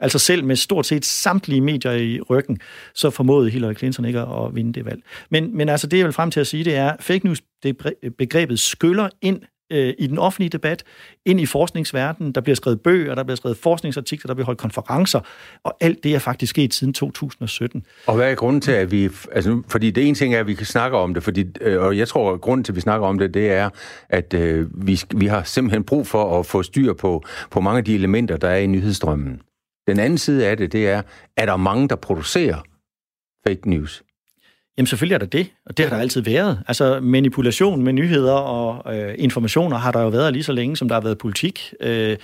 Altså 0.00 0.18
selv 0.18 0.44
med 0.44 0.56
stort 0.56 0.86
set 0.86 1.04
samtlige 1.04 1.60
medier 1.60 1.92
i 1.92 2.20
ryggen, 2.20 2.58
så 2.94 3.10
formåede 3.10 3.50
Hillary 3.50 3.74
Clinton 3.74 4.04
ikke 4.04 4.20
at 4.20 4.54
vinde 4.54 4.72
det 4.72 4.84
valg. 4.84 5.02
Men, 5.30 5.56
men 5.56 5.68
altså 5.68 5.86
det, 5.86 5.98
jeg 5.98 6.04
vil 6.04 6.12
frem 6.12 6.30
til 6.30 6.40
at 6.40 6.46
sige, 6.46 6.64
det 6.64 6.76
er, 6.76 6.96
fake 7.00 7.26
news 7.26 7.40
det 7.62 7.76
begrebet 8.18 8.60
skyller 8.60 9.08
ind 9.22 9.40
øh, 9.72 9.94
i 9.98 10.06
den 10.06 10.18
offentlige 10.18 10.50
debat, 10.50 10.84
ind 11.24 11.40
i 11.40 11.46
forskningsverdenen. 11.46 12.32
Der 12.32 12.40
bliver 12.40 12.56
skrevet 12.56 12.80
bøger, 12.80 13.14
der 13.14 13.22
bliver 13.22 13.36
skrevet 13.36 13.56
forskningsartikler, 13.56 14.26
der 14.26 14.34
bliver 14.34 14.46
holdt 14.46 14.60
konferencer, 14.60 15.20
og 15.64 15.76
alt 15.80 16.04
det 16.04 16.14
er 16.14 16.18
faktisk 16.18 16.50
sket 16.50 16.74
siden 16.74 16.92
2017. 16.92 17.86
Og 18.06 18.16
hvad 18.16 18.30
er 18.30 18.34
grunden 18.34 18.60
til, 18.60 18.72
at 18.72 18.90
vi... 18.90 19.08
Altså, 19.32 19.62
fordi 19.68 19.90
det 19.90 20.06
ene 20.06 20.14
ting 20.14 20.34
er, 20.34 20.40
at 20.40 20.46
vi 20.46 20.54
kan 20.54 20.66
snakke 20.66 20.96
om 20.96 21.14
det, 21.14 21.22
fordi, 21.22 21.44
øh, 21.60 21.82
og 21.82 21.98
jeg 21.98 22.08
tror, 22.08 22.32
at 22.32 22.40
grunden 22.40 22.64
til, 22.64 22.72
at 22.72 22.76
vi 22.76 22.80
snakker 22.80 23.06
om 23.06 23.18
det, 23.18 23.34
det 23.34 23.50
er, 23.50 23.70
at 24.08 24.34
øh, 24.34 24.86
vi, 24.86 25.00
vi 25.16 25.26
har 25.26 25.42
simpelthen 25.42 25.84
brug 25.84 26.06
for 26.06 26.40
at 26.40 26.46
få 26.46 26.62
styr 26.62 26.92
på, 26.92 27.22
på 27.50 27.60
mange 27.60 27.78
af 27.78 27.84
de 27.84 27.94
elementer, 27.94 28.36
der 28.36 28.48
er 28.48 28.58
i 28.58 28.66
nyhedsstrømmen. 28.66 29.40
Den 29.86 29.98
anden 29.98 30.18
side 30.18 30.46
af 30.46 30.56
det, 30.56 30.72
det 30.72 30.88
er, 30.88 31.02
at 31.36 31.48
der 31.48 31.52
er 31.52 31.56
mange, 31.56 31.88
der 31.88 31.96
producerer 31.96 32.62
fake 33.46 33.70
news. 33.70 34.02
Jamen 34.78 34.86
selvfølgelig 34.86 35.14
er 35.14 35.18
der 35.18 35.26
det, 35.26 35.46
og 35.66 35.76
det 35.76 35.84
har 35.84 35.96
der 35.96 36.02
altid 36.02 36.20
været. 36.20 36.62
Altså 36.68 37.00
manipulation 37.00 37.82
med 37.82 37.92
nyheder 37.92 38.32
og 38.32 38.96
øh, 38.96 39.14
informationer 39.18 39.76
har 39.76 39.92
der 39.92 40.00
jo 40.00 40.08
været 40.08 40.32
lige 40.32 40.42
så 40.42 40.52
længe, 40.52 40.76
som 40.76 40.88
der 40.88 40.94
har 40.94 41.00
været 41.00 41.18
politik. 41.18 41.74
Øh, 41.80 42.16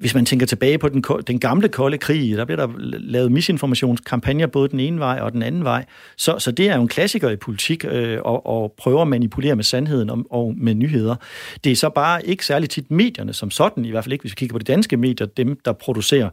hvis 0.00 0.14
man 0.14 0.24
tænker 0.24 0.46
tilbage 0.46 0.78
på 0.78 0.88
den, 0.88 1.04
den 1.26 1.40
gamle 1.40 1.68
kolde 1.68 1.98
krig, 1.98 2.36
der 2.36 2.44
blev 2.44 2.56
der 2.56 2.68
lavet 2.98 3.32
misinformationskampagner 3.32 4.46
både 4.46 4.68
den 4.68 4.80
ene 4.80 4.98
vej 4.98 5.18
og 5.20 5.32
den 5.32 5.42
anden 5.42 5.64
vej. 5.64 5.84
Så, 6.16 6.38
så 6.38 6.50
det 6.50 6.68
er 6.68 6.76
jo 6.76 6.82
en 6.82 6.88
klassiker 6.88 7.30
i 7.30 7.36
politik 7.36 7.84
øh, 7.84 8.18
og, 8.22 8.46
og 8.46 8.74
prøve 8.78 9.00
at 9.00 9.08
manipulere 9.08 9.56
med 9.56 9.64
sandheden 9.64 10.10
og, 10.10 10.18
og 10.30 10.54
med 10.56 10.74
nyheder. 10.74 11.16
Det 11.64 11.72
er 11.72 11.76
så 11.76 11.88
bare 11.88 12.26
ikke 12.26 12.46
særligt 12.46 12.72
tit 12.72 12.90
medierne 12.90 13.32
som 13.32 13.50
sådan, 13.50 13.84
i 13.84 13.90
hvert 13.90 14.04
fald 14.04 14.12
ikke 14.12 14.22
hvis 14.22 14.32
vi 14.32 14.34
kigger 14.34 14.54
på 14.54 14.58
de 14.58 14.64
danske 14.64 14.96
medier, 14.96 15.26
dem 15.26 15.58
der 15.64 15.72
producerer 15.72 16.28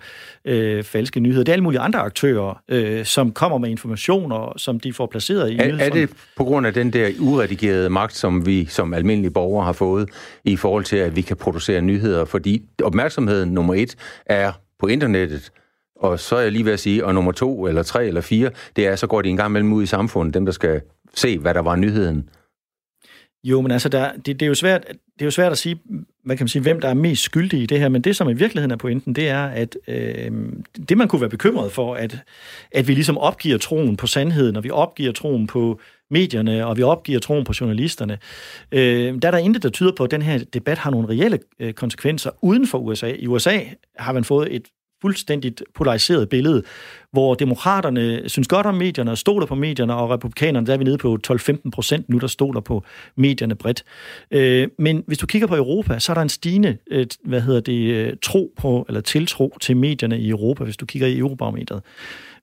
øh, 0.46 0.84
falske 0.84 1.20
nyheder. 1.20 1.44
Det 1.44 1.50
er 1.50 1.54
alle 1.54 1.64
mulige 1.64 1.80
andre 1.80 2.00
aktører, 2.00 2.62
øh, 2.70 3.06
som 3.06 3.32
kommer 3.32 3.58
med 3.58 3.70
informationer, 3.70 4.54
som 4.58 4.80
de 4.80 4.94
får 4.94 5.06
placeret 5.06 5.52
i 5.52 5.58
er, 5.58 5.78
er 5.80 5.90
det 5.90 6.10
på 6.36 6.44
grund 6.44 6.68
af 6.68 6.74
den 6.74 6.94
der 6.94 7.10
uredigerede 7.20 7.90
magt, 7.90 8.16
som 8.16 8.46
vi 8.46 8.66
som 8.66 8.94
almindelige 8.94 9.32
borgere 9.32 9.66
har 9.66 9.74
fået 9.74 10.10
i 10.44 10.56
forhold 10.56 10.84
til, 10.84 10.96
at 10.96 11.16
vi 11.16 11.22
kan 11.22 11.38
producere 11.38 11.82
nyheder? 11.82 12.26
Fordi 12.26 12.62
opmærksomheden 12.84 13.57
nummer 13.58 13.74
et 13.74 13.96
er 14.26 14.52
på 14.80 14.88
internettet, 14.88 15.52
og 15.96 16.20
så 16.20 16.36
er 16.36 16.42
jeg 16.42 16.52
lige 16.52 16.66
ved 16.66 16.74
at 16.74 16.80
sige, 16.80 17.06
og 17.06 17.14
nummer 17.14 17.32
to, 17.32 17.68
eller 17.68 17.84
tre, 17.84 18.08
eller 18.08 18.22
fire, 18.22 18.50
det 18.76 18.88
er, 18.88 18.96
så 18.96 19.08
går 19.08 19.22
de 19.22 19.30
en 19.30 19.38
gang 19.38 19.50
imellem 19.52 19.74
ud 19.74 19.84
i 19.84 19.86
samfundet, 19.86 20.34
dem 20.34 20.46
der 20.46 20.52
skal 20.52 20.82
se, 21.16 21.38
hvad 21.38 21.54
der 21.54 21.62
var 21.62 21.76
nyheden. 21.76 22.30
Jo, 23.44 23.62
men 23.62 23.72
altså, 23.72 23.90
der, 23.90 24.12
det, 24.12 24.26
det, 24.26 24.42
er 24.42 24.48
jo 24.48 24.56
svært, 24.56 24.88
det 24.88 25.22
er 25.22 25.26
jo 25.26 25.32
svært 25.32 25.52
at 25.52 25.58
sige, 25.58 25.80
hvad 26.26 26.38
kan 26.38 26.44
man 26.44 26.48
sige, 26.48 26.62
hvem 26.62 26.82
der 26.82 26.90
er 26.90 26.94
mest 26.94 27.24
skyldig 27.24 27.62
i 27.62 27.66
det 27.66 27.80
her, 27.80 27.90
men 27.90 28.02
det, 28.02 28.16
som 28.16 28.30
i 28.30 28.34
virkeligheden 28.34 28.72
er 28.72 28.76
pointen, 28.76 29.16
det 29.16 29.30
er, 29.30 29.44
at 29.46 29.78
øh, 29.88 30.32
det, 30.90 30.98
man 30.98 31.08
kunne 31.08 31.22
være 31.22 31.30
bekymret 31.30 31.72
for, 31.72 31.96
at, 31.96 32.18
at 32.72 32.88
vi 32.88 32.94
ligesom 32.94 33.18
opgiver 33.18 33.58
troen 33.58 33.98
på 33.98 34.08
sandheden, 34.08 34.56
og 34.56 34.64
vi 34.64 34.70
opgiver 34.70 35.12
troen 35.12 35.48
på 35.48 35.80
medierne, 36.12 36.66
og 36.66 36.78
vi 36.78 36.84
opgiver 36.84 37.20
troen 37.20 37.44
på 37.44 37.54
journalisterne. 37.62 38.18
Øh, 38.72 39.22
der 39.22 39.28
er 39.28 39.32
der 39.32 39.38
intet, 39.38 39.64
der 39.64 39.70
tyder 39.70 39.92
på, 39.98 40.04
at 40.04 40.12
den 40.12 40.22
her 40.22 40.38
debat 40.54 40.78
har 40.78 40.92
nogle 40.92 41.10
reelle 41.10 41.40
øh, 41.60 41.74
konsekvenser 41.74 42.30
uden 42.42 42.68
for 42.68 42.78
USA. 42.78 43.12
I 43.20 43.28
USA 43.28 43.60
har 44.00 44.12
man 44.12 44.24
fået 44.24 44.56
et 44.56 44.64
fuldstændigt 45.02 45.64
polariseret 45.76 46.30
billede, 46.30 46.64
hvor 47.12 47.36
demokraterne 47.36 48.30
synes 48.30 48.48
godt 48.48 48.66
om 48.66 48.76
medierne 48.76 49.12
og 49.12 49.18
stoler 49.18 49.46
på 49.46 49.56
medierne, 49.56 49.96
og 49.96 50.10
republikanerne, 50.10 50.68
der 50.68 50.74
er 50.74 50.78
vi 50.78 50.84
nede 50.84 50.98
på 50.98 51.18
12-15 51.28 51.70
procent 51.74 52.10
nu, 52.10 52.18
der 52.18 52.28
stoler 52.28 52.62
på 52.62 52.84
medierne 53.16 53.56
bredt. 53.56 53.84
Øh, 54.32 54.68
men 54.80 55.04
hvis 55.08 55.18
du 55.18 55.26
kigger 55.26 55.48
på 55.48 55.56
Europa, 55.56 56.00
så 56.00 56.12
er 56.12 56.14
der 56.14 56.22
en 56.22 56.30
stigende, 56.30 56.78
øh, 56.92 57.06
hvad 57.24 57.42
hedder 57.42 57.60
det, 57.60 57.92
øh, 57.92 58.14
tro 58.22 58.54
på, 58.58 58.86
eller 58.88 59.02
tiltro 59.02 59.58
til 59.62 59.78
medierne 59.78 60.20
i 60.20 60.30
Europa, 60.30 60.64
hvis 60.64 60.78
du 60.78 60.86
kigger 60.86 61.08
i 61.08 61.18
Eurobarometeret. 61.18 61.84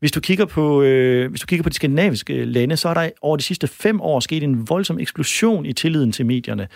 Hvis 0.05 0.13
du 0.13 0.21
kigger 0.21 0.45
på, 0.45 0.83
øh, 0.83 1.31
hvis 1.31 1.41
du 1.41 1.47
kigger 1.47 1.63
på 1.63 1.69
de 1.69 1.75
skandinaviske 1.75 2.45
lande, 2.45 2.77
så 2.77 2.89
er 2.89 2.95
der 2.95 3.11
over 3.23 3.37
de 3.37 3.43
sidste 3.43 3.67
fem 3.67 4.01
år 4.01 4.21
sket 4.21 4.43
en 4.43 4.69
voldsom 4.69 4.99
eksplosion 4.99 5.67
i 5.67 5.73
tilliden 5.73 6.13
til 6.13 6.27
medierne. 6.27 6.69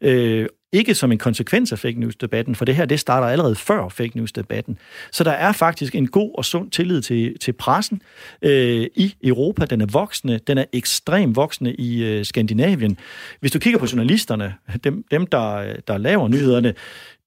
Øh, 0.00 0.46
ikke 0.72 0.94
som 0.94 1.12
en 1.12 1.18
konsekvens 1.18 1.72
af 1.72 1.78
fake 1.78 2.00
news-debatten, 2.00 2.54
for 2.54 2.64
det 2.64 2.76
her 2.76 2.84
det 2.84 3.00
starter 3.00 3.26
allerede 3.26 3.54
før 3.54 3.88
fake 3.88 4.16
news-debatten. 4.16 4.78
Så 5.12 5.24
der 5.24 5.30
er 5.30 5.52
faktisk 5.52 5.94
en 5.94 6.06
god 6.06 6.30
og 6.34 6.44
sund 6.44 6.70
tillid 6.70 7.02
til, 7.02 7.38
til 7.38 7.52
pressen 7.52 8.02
øh, 8.42 8.86
i 8.94 9.14
Europa. 9.24 9.64
Den 9.64 9.80
er 9.80 9.86
voksende. 9.86 10.38
Den 10.46 10.58
er 10.58 10.64
ekstremt 10.72 11.36
voksende 11.36 11.74
i 11.74 12.04
øh, 12.04 12.24
Skandinavien. 12.24 12.98
Hvis 13.40 13.52
du 13.52 13.58
kigger 13.58 13.78
på 13.78 13.86
journalisterne, 13.92 14.54
dem, 14.84 15.04
dem 15.10 15.26
der, 15.26 15.74
der 15.88 15.98
laver 15.98 16.28
nyhederne, 16.28 16.74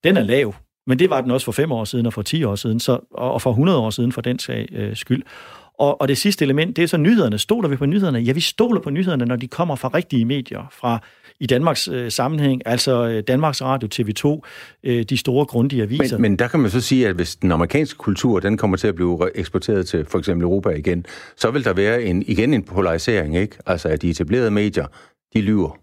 den 0.04 0.18
er 0.18 0.24
lav. 0.24 0.56
Men 0.88 1.00
det 1.00 1.10
var 1.10 1.22
den 1.22 1.32
også 1.32 1.46
for 1.46 1.52
fem 1.52 1.72
år 1.72 1.86
siden 1.86 2.06
og 2.06 2.14
for 2.14 2.22
ti 2.22 2.44
år 2.44 2.56
siden, 2.56 2.80
så, 2.80 3.00
og 3.12 3.42
for 3.42 3.50
100 3.50 3.80
år 3.80 3.90
siden 3.90 4.12
for 4.12 4.22
den 4.22 4.40
sag 4.40 4.70
øh, 4.72 4.96
skyld. 4.96 5.24
Og, 5.80 6.02
og 6.02 6.08
det 6.08 6.18
sidste 6.18 6.46
element, 6.46 6.76
det 6.76 6.84
er 6.84 6.88
så 6.88 6.98
nyhederne. 6.98 7.38
Stoler 7.38 7.70
vi 7.70 7.76
på 7.76 7.86
nyhederne? 7.86 8.20
Ja, 8.20 8.32
vi 8.32 8.40
stoler 8.40 8.82
på 8.82 8.90
nyhederne, 8.90 9.26
når 9.26 9.36
de 9.36 9.48
kommer 9.48 9.76
fra 9.76 9.88
rigtige 9.94 10.26
medier, 10.26 10.68
fra 10.72 11.00
i 11.40 11.46
Danmarks 11.46 11.88
øh, 11.88 12.12
sammenhæng, 12.12 12.62
altså 12.66 13.08
øh, 13.08 13.24
Danmarks 13.28 13.62
Radio, 13.62 13.90
TV2, 13.96 14.42
øh, 14.84 15.04
de 15.04 15.18
store 15.18 15.46
grundige 15.46 15.84
aviser. 15.84 16.18
Men, 16.18 16.22
men 16.22 16.40
der 16.40 16.48
kan 16.48 16.60
man 16.60 16.72
så 16.72 16.82
sige, 16.82 17.08
at 17.08 17.16
hvis 17.16 17.36
den 17.36 17.52
amerikanske 17.52 17.98
kultur, 17.98 18.40
den 18.40 18.58
kommer 18.58 18.78
til 18.78 18.88
at 18.88 18.96
blive 18.96 19.38
eksporteret 19.38 19.88
til 19.88 20.06
for 20.06 20.20
eksempel 20.20 20.44
Europa 20.44 20.70
igen, 20.70 21.06
så 21.36 21.52
vil 21.52 21.64
der 21.64 21.74
være 21.74 22.04
en, 22.04 22.24
igen 22.28 22.54
en 22.54 22.64
polarisering, 22.64 23.38
ikke? 23.38 23.58
Altså 23.66 23.90
at 23.90 24.02
de 24.02 24.10
etablerede 24.10 24.52
medier, 24.52 24.86
de 25.34 25.42
lyver. 25.42 25.83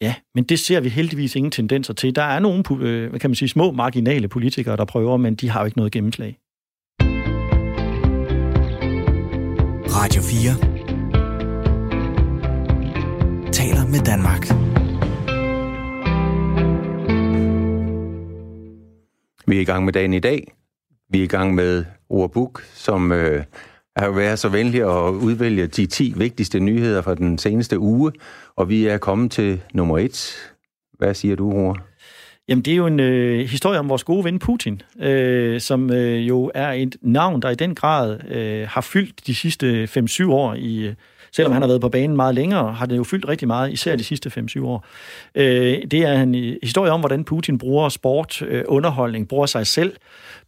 Ja, 0.00 0.14
men 0.34 0.44
det 0.44 0.58
ser 0.58 0.80
vi 0.80 0.88
heldigvis 0.88 1.36
ingen 1.36 1.50
tendenser 1.50 1.94
til. 1.94 2.16
Der 2.16 2.22
er 2.22 2.38
nogle, 2.38 2.64
øh, 2.80 3.10
hvad 3.10 3.20
kan 3.20 3.30
man 3.30 3.34
sige, 3.34 3.48
små 3.48 3.72
marginale 3.72 4.28
politikere, 4.28 4.76
der 4.76 4.84
prøver, 4.84 5.16
men 5.16 5.34
de 5.34 5.50
har 5.50 5.60
jo 5.60 5.66
ikke 5.66 5.78
noget 5.78 5.92
gennemslag. 5.92 6.38
Radio 9.88 10.22
4 10.22 10.54
taler 13.52 13.86
med 13.86 14.00
Danmark. 14.10 14.42
Vi 19.46 19.56
er 19.56 19.60
i 19.60 19.64
gang 19.64 19.84
med 19.84 19.92
dagen 19.92 20.14
i 20.14 20.20
dag. 20.20 20.52
Vi 21.08 21.18
er 21.18 21.24
i 21.24 21.26
gang 21.26 21.54
med 21.54 21.84
ordbuk, 22.08 22.62
som 22.74 23.12
øh, 23.12 23.44
har 24.00 24.10
været 24.10 24.38
så 24.38 24.48
venlig 24.48 24.80
at 24.80 25.10
udvælge 25.10 25.66
de 25.66 25.86
10 25.86 26.14
vigtigste 26.16 26.60
nyheder 26.60 27.02
fra 27.02 27.14
den 27.14 27.38
seneste 27.38 27.78
uge, 27.78 28.12
og 28.56 28.68
vi 28.68 28.86
er 28.86 28.98
kommet 28.98 29.30
til 29.30 29.60
nummer 29.74 29.98
et. 29.98 30.36
Hvad 30.98 31.14
siger 31.14 31.36
du, 31.36 31.52
Roar? 31.52 31.82
Jamen, 32.48 32.62
det 32.62 32.72
er 32.72 32.76
jo 32.76 32.86
en 32.86 33.00
øh, 33.00 33.48
historie 33.48 33.78
om 33.78 33.88
vores 33.88 34.04
gode 34.04 34.24
ven 34.24 34.38
Putin, 34.38 34.82
øh, 35.00 35.60
som 35.60 35.92
øh, 35.92 36.28
jo 36.28 36.50
er 36.54 36.72
et 36.72 36.96
navn, 37.02 37.42
der 37.42 37.50
i 37.50 37.54
den 37.54 37.74
grad 37.74 38.18
øh, 38.28 38.68
har 38.68 38.80
fyldt 38.80 39.26
de 39.26 39.34
sidste 39.34 39.84
5-7 39.84 40.30
år 40.30 40.54
i... 40.54 40.94
Selvom 41.32 41.52
han 41.52 41.62
har 41.62 41.66
været 41.66 41.80
på 41.80 41.88
banen 41.88 42.16
meget 42.16 42.34
længere, 42.34 42.72
har 42.72 42.86
det 42.86 42.96
jo 42.96 43.04
fyldt 43.04 43.28
rigtig 43.28 43.48
meget, 43.48 43.72
især 43.72 43.96
de 43.96 44.04
sidste 44.04 44.30
5-7 44.56 44.64
år. 44.64 44.86
Øh, 45.34 45.78
det 45.90 45.94
er 45.94 46.22
en 46.22 46.34
øh, 46.34 46.56
historie 46.62 46.92
om, 46.92 47.00
hvordan 47.00 47.24
Putin 47.24 47.58
bruger 47.58 47.88
sport, 47.88 48.42
øh, 48.42 48.64
underholdning, 48.68 49.28
bruger 49.28 49.46
sig 49.46 49.66
selv, 49.66 49.92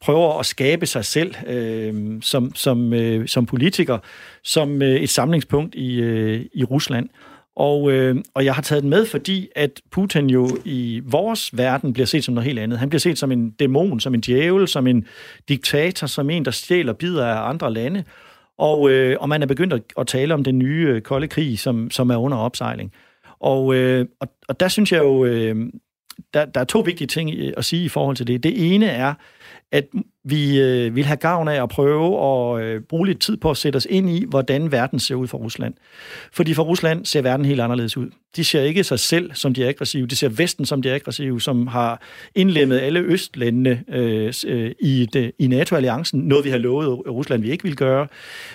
prøver 0.00 0.38
at 0.38 0.46
skabe 0.46 0.86
sig 0.86 1.04
selv 1.04 1.34
øh, 1.46 2.22
som, 2.22 2.54
som, 2.54 2.92
øh, 2.92 3.28
som 3.28 3.46
politiker, 3.46 3.98
som 4.42 4.82
øh, 4.82 4.96
et 4.96 5.10
samlingspunkt 5.10 5.74
i, 5.74 6.00
øh, 6.00 6.44
i 6.54 6.64
Rusland. 6.64 7.08
Og, 7.56 7.92
øh, 7.92 8.16
og 8.34 8.44
jeg 8.44 8.54
har 8.54 8.62
taget 8.62 8.82
den 8.82 8.90
med, 8.90 9.06
fordi 9.06 9.48
at 9.56 9.80
Putin 9.90 10.30
jo 10.30 10.48
i 10.64 11.02
vores 11.04 11.56
verden 11.56 11.92
bliver 11.92 12.06
set 12.06 12.24
som 12.24 12.34
noget 12.34 12.46
helt 12.46 12.58
andet. 12.58 12.78
Han 12.78 12.88
bliver 12.88 13.00
set 13.00 13.18
som 13.18 13.32
en 13.32 13.50
dæmon, 13.50 14.00
som 14.00 14.14
en 14.14 14.20
djævel, 14.20 14.68
som 14.68 14.86
en 14.86 15.06
diktator, 15.48 16.06
som 16.06 16.30
en, 16.30 16.44
der 16.44 16.50
stjæler 16.50 16.92
bidder 16.92 17.26
af 17.26 17.48
andre 17.48 17.72
lande. 17.72 18.04
Og, 18.62 18.90
øh, 18.90 19.16
og 19.20 19.28
man 19.28 19.42
er 19.42 19.46
begyndt 19.46 19.72
at, 19.72 19.82
at 19.98 20.06
tale 20.06 20.34
om 20.34 20.44
den 20.44 20.58
nye 20.58 20.86
øh, 20.88 21.00
kolde 21.00 21.28
krig, 21.28 21.58
som, 21.58 21.90
som 21.90 22.10
er 22.10 22.16
under 22.16 22.38
opsejling. 22.38 22.92
Og, 23.40 23.74
øh, 23.74 24.06
og, 24.20 24.28
og 24.48 24.60
der 24.60 24.68
synes 24.68 24.92
jeg 24.92 24.98
jo, 24.98 25.24
øh, 25.24 25.56
der, 26.34 26.44
der 26.44 26.60
er 26.60 26.64
to 26.64 26.80
vigtige 26.80 27.08
ting 27.08 27.30
øh, 27.34 27.52
at 27.56 27.64
sige 27.64 27.84
i 27.84 27.88
forhold 27.88 28.16
til 28.16 28.26
det. 28.26 28.42
Det 28.42 28.74
ene 28.74 28.86
er, 28.86 29.14
at 29.72 29.84
vi 30.24 30.60
øh, 30.60 30.96
vil 30.96 31.04
have 31.04 31.16
gavn 31.16 31.48
af 31.48 31.62
at 31.62 31.68
prøve 31.68 32.20
at 32.24 32.64
øh, 32.64 32.80
bruge 32.80 33.06
lidt 33.06 33.20
tid 33.20 33.36
på 33.36 33.50
at 33.50 33.56
sætte 33.56 33.76
os 33.76 33.86
ind 33.90 34.10
i, 34.10 34.24
hvordan 34.28 34.72
verden 34.72 34.98
ser 34.98 35.14
ud 35.14 35.28
for 35.28 35.38
Rusland. 35.38 35.74
Fordi 36.32 36.54
for 36.54 36.62
Rusland 36.62 37.06
ser 37.06 37.22
verden 37.22 37.46
helt 37.46 37.60
anderledes 37.60 37.96
ud. 37.96 38.10
De 38.36 38.44
ser 38.44 38.62
ikke 38.62 38.84
sig 38.84 38.98
selv, 38.98 39.30
som 39.34 39.54
de 39.54 39.68
aggressive. 39.68 40.06
De 40.06 40.16
ser 40.16 40.28
Vesten, 40.28 40.66
som 40.66 40.82
de 40.82 40.92
aggressive, 40.92 41.40
som 41.40 41.66
har 41.66 42.02
indlemmet 42.34 42.78
alle 42.78 43.00
østlandene 43.00 43.84
øh, 43.88 44.32
øh, 44.46 44.70
i, 44.80 45.08
det, 45.12 45.32
i 45.38 45.46
NATO-alliancen. 45.46 46.20
Noget, 46.20 46.44
vi 46.44 46.50
har 46.50 46.58
lovet 46.58 46.88
Rusland, 46.88 47.42
vi 47.42 47.50
ikke 47.50 47.64
vil 47.64 47.76
gøre. 47.76 48.06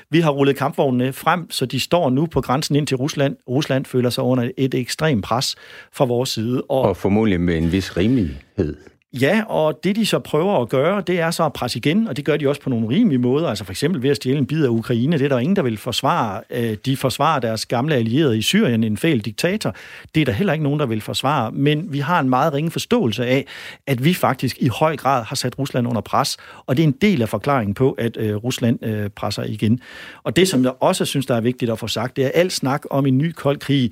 Vi 0.09 0.19
har 0.19 0.31
rullet 0.31 0.55
kampvognene 0.55 1.13
frem, 1.13 1.51
så 1.51 1.65
de 1.65 1.79
står 1.79 2.09
nu 2.09 2.25
på 2.25 2.41
grænsen 2.41 2.75
ind 2.75 2.87
til 2.87 2.97
Rusland. 2.97 3.37
Rusland 3.49 3.85
føler 3.85 4.09
sig 4.09 4.23
under 4.23 4.49
et 4.57 4.73
ekstremt 4.73 5.23
pres 5.23 5.55
fra 5.93 6.05
vores 6.05 6.29
side. 6.29 6.61
Og, 6.61 6.81
og 6.81 6.97
formodentlig 6.97 7.41
med 7.41 7.57
en 7.57 7.71
vis 7.71 7.97
rimelighed. 7.97 8.75
Ja, 9.21 9.43
og 9.47 9.79
det 9.83 9.95
de 9.95 10.05
så 10.05 10.19
prøver 10.19 10.61
at 10.61 10.69
gøre, 10.69 11.01
det 11.01 11.19
er 11.19 11.31
så 11.31 11.45
at 11.45 11.53
presse 11.53 11.77
igen, 11.77 12.07
og 12.07 12.17
det 12.17 12.25
gør 12.25 12.37
de 12.37 12.49
også 12.49 12.61
på 12.61 12.69
nogle 12.69 12.89
rimelige 12.89 13.19
måder. 13.19 13.49
Altså 13.49 13.63
for 13.63 13.71
eksempel 13.71 14.03
ved 14.03 14.09
at 14.09 14.15
stjæle 14.15 14.37
en 14.37 14.45
bid 14.45 14.65
af 14.65 14.69
Ukraine. 14.69 15.17
Det 15.17 15.25
er 15.25 15.29
der 15.29 15.39
ingen, 15.39 15.55
der 15.55 15.61
vil 15.61 15.77
forsvare. 15.77 16.41
Øh, 16.49 16.77
de 16.85 16.97
forsvarer 16.97 17.39
deres 17.39 17.65
gamle 17.65 17.95
allierede 17.95 18.37
i 18.37 18.41
Syrien, 18.41 18.83
en 18.83 18.97
fæl 18.97 19.19
diktator. 19.19 19.75
Det 20.15 20.21
er 20.21 20.25
der 20.25 20.31
heller 20.31 20.53
ikke 20.53 20.63
nogen, 20.63 20.79
der 20.79 20.85
vil 20.85 21.01
forsvare. 21.01 21.51
Men 21.51 21.93
vi 21.93 21.99
har 21.99 22.19
en 22.19 22.29
meget 22.29 22.53
ringe 22.53 22.71
forståelse 22.71 23.25
af, 23.25 23.45
at 23.87 24.03
vi 24.03 24.13
faktisk 24.13 24.57
i 24.59 24.67
høj 24.67 24.95
grad 24.95 25.23
har 25.23 25.35
sat 25.35 25.59
Rusland 25.59 25.87
under 25.87 26.01
pres. 26.01 26.37
Og 26.65 26.77
det 26.77 26.83
er 26.83 26.87
en 26.87 26.95
del 27.01 27.21
af 27.21 27.29
forklaringen 27.29 27.73
på, 27.73 27.91
at 27.91 28.17
øh, 28.17 28.35
Rusland 28.35 28.85
øh, 28.85 29.09
presser 29.09 29.43
igen. 29.43 29.79
Og 30.23 30.35
det, 30.35 30.47
som 30.47 30.63
jeg 30.63 30.73
også 30.79 31.05
synes, 31.05 31.25
der 31.25 31.35
er 31.35 31.41
vigtigt 31.41 31.71
at 31.71 31.79
få 31.79 31.87
sagt, 31.87 32.15
det 32.15 32.25
er 32.25 32.31
alt 32.33 32.53
snak 32.53 32.81
om 32.89 33.05
en 33.05 33.17
ny 33.17 33.31
kold 33.31 33.57
krig. 33.57 33.91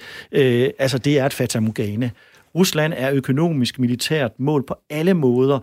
Altså 0.80 0.98
det 0.98 1.20
er 1.20 1.26
et 1.26 1.34
fatamorgane. 1.34 2.12
Rusland 2.56 2.94
er 2.98 3.12
økonomisk, 3.12 3.80
militært 3.80 4.32
mål 4.40 4.66
på 4.66 4.76
alle 4.90 5.14
måder. 5.14 5.60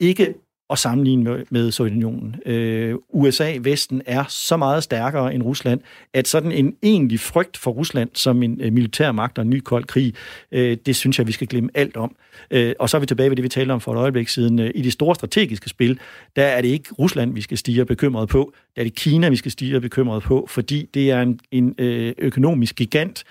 Ikke 0.00 0.34
at 0.70 0.78
sammenligne 0.78 1.24
med, 1.24 1.44
med 1.50 1.70
Sovjetunionen. 1.70 2.36
Øh, 2.46 2.94
USA, 3.08 3.52
Vesten, 3.60 4.02
er 4.06 4.24
så 4.28 4.56
meget 4.56 4.82
stærkere 4.82 5.34
end 5.34 5.42
Rusland, 5.42 5.80
at 6.14 6.28
sådan 6.28 6.52
en 6.52 6.76
egentlig 6.82 7.20
frygt 7.20 7.56
for 7.56 7.70
Rusland 7.70 8.10
som 8.14 8.42
en 8.42 8.60
øh, 8.60 8.72
militær 8.72 9.12
magt 9.12 9.38
og 9.38 9.42
en 9.42 9.50
ny 9.50 9.60
kold 9.60 9.84
krig, 9.84 10.14
øh, 10.52 10.76
det 10.86 10.96
synes 10.96 11.18
jeg, 11.18 11.26
vi 11.26 11.32
skal 11.32 11.46
glemme 11.46 11.70
alt 11.74 11.96
om. 11.96 12.16
Øh, 12.50 12.74
og 12.78 12.90
så 12.90 12.96
er 12.96 13.00
vi 13.00 13.06
tilbage 13.06 13.30
ved 13.30 13.36
det, 13.36 13.42
vi 13.42 13.48
talte 13.48 13.72
om 13.72 13.80
for 13.80 13.92
et 13.92 13.98
øjeblik 13.98 14.28
siden. 14.28 14.58
Øh, 14.58 14.70
I 14.74 14.82
det 14.82 14.92
store 14.92 15.14
strategiske 15.14 15.68
spil, 15.68 15.98
der 16.36 16.44
er 16.44 16.60
det 16.60 16.68
ikke 16.68 16.94
Rusland, 16.98 17.34
vi 17.34 17.40
skal 17.40 17.58
stige 17.58 17.84
bekymret 17.84 18.28
på. 18.28 18.52
Der 18.76 18.82
er 18.82 18.84
det 18.84 18.94
Kina, 18.94 19.28
vi 19.28 19.36
skal 19.36 19.50
stige 19.50 19.80
bekymret 19.80 20.22
på, 20.22 20.46
fordi 20.50 20.88
det 20.94 21.10
er 21.10 21.22
en, 21.22 21.40
en 21.50 21.74
øh, 21.78 22.12
økonomisk 22.18 22.76
gigant, 22.76 23.24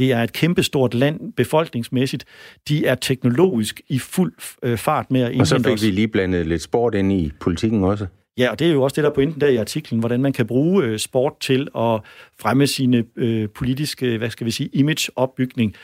det 0.00 0.12
er 0.12 0.22
et 0.22 0.32
kæmpestort 0.32 0.94
land 0.94 1.32
befolkningsmæssigt. 1.32 2.24
De 2.68 2.86
er 2.86 2.94
teknologisk 2.94 3.80
i 3.88 3.98
fuld 3.98 4.32
øh, 4.62 4.78
fart 4.78 5.10
med 5.10 5.20
at 5.20 5.40
Og 5.40 5.46
så 5.46 5.54
indhente 5.54 5.70
fik 5.70 5.74
os. 5.74 5.82
vi 5.82 5.90
lige 5.90 6.08
blandet 6.08 6.46
lidt 6.46 6.62
sport 6.62 6.94
ind 6.94 7.12
i 7.12 7.32
politikken 7.40 7.84
også. 7.84 8.06
Ja, 8.38 8.50
og 8.50 8.58
det 8.58 8.66
er 8.66 8.72
jo 8.72 8.82
også 8.82 8.94
det, 8.94 9.04
der 9.04 9.10
er 9.10 9.14
pointen 9.14 9.40
der 9.40 9.46
i 9.46 9.56
artiklen, 9.56 10.00
hvordan 10.00 10.22
man 10.22 10.32
kan 10.32 10.46
bruge 10.46 10.84
øh, 10.84 10.98
sport 10.98 11.32
til 11.40 11.68
at 11.76 12.00
fremme 12.40 12.66
sine 12.66 13.04
øh, 13.16 13.48
politiske, 13.48 14.18
hvad 14.18 14.30
skal 14.30 14.46
vi 14.46 14.50
sige, 14.50 14.68
imageopbygning. 14.72 15.74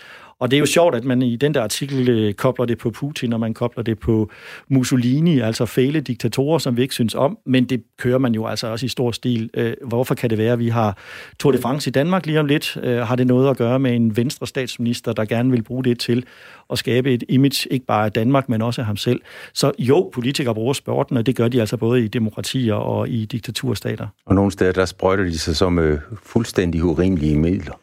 Og 0.41 0.51
det 0.51 0.57
er 0.57 0.61
jo 0.61 0.67
sjovt, 0.67 0.95
at 0.95 1.05
man 1.05 1.23
i 1.23 1.37
den 1.37 1.55
der 1.55 1.63
artikel 1.63 2.09
øh, 2.09 2.35
kobler 2.35 2.65
det 2.65 2.79
på 2.79 2.91
Putin, 2.91 3.33
og 3.33 3.41
man 3.41 3.55
kobler 3.55 3.83
det 3.83 3.99
på 3.99 4.31
Mussolini, 4.69 5.41
altså 5.41 5.67
fæle 5.67 6.01
diktatorer, 6.01 6.59
som 6.59 6.77
vi 6.77 6.83
ikke 6.83 6.95
synes 6.95 7.15
om, 7.15 7.39
men 7.47 7.65
det 7.65 7.83
kører 7.99 8.19
man 8.19 8.35
jo 8.35 8.47
altså 8.47 8.67
også 8.67 8.87
i 8.87 8.89
stor 8.89 9.11
stil. 9.11 9.51
Øh, 9.55 9.75
hvorfor 9.85 10.15
kan 10.15 10.31
det 10.31 10.39
være, 10.39 10.53
at 10.53 10.59
vi 10.59 10.69
har 10.69 10.99
Tour 11.39 11.53
de 11.53 11.59
France 11.59 11.91
i 11.91 11.93
Danmark 11.93 12.27
lige 12.27 12.41
om 12.41 12.47
lidt? 12.47 12.79
Øh, 12.83 12.99
har 12.99 13.17
det 13.17 13.27
noget 13.27 13.51
at 13.51 13.57
gøre 13.57 13.79
med 13.79 13.97
en 13.97 14.17
venstre 14.17 14.47
statsminister, 14.47 15.13
der 15.13 15.25
gerne 15.25 15.51
vil 15.51 15.63
bruge 15.63 15.85
det 15.85 15.99
til 15.99 16.25
at 16.71 16.79
skabe 16.79 17.15
et 17.15 17.25
image, 17.29 17.73
ikke 17.73 17.87
bare 17.87 18.05
af 18.05 18.13
Danmark, 18.13 18.49
men 18.49 18.63
også 18.63 18.81
af 18.81 18.87
ham 18.87 18.97
selv? 18.97 19.21
Så 19.55 19.73
jo, 19.79 20.11
politikere 20.15 20.55
bruger 20.55 20.73
sporten, 20.73 21.17
og 21.17 21.27
det 21.27 21.37
gør 21.37 21.49
de 21.49 21.61
altså 21.61 21.77
både 21.77 22.05
i 22.05 22.09
demokratier 22.09 22.75
og 22.75 23.09
i 23.09 23.25
diktaturstater. 23.25 24.07
Og 24.27 24.35
nogle 24.35 24.53
steder, 24.53 24.73
der 24.73 24.85
sprøjter 24.85 25.25
de 25.25 25.39
sig 25.39 25.57
som 25.57 25.79
øh, 25.79 26.01
fuldstændig 26.23 26.85
urimelige 26.85 27.39
midler. 27.39 27.81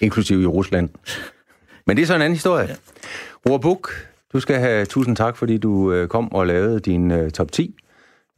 Inklusive 0.00 0.42
i 0.42 0.46
Rusland. 0.46 0.88
Men 1.86 1.96
det 1.96 2.02
er 2.02 2.06
så 2.06 2.14
en 2.14 2.22
anden 2.22 2.36
historie. 2.36 2.66
Ja. 2.68 2.74
Roar 3.48 3.58
Buk, 3.58 3.90
du 4.32 4.40
skal 4.40 4.56
have 4.56 4.86
tusind 4.86 5.16
tak, 5.16 5.36
fordi 5.36 5.58
du 5.58 5.92
øh, 5.92 6.08
kom 6.08 6.32
og 6.32 6.46
lavede 6.46 6.80
din 6.80 7.10
øh, 7.10 7.30
top 7.30 7.52
10. 7.52 7.74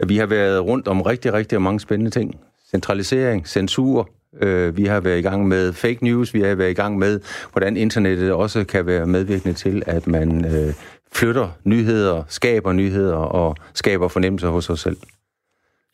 Vi 0.07 0.17
har 0.17 0.27
været 0.27 0.65
rundt 0.65 0.89
om 0.89 1.03
rigtig, 1.03 1.33
rigtig 1.33 1.63
mange 1.63 1.81
spændende 1.81 2.11
ting. 2.11 2.41
Centralisering, 2.71 3.49
censur, 3.49 4.11
øh, 4.41 4.77
vi 4.77 4.85
har 4.85 5.01
været 5.01 5.19
i 5.19 5.23
gang 5.23 5.49
med 5.49 5.73
fake 5.73 6.05
news, 6.05 6.35
vi 6.35 6.41
har 6.41 6.55
været 6.55 6.71
i 6.71 6.75
gang 6.75 6.99
med, 6.99 7.21
hvordan 7.53 7.77
internettet 7.77 8.33
også 8.33 8.65
kan 8.65 8.87
være 8.87 9.07
medvirkende 9.07 9.55
til, 9.55 9.83
at 9.87 10.07
man 10.07 10.45
øh, 10.45 10.75
flytter 11.13 11.49
nyheder, 11.65 12.23
skaber 12.29 12.73
nyheder 12.73 13.17
og 13.17 13.57
skaber 13.75 14.09
fornemmelser 14.09 14.49
hos 14.49 14.71
os 14.71 14.81
selv. 14.81 14.97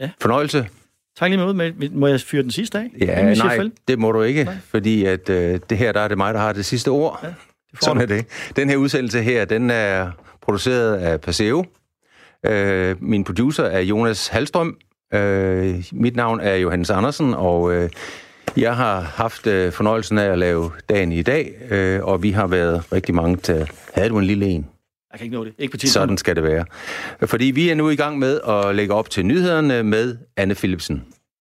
Ja. 0.01 0.11
Fornøjelse. 0.21 0.69
Tak 1.19 1.31
lige 1.31 1.55
med, 1.55 1.73
med 1.73 1.91
må 1.91 2.07
jeg 2.07 2.21
fyre 2.21 2.43
den 2.43 2.51
sidste 2.51 2.79
af? 2.79 2.91
Ja, 3.01 3.35
nej, 3.35 3.61
det 3.89 3.99
må 3.99 4.13
du 4.13 4.23
ikke, 4.23 4.45
Nej. 4.45 4.55
fordi 4.69 5.05
at 5.05 5.31
øh, 5.31 5.61
det 5.71 5.79
her, 5.79 5.93
der 5.93 6.01
er 6.01 6.09
det 6.09 6.17
mig, 6.17 6.35
der 6.35 6.41
har 6.41 6.53
det 6.53 6.65
sidste 6.65 6.89
ord. 6.89 7.21
Ja, 7.23 7.29
det 7.29 7.79
Sådan 7.81 7.97
du. 7.97 8.03
er 8.03 8.07
det. 8.07 8.27
Den 8.57 8.71
her 8.71 8.77
udsendelse 8.77 9.23
her, 9.23 9.45
den 9.45 9.71
er 9.71 10.11
produceret 10.43 10.95
af 10.97 11.21
Paseo. 11.21 11.65
Øh, 12.47 12.97
min 13.01 13.25
producer 13.25 13.65
er 13.65 13.81
Jonas 13.81 14.29
Halstrøm. 14.29 14.77
Øh, 15.15 15.85
mit 15.93 16.17
navn 16.17 16.41
er 16.41 16.55
Johannes 16.55 16.91
Andersen, 16.91 17.35
og 17.35 17.75
øh, 17.75 17.91
jeg 18.57 18.77
har 18.77 19.01
haft 19.01 19.47
øh, 19.47 19.73
fornøjelsen 19.73 20.19
af 20.19 20.33
at 20.33 20.39
lave 20.39 20.71
dagen 20.89 21.13
i 21.13 21.23
dag, 21.23 21.53
øh, 21.71 22.05
og 22.05 22.23
vi 22.23 22.31
har 22.31 22.47
været 22.47 22.93
rigtig 22.93 23.15
mange 23.15 23.37
til... 23.37 23.71
Havde 23.95 24.09
du 24.09 24.19
en 24.19 24.25
lille 24.25 24.47
en? 24.47 24.67
Jeg 25.15 25.19
kan 25.19 25.25
ikke 25.25 25.37
nå 25.37 25.45
det. 25.45 25.53
Ikke 25.59 25.71
på 25.71 25.77
tid. 25.77 25.89
Sådan 25.89 26.19
skal 26.19 26.37
det 26.37 26.45
være. 26.45 26.65
Fordi 27.27 27.45
vi 27.45 27.69
er 27.71 27.75
nu 27.75 27.91
i 27.91 27.97
gang 27.97 28.19
med 28.19 28.41
at 28.49 28.75
lægge 28.75 28.95
op 28.95 29.11
til 29.11 29.27
nyhederne 29.27 29.83
med 29.83 30.17
Anne 30.37 30.55
Philipsen. 30.55 31.05